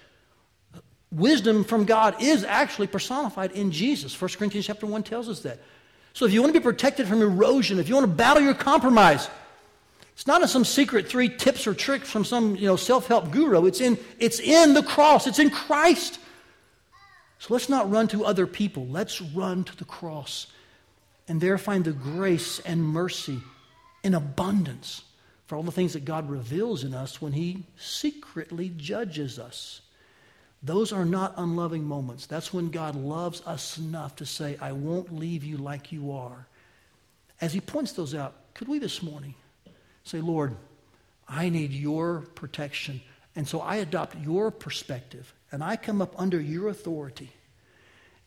wisdom 1.12 1.64
from 1.64 1.86
God 1.86 2.22
is 2.22 2.43
actually 2.43 2.88
personified 2.88 3.51
in 3.51 3.72
Jesus. 3.72 4.20
1 4.20 4.32
Corinthians 4.38 4.66
chapter 4.66 4.86
1 4.86 5.04
tells 5.04 5.30
us 5.30 5.41
that. 5.41 5.60
So 6.14 6.26
if 6.26 6.34
you 6.34 6.41
want 6.41 6.54
to 6.54 6.60
be 6.60 6.64
protected 6.64 7.08
from 7.08 7.22
erosion, 7.22 7.80
if 7.80 7.89
you 7.89 7.95
want 7.95 8.08
to 8.08 8.16
battle 8.16 8.41
your 8.41 8.54
compromise, 8.54 9.30
it's 10.14 10.28
not 10.28 10.41
in 10.41 10.47
some 10.47 10.64
secret 10.64 11.10
three 11.10 11.28
tips 11.28 11.66
or 11.66 11.74
tricks 11.74 12.10
from 12.10 12.24
some 12.24 12.56
you 12.56 12.68
know, 12.68 12.76
self 12.76 13.08
help 13.08 13.32
guru. 13.32 13.66
It's 13.66 13.82
in, 13.82 13.97
it's 14.20 14.39
in 14.39 14.74
the 14.74 14.84
cross, 14.84 15.28
it's 15.28 15.39
in 15.39 15.49
Christ. 15.49 16.20
So 17.39 17.54
let's 17.54 17.68
not 17.68 17.91
run 17.91 18.08
to 18.10 18.24
other 18.24 18.47
people. 18.47 18.88
Let's 18.88 19.22
run 19.22 19.64
to 19.66 19.76
the 19.76 19.86
cross 19.86 20.47
and 21.28 21.41
there 21.41 21.58
find 21.58 21.84
the 21.84 21.91
grace 21.91 22.60
and 22.60 22.82
mercy 22.84 23.39
in 24.04 24.14
abundance 24.14 25.04
for 25.45 25.56
all 25.56 25.64
the 25.64 25.72
things 25.72 25.93
that 25.93 26.06
God 26.06 26.30
reveals 26.30 26.84
in 26.84 26.93
us 26.93 27.22
when 27.22 27.34
He 27.34 27.64
secretly 27.78 28.72
judges 28.76 29.39
us. 29.39 29.82
Those 30.62 30.93
are 30.93 31.06
not 31.06 31.34
unloving 31.38 31.84
moments. 31.84 32.26
That's 32.26 32.54
when 32.54 32.70
God 32.70 32.95
loves 32.95 33.41
us 33.45 33.78
enough 33.78 34.16
to 34.18 34.26
say, 34.26 34.58
I 34.62 34.72
won't 34.72 35.14
leave 35.14 35.43
you 35.43 35.58
like 35.58 35.91
you 35.91 36.12
are. 36.14 36.47
As 37.41 37.54
He 37.54 37.60
points 37.60 37.93
those 37.93 38.16
out, 38.16 38.34
could 38.54 38.68
we 38.68 38.80
this 38.80 39.04
morning 39.04 39.36
Say, 40.04 40.22
Lord, 40.22 40.56
I 41.28 41.49
need 41.49 41.72
your 41.72 42.22
protection. 42.36 43.01
And 43.36 43.47
so 43.47 43.62
I 43.62 43.78
adopt 43.78 44.18
your 44.18 44.51
perspective 44.51 45.34
and 45.51 45.64
I 45.64 45.76
come 45.76 46.01
up 46.01 46.14
under 46.20 46.39
your 46.39 46.70
authority. 46.70 47.32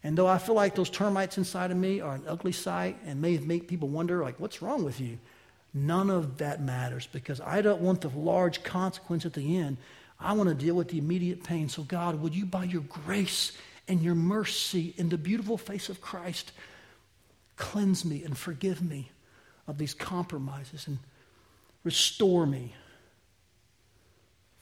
And 0.02 0.16
though 0.16 0.26
I 0.26 0.38
feel 0.38 0.54
like 0.54 0.74
those 0.74 0.90
termites 0.90 1.36
inside 1.38 1.70
of 1.70 1.76
me 1.76 2.00
are 2.00 2.14
an 2.14 2.24
ugly 2.26 2.52
sight 2.52 2.96
and 3.04 3.20
may 3.20 3.38
make 3.38 3.68
people 3.68 3.88
wonder, 3.88 4.22
like, 4.22 4.38
what's 4.38 4.62
wrong 4.62 4.84
with 4.84 5.00
you? 5.00 5.18
None 5.78 6.08
of 6.08 6.38
that 6.38 6.62
matters 6.62 7.06
because 7.06 7.38
I 7.38 7.60
don't 7.60 7.82
want 7.82 8.00
the 8.00 8.08
large 8.08 8.62
consequence 8.62 9.26
at 9.26 9.34
the 9.34 9.58
end. 9.58 9.76
I 10.18 10.32
want 10.32 10.48
to 10.48 10.54
deal 10.54 10.74
with 10.74 10.88
the 10.88 10.96
immediate 10.96 11.44
pain. 11.44 11.68
So, 11.68 11.82
God, 11.82 12.18
would 12.22 12.34
you, 12.34 12.46
by 12.46 12.64
your 12.64 12.80
grace 12.80 13.52
and 13.86 14.00
your 14.00 14.14
mercy 14.14 14.94
in 14.96 15.10
the 15.10 15.18
beautiful 15.18 15.58
face 15.58 15.90
of 15.90 16.00
Christ, 16.00 16.52
cleanse 17.56 18.06
me 18.06 18.24
and 18.24 18.38
forgive 18.38 18.80
me 18.80 19.10
of 19.68 19.76
these 19.76 19.92
compromises 19.92 20.86
and 20.86 20.98
restore 21.84 22.46
me. 22.46 22.74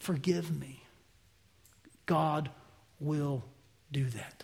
Forgive 0.00 0.58
me. 0.58 0.82
God 2.06 2.50
will 2.98 3.44
do 3.92 4.04
that. 4.06 4.42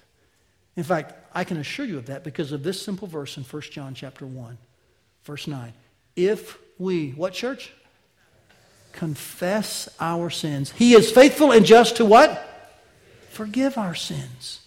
In 0.76 0.84
fact, 0.84 1.14
I 1.34 1.42
can 1.42 1.56
assure 1.56 1.84
you 1.84 1.98
of 1.98 2.06
that 2.06 2.22
because 2.22 2.52
of 2.52 2.62
this 2.62 2.80
simple 2.80 3.08
verse 3.08 3.36
in 3.36 3.42
1 3.42 3.62
John 3.72 3.92
chapter 3.92 4.24
1, 4.24 4.56
verse 5.24 5.48
9. 5.48 5.72
If 6.16 6.58
we, 6.78 7.10
what 7.10 7.32
church? 7.32 7.72
Confess 8.92 9.88
our 10.00 10.30
sins. 10.30 10.72
He 10.72 10.94
is 10.94 11.10
faithful 11.10 11.52
and 11.52 11.64
just 11.64 11.96
to 11.96 12.04
what? 12.04 12.46
Forgive 13.30 13.78
our 13.78 13.94
sins. 13.94 14.60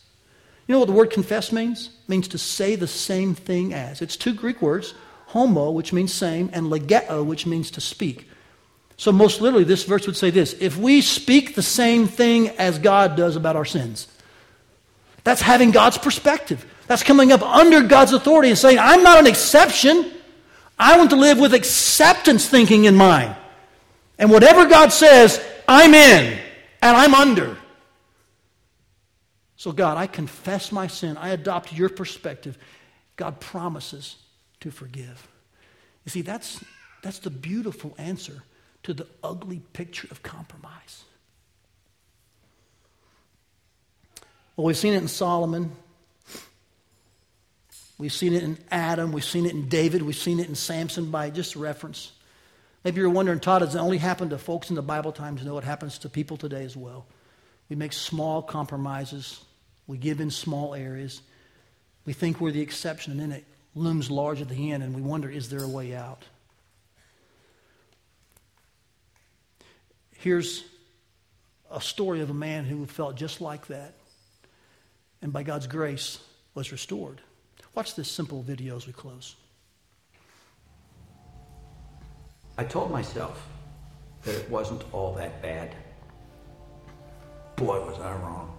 You 0.68 0.74
know 0.74 0.80
what 0.80 0.88
the 0.88 0.94
word 0.94 1.10
confess 1.12 1.52
means? 1.52 1.88
It 1.88 2.10
means 2.10 2.28
to 2.30 2.38
say 2.38 2.76
the 2.76 2.88
same 2.88 3.36
thing 3.36 3.74
as. 3.74 4.02
It's 4.02 4.16
two 4.16 4.34
Greek 4.34 4.62
words, 4.62 4.94
homo, 5.28 5.72
which 5.72 5.92
means 5.92 6.14
same, 6.14 6.50
and 6.54 6.68
legeo, 6.68 7.26
which 7.26 7.46
means 7.46 7.70
to 7.72 7.82
speak. 7.82 8.30
So, 8.96 9.12
most 9.12 9.42
literally, 9.42 9.66
this 9.66 9.84
verse 9.84 10.06
would 10.06 10.16
say 10.16 10.30
this 10.30 10.54
If 10.60 10.78
we 10.78 11.02
speak 11.02 11.56
the 11.56 11.62
same 11.62 12.08
thing 12.08 12.50
as 12.50 12.80
God 12.80 13.18
does 13.18 13.36
about 13.36 13.56
our 13.56 13.66
sins, 13.66 14.08
that's 15.24 15.42
having 15.42 15.72
God's 15.72 15.98
perspective. 15.98 16.66
That's 16.88 17.04
coming 17.04 17.32
up 17.32 17.42
under 17.42 17.82
God's 17.82 18.14
authority 18.14 18.50
and 18.50 18.58
saying, 18.58 18.78
I'm 18.80 19.04
not 19.04 19.20
an 19.20 19.28
exception. 19.28 20.12
I 20.78 20.98
want 20.98 21.12
to 21.12 21.16
live 21.16 21.40
with 21.40 21.54
acceptance 21.54 22.48
thinking 22.48 22.86
in 22.86 22.96
mind. 22.96 23.36
And 24.18 24.30
whatever 24.30 24.66
God 24.66 24.92
says, 24.92 25.44
I'm 25.68 25.94
in 25.94 26.40
and 26.82 26.98
I'm 26.98 27.14
under. 27.14 27.58
So, 29.56 29.72
God, 29.72 29.98
I 29.98 30.08
confess 30.08 30.72
my 30.72 30.88
sin. 30.88 31.16
I 31.18 31.30
adopt 31.30 31.72
your 31.72 31.90
perspective. 31.90 32.58
God 33.16 33.40
promises 33.40 34.18
to 34.60 34.72
forgive. 34.72 35.28
You 36.06 36.10
see, 36.10 36.22
that's, 36.22 36.64
that's 37.02 37.20
the 37.20 37.30
beautiful 37.30 37.96
answer 37.98 38.44
to 38.84 38.94
the 38.94 39.08
ugly 39.24 39.62
picture 39.72 40.08
of 40.12 40.22
compromise. 40.22 41.04
Well, 44.56 44.68
we've 44.68 44.78
seen 44.78 44.94
it 44.94 44.98
in 44.98 45.08
Solomon. 45.08 45.72
We've 47.98 48.14
seen 48.14 48.34
it 48.34 48.44
in 48.44 48.58
Adam. 48.72 49.12
We've 49.12 49.24
seen 49.24 49.46
it 49.46 49.54
in 49.54 49.70
David. 49.70 50.02
We've 50.02 50.16
seen 50.16 50.40
it 50.40 50.50
in 50.50 50.56
Samson 50.56 51.12
by 51.12 51.30
just 51.30 51.56
reference. 51.56 52.12
Maybe 52.84 53.00
you're 53.00 53.10
wondering, 53.10 53.40
Todd, 53.40 53.62
does 53.62 53.76
it 53.76 53.80
only 53.80 53.98
happen 53.98 54.30
to 54.30 54.38
folks 54.38 54.70
in 54.70 54.76
the 54.76 54.82
Bible 54.82 55.12
times? 55.12 55.44
No, 55.44 55.58
it 55.58 55.64
happens 55.64 56.00
to 56.00 56.10
people 56.10 56.38
today 56.38 56.66
as 56.66 56.76
well. 56.76 57.06
We 57.70 57.76
make 57.76 57.94
small 57.94 58.42
compromises. 58.42 59.40
We 59.88 59.98
give 59.98 60.20
in 60.20 60.32
small 60.32 60.76
areas. 60.76 61.22
We 62.06 62.14
think 62.14 62.42
we're 62.42 62.52
the 62.52 62.62
exception, 62.62 63.14
and 63.14 63.22
then 63.22 63.32
it 63.32 63.46
looms 63.76 64.12
large 64.12 64.42
at 64.42 64.50
the 64.50 64.72
end, 64.72 64.84
and 64.84 64.94
we 64.94 65.02
wonder, 65.02 65.30
is 65.30 65.50
there 65.50 65.64
a 65.64 65.68
way 65.68 65.96
out? 65.96 66.24
Here's 70.12 70.64
a 71.72 71.82
story 71.82 72.22
of 72.22 72.30
a 72.30 72.34
man 72.34 72.66
who 72.66 72.86
felt 72.86 73.16
just 73.16 73.42
like 73.42 73.68
that 73.68 73.94
and 75.22 75.34
by 75.34 75.44
God's 75.44 75.68
grace 75.68 76.20
was 76.54 76.72
restored. 76.72 77.22
Watch 77.76 77.96
this 77.96 78.08
simple 78.08 78.44
video 78.44 78.76
as 78.76 78.86
we 78.86 78.94
close. 78.94 79.36
I 82.56 82.64
told 82.64 82.92
myself 82.92 83.48
that 84.24 84.36
it 84.36 84.48
wasn't 84.48 84.84
all 84.94 85.14
that 85.16 85.42
bad. 85.42 85.76
Boy, 87.56 87.84
was 87.84 88.00
I 88.00 88.14
wrong. 88.14 88.56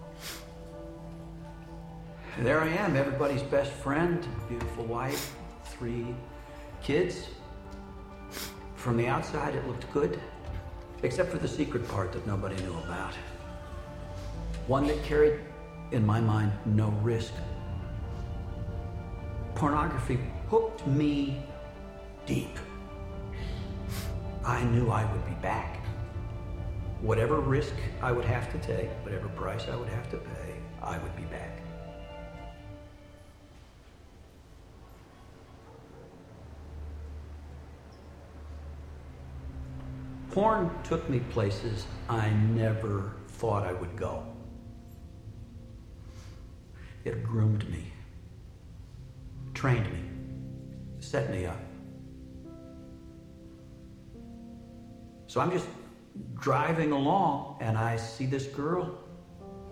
There 2.39 2.59
I 2.59 2.67
am, 2.67 2.97
everybody's 2.97 3.41
best 3.43 3.71
friend, 3.71 4.27
beautiful 4.49 4.83
wife, 4.83 5.33
three 5.63 6.13
kids. 6.83 7.27
From 8.75 8.97
the 8.97 9.07
outside, 9.07 9.55
it 9.55 9.65
looked 9.65 9.89
good, 9.93 10.19
except 11.03 11.31
for 11.31 11.37
the 11.37 11.47
secret 11.47 11.87
part 11.87 12.11
that 12.11 12.27
nobody 12.27 12.57
knew 12.63 12.77
about. 12.79 13.13
One 14.67 14.87
that 14.87 15.01
carried 15.03 15.39
in 15.91 16.05
my 16.05 16.19
mind, 16.19 16.51
no 16.65 16.89
risk. 17.01 17.31
Pornography 19.55 20.19
hooked 20.49 20.85
me 20.85 21.41
deep. 22.25 22.59
I 24.43 24.63
knew 24.65 24.89
I 24.89 25.09
would 25.11 25.25
be 25.25 25.35
back. 25.41 25.79
Whatever 27.01 27.39
risk 27.39 27.73
I 28.01 28.11
would 28.11 28.25
have 28.25 28.51
to 28.51 28.59
take, 28.59 28.89
whatever 29.03 29.29
price 29.29 29.67
I 29.71 29.75
would 29.75 29.89
have 29.89 30.09
to 30.11 30.17
pay, 30.17 30.55
I 30.83 30.97
would 30.97 31.15
be 31.15 31.23
back. 31.23 31.61
Porn 40.31 40.69
took 40.83 41.09
me 41.09 41.21
places 41.29 41.87
I 42.09 42.29
never 42.29 43.13
thought 43.29 43.63
I 43.63 43.71
would 43.71 43.95
go. 43.95 44.25
It 47.05 47.23
groomed 47.23 47.69
me, 47.69 47.93
trained 49.55 49.91
me, 49.91 49.99
set 50.99 51.31
me 51.31 51.45
up. 51.47 51.59
So 55.27 55.41
I'm 55.41 55.51
just 55.51 55.67
driving 56.35 56.91
along 56.91 57.57
and 57.61 57.77
I 57.77 57.95
see 57.97 58.25
this 58.25 58.45
girl. 58.45 58.99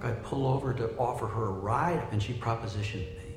I 0.01 0.11
pull 0.11 0.47
over 0.47 0.73
to 0.73 0.89
offer 0.97 1.27
her 1.27 1.45
a 1.45 1.51
ride 1.51 2.07
and 2.11 2.21
she 2.21 2.34
propositioned 2.34 3.17
me. 3.17 3.36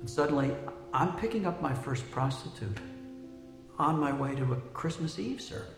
And 0.00 0.08
suddenly 0.08 0.52
I'm 0.92 1.14
picking 1.16 1.46
up 1.46 1.60
my 1.60 1.74
first 1.74 2.10
prostitute 2.10 2.78
on 3.78 3.98
my 3.98 4.12
way 4.12 4.34
to 4.36 4.52
a 4.52 4.56
Christmas 4.72 5.18
Eve 5.18 5.40
service. 5.40 5.68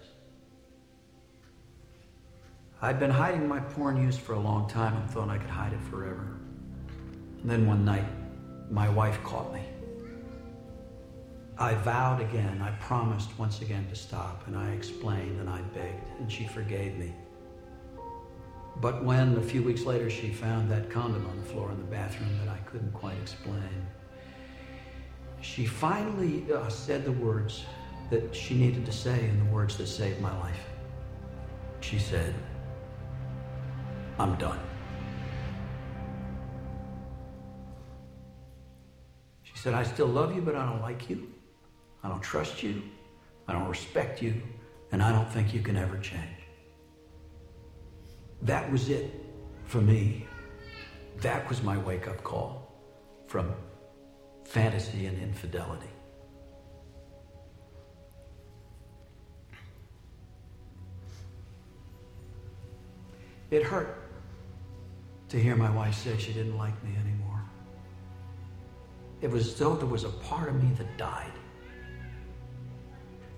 I'd 2.83 3.01
been 3.01 3.11
hiding 3.11 3.49
my 3.49 3.61
porn 3.61 4.03
use 4.03 4.19
for 4.19 4.35
a 4.35 4.39
long 4.39 4.69
time 4.69 4.95
and 4.97 5.11
thought 5.11 5.31
I 5.31 5.39
could 5.39 5.51
hide 5.51 5.73
it 5.73 5.83
forever. 5.91 6.39
And 7.41 7.51
then 7.51 7.67
one 7.67 7.85
night, 7.85 8.05
my 8.71 8.89
wife 8.89 9.23
caught 9.23 9.53
me. 9.53 9.63
I 11.59 11.75
vowed 11.75 12.21
again, 12.21 12.61
I 12.61 12.71
promised 12.73 13.31
once 13.39 13.63
again 13.63 13.87
to 13.89 13.97
stop, 13.97 14.47
and 14.47 14.57
I 14.57 14.73
explained 14.73 15.41
and 15.41 15.49
I 15.49 15.63
begged, 15.75 16.07
and 16.19 16.31
she 16.31 16.47
forgave 16.47 16.99
me. 16.99 17.15
But 18.81 19.03
when 19.03 19.37
a 19.39 19.43
few 19.43 19.63
weeks 19.63 19.85
later 19.85 20.11
she 20.11 20.31
found 20.31 20.71
that 20.71 20.91
condom 20.91 21.27
on 21.27 21.37
the 21.39 21.45
floor 21.45 21.71
in 21.71 21.79
the 21.79 21.85
bathroom 21.85 22.39
that 22.45 22.53
I 22.53 22.59
couldn't 22.69 22.93
quite 22.93 23.17
explain, 23.23 23.87
she 25.41 25.65
finally 25.65 26.45
uh, 26.53 26.69
said 26.69 27.05
the 27.05 27.13
words 27.13 27.65
that 28.11 28.35
she 28.35 28.55
needed 28.55 28.85
to 28.85 28.93
say 28.93 29.29
and 29.29 29.41
the 29.41 29.53
words 29.53 29.77
that 29.79 29.87
saved 29.87 30.21
my 30.21 30.37
life. 30.41 30.61
She 31.81 31.99
said, 31.99 32.35
I'm 34.19 34.37
done. 34.37 34.61
Said, 39.67 39.75
I 39.75 39.83
still 39.83 40.07
love 40.07 40.33
you, 40.33 40.41
but 40.41 40.55
I 40.55 40.65
don't 40.65 40.81
like 40.81 41.11
you. 41.11 41.27
I 42.05 42.09
don't 42.09 42.23
trust 42.23 42.63
you. 42.63 42.81
I 43.49 43.53
don't 43.53 43.67
respect 43.67 44.23
you. 44.23 44.41
And 44.93 45.03
I 45.03 45.11
don't 45.11 45.29
think 45.29 45.53
you 45.53 45.61
can 45.61 45.77
ever 45.77 45.99
change. 45.99 46.41
That 48.43 48.71
was 48.71 48.91
it 48.91 49.11
for 49.65 49.81
me. 49.81 50.25
That 51.17 51.49
was 51.49 51.65
my 51.65 51.77
wake 51.79 52.07
up 52.07 52.23
call 52.23 52.73
from 53.27 53.53
fantasy 54.45 55.07
and 55.07 55.21
infidelity. 55.21 55.91
It 63.51 63.65
hurt 63.65 63.99
to 65.31 65.43
hear 65.43 65.57
my 65.57 65.71
wife 65.71 65.97
say 65.97 66.17
she 66.19 66.33
didn't 66.33 66.57
like 66.57 66.81
me 66.85 66.91
anymore. 66.91 67.16
It 69.27 69.33
was 69.33 69.49
as 69.49 69.55
though 69.57 69.75
there 69.75 69.89
was 69.89 70.05
a 70.05 70.09
part 70.09 70.49
of 70.49 70.63
me 70.63 70.71
that 70.79 70.97
died. 70.97 71.33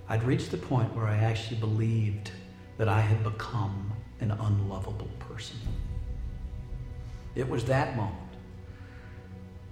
I'd 0.06 0.22
reached 0.22 0.50
the 0.50 0.58
point 0.58 0.94
where 0.94 1.06
I 1.06 1.16
actually 1.16 1.56
believed 1.60 2.30
that 2.76 2.90
I 2.90 3.00
had 3.00 3.24
become 3.24 3.90
an 4.20 4.32
unlovable 4.32 5.08
person. 5.18 5.56
It 7.34 7.48
was 7.48 7.64
that 7.64 7.96
moment 7.96 8.18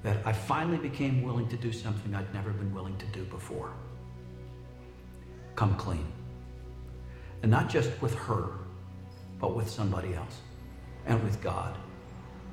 that 0.05 0.17
I 0.25 0.33
finally 0.33 0.79
became 0.79 1.23
willing 1.23 1.49
to 1.49 1.57
do 1.59 1.71
something 1.71 2.15
I'd 2.15 2.33
never 2.33 2.51
been 2.51 2.75
willing 2.75 2.97
to 2.97 3.07
do 3.09 3.25
before 3.25 3.75
come 5.55 5.77
clean. 5.77 6.11
And 7.43 7.51
not 7.51 7.69
just 7.69 7.91
with 8.01 8.15
her, 8.15 8.53
but 9.39 9.55
with 9.55 9.69
somebody 9.69 10.15
else 10.15 10.41
and 11.05 11.23
with 11.23 11.43
God. 11.43 11.77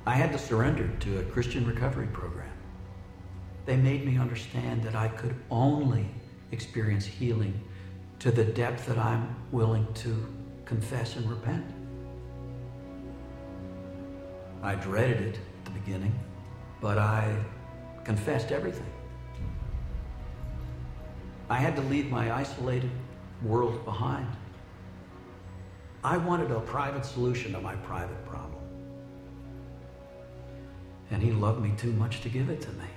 I 0.04 0.16
had 0.16 0.32
to 0.32 0.38
surrender 0.38 0.86
to 1.00 1.20
a 1.20 1.22
Christian 1.22 1.66
recovery 1.66 2.08
program. 2.08 2.50
They 3.66 3.76
made 3.76 4.04
me 4.04 4.18
understand 4.18 4.82
that 4.82 4.94
I 4.94 5.08
could 5.08 5.34
only 5.50 6.06
experience 6.52 7.06
healing 7.06 7.60
to 8.18 8.30
the 8.30 8.44
depth 8.44 8.86
that 8.86 8.98
I'm 8.98 9.34
willing 9.52 9.86
to 9.94 10.26
confess 10.64 11.16
and 11.16 11.28
repent. 11.30 11.64
I 14.62 14.74
dreaded 14.74 15.20
it 15.20 15.38
at 15.58 15.64
the 15.64 15.70
beginning, 15.72 16.18
but 16.80 16.98
I 16.98 17.36
confessed 18.04 18.52
everything. 18.52 18.90
I 21.50 21.56
had 21.56 21.76
to 21.76 21.82
leave 21.82 22.10
my 22.10 22.34
isolated 22.34 22.90
world 23.42 23.84
behind. 23.84 24.26
I 26.02 26.16
wanted 26.16 26.50
a 26.50 26.60
private 26.60 27.04
solution 27.04 27.52
to 27.52 27.60
my 27.60 27.76
private 27.76 28.24
problem. 28.26 28.62
And 31.10 31.22
he 31.22 31.32
loved 31.32 31.62
me 31.62 31.72
too 31.76 31.92
much 31.92 32.20
to 32.22 32.28
give 32.28 32.48
it 32.48 32.60
to 32.62 32.70
me. 32.72 32.93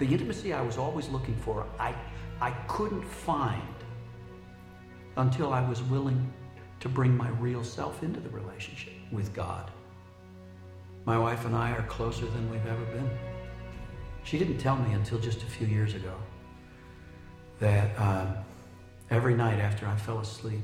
The 0.00 0.06
intimacy 0.06 0.54
I 0.54 0.62
was 0.62 0.78
always 0.78 1.10
looking 1.10 1.36
for, 1.36 1.66
I, 1.78 1.94
I 2.40 2.52
couldn't 2.68 3.04
find 3.04 3.62
until 5.18 5.52
I 5.52 5.60
was 5.68 5.82
willing 5.82 6.32
to 6.80 6.88
bring 6.88 7.14
my 7.14 7.28
real 7.32 7.62
self 7.62 8.02
into 8.02 8.18
the 8.18 8.30
relationship 8.30 8.94
with 9.12 9.34
God. 9.34 9.70
My 11.04 11.18
wife 11.18 11.44
and 11.44 11.54
I 11.54 11.72
are 11.72 11.82
closer 11.82 12.24
than 12.24 12.50
we've 12.50 12.66
ever 12.66 12.84
been. 12.86 13.10
She 14.24 14.38
didn't 14.38 14.56
tell 14.56 14.76
me 14.76 14.94
until 14.94 15.18
just 15.18 15.42
a 15.42 15.46
few 15.46 15.66
years 15.66 15.94
ago 15.94 16.14
that 17.58 17.94
um, 18.00 18.36
every 19.10 19.34
night 19.34 19.58
after 19.58 19.86
I 19.86 19.96
fell 19.96 20.20
asleep, 20.20 20.62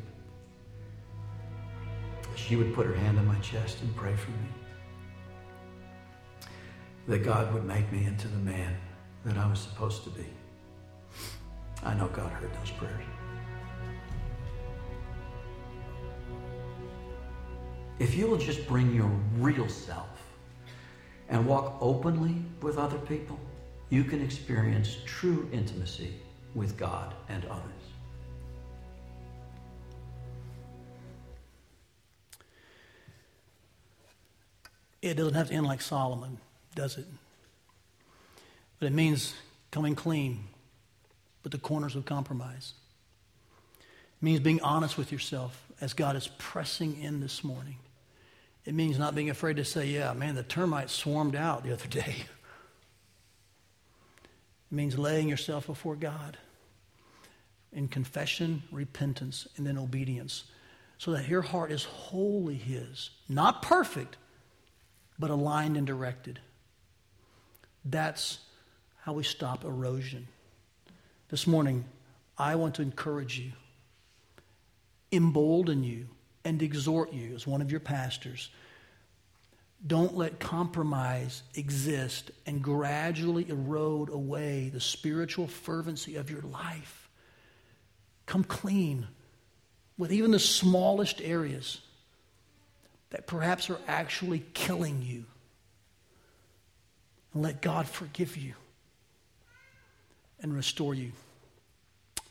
she 2.37 2.57
would 2.57 2.73
put 2.73 2.87
her 2.87 2.95
hand 2.95 3.19
on 3.19 3.27
my 3.27 3.39
chest 3.41 3.83
and 3.83 3.95
pray 3.95 4.17
for 4.17 4.31
me. 4.31 4.49
That 7.09 7.19
God 7.19 7.53
would 7.53 7.67
make 7.67 7.93
me 7.93 8.07
into 8.07 8.29
the 8.29 8.39
man 8.39 8.75
that 9.27 9.37
I 9.37 9.47
was 9.47 9.59
supposed 9.59 10.05
to 10.05 10.11
be. 10.11 10.25
I 11.83 11.95
know 11.95 12.07
God 12.07 12.31
heard 12.31 12.53
those 12.61 12.71
prayers. 12.71 13.05
If 17.99 18.15
you 18.15 18.29
will 18.29 18.39
just 18.39 18.69
bring 18.69 18.95
your 18.95 19.11
real 19.39 19.69
self 19.69 20.09
and 21.29 21.45
walk 21.45 21.77
openly 21.81 22.37
with 22.63 22.79
other 22.79 22.99
people, 22.99 23.39
you 23.91 24.05
can 24.05 24.23
experience 24.23 24.99
true 25.07 25.49
intimacy 25.53 26.15
with 26.55 26.77
God 26.77 27.13
and 27.29 27.45
others. 27.47 27.63
It 35.03 35.15
doesn't 35.15 35.35
have 35.35 35.49
to 35.49 35.55
end 35.55 35.67
like 35.67 35.81
Solomon, 35.81 36.39
does 36.77 36.97
it? 36.97 37.07
But 38.79 38.87
it 38.87 38.93
means 38.93 39.35
coming 39.71 39.95
clean 39.95 40.45
with 41.43 41.53
the 41.53 41.59
corners 41.59 41.97
of 41.97 42.05
compromise. 42.05 42.75
It 43.81 44.25
means 44.25 44.41
being 44.41 44.61
honest 44.63 44.99
with 44.99 45.13
yourself 45.13 45.67
as 45.81 45.93
God 45.93 46.17
is 46.17 46.29
pressing 46.39 47.01
in 47.01 47.21
this 47.21 47.45
morning. 47.45 47.77
It 48.65 48.75
means 48.75 48.99
not 48.99 49.15
being 49.15 49.31
afraid 49.31 49.57
to 49.57 49.65
say, 49.65 49.87
yeah, 49.87 50.13
man, 50.13 50.35
the 50.35 50.43
termites 50.43 50.93
swarmed 50.93 51.37
out 51.37 51.63
the 51.63 51.73
other 51.73 51.87
day. 51.87 52.17
It 54.71 54.75
means 54.75 54.99
laying 54.99 55.29
yourself 55.29 55.67
before 55.67 55.95
God 55.95 56.37
in 57.73 57.87
confession, 57.89 58.65
repentance, 58.73 59.47
and 59.57 59.67
then 59.67 59.79
obedience 59.79 60.45
so 60.99 61.13
that 61.13 61.29
your 61.29 61.43
heart 61.43 61.71
is 61.71 61.85
wholly 61.85 62.57
His. 62.57 63.11
Not 63.29 63.63
perfect, 63.63 64.17
but 65.19 65.31
aligned 65.31 65.77
and 65.77 65.87
directed. 65.87 66.41
That's 67.85 68.39
how 69.07 69.13
we 69.13 69.23
stop 69.23 69.65
erosion. 69.65 70.27
This 71.29 71.47
morning, 71.47 71.85
I 72.37 72.57
want 72.57 72.75
to 72.75 72.83
encourage 72.83 73.39
you, 73.39 73.53
embolden 75.13 75.85
you, 75.85 76.09
and 76.45 76.61
exhort 76.61 77.13
you 77.13 77.33
as 77.37 77.47
one 77.47 77.63
of 77.63 77.71
your 77.71 77.79
pastors. 77.79 78.51
Don't 79.87 80.17
let 80.17 80.41
compromise 80.41 81.45
exist 81.55 82.33
and 82.47 82.61
gradually 82.61 83.49
erode 83.49 84.09
away 84.09 84.71
the 84.71 84.81
spiritual 84.81 85.47
fervency 85.47 86.17
of 86.17 86.29
your 86.29 86.43
life. 86.43 87.09
Come 88.27 88.43
clean 88.43 89.07
with 89.97 90.13
even 90.13 90.33
the 90.33 90.41
smallest 90.41 91.21
areas 91.21 91.81
that 93.11 93.29
perhaps 93.29 93.71
are 93.71 93.79
actually 93.87 94.43
killing 94.53 95.01
you. 95.01 95.27
And 97.33 97.45
let 97.45 97.63
God 97.63 97.87
forgive 97.87 98.37
you 98.37 98.55
and 100.41 100.55
restore 100.55 100.95
you. 100.95 101.13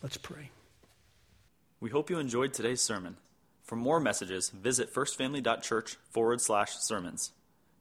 Let's 0.01 0.17
pray. 0.17 0.51
We 1.79 1.89
hope 1.89 2.09
you 2.09 2.19
enjoyed 2.19 2.53
today's 2.53 2.81
sermon. 2.81 3.17
For 3.63 3.75
more 3.75 3.99
messages, 3.99 4.49
visit 4.49 4.93
firstfamily.church 4.93 5.97
forward 6.11 6.41
slash 6.41 6.75
sermons. 6.77 7.31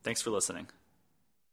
Thanks 0.02 0.22
for 0.22 0.30
listening. 0.30 0.68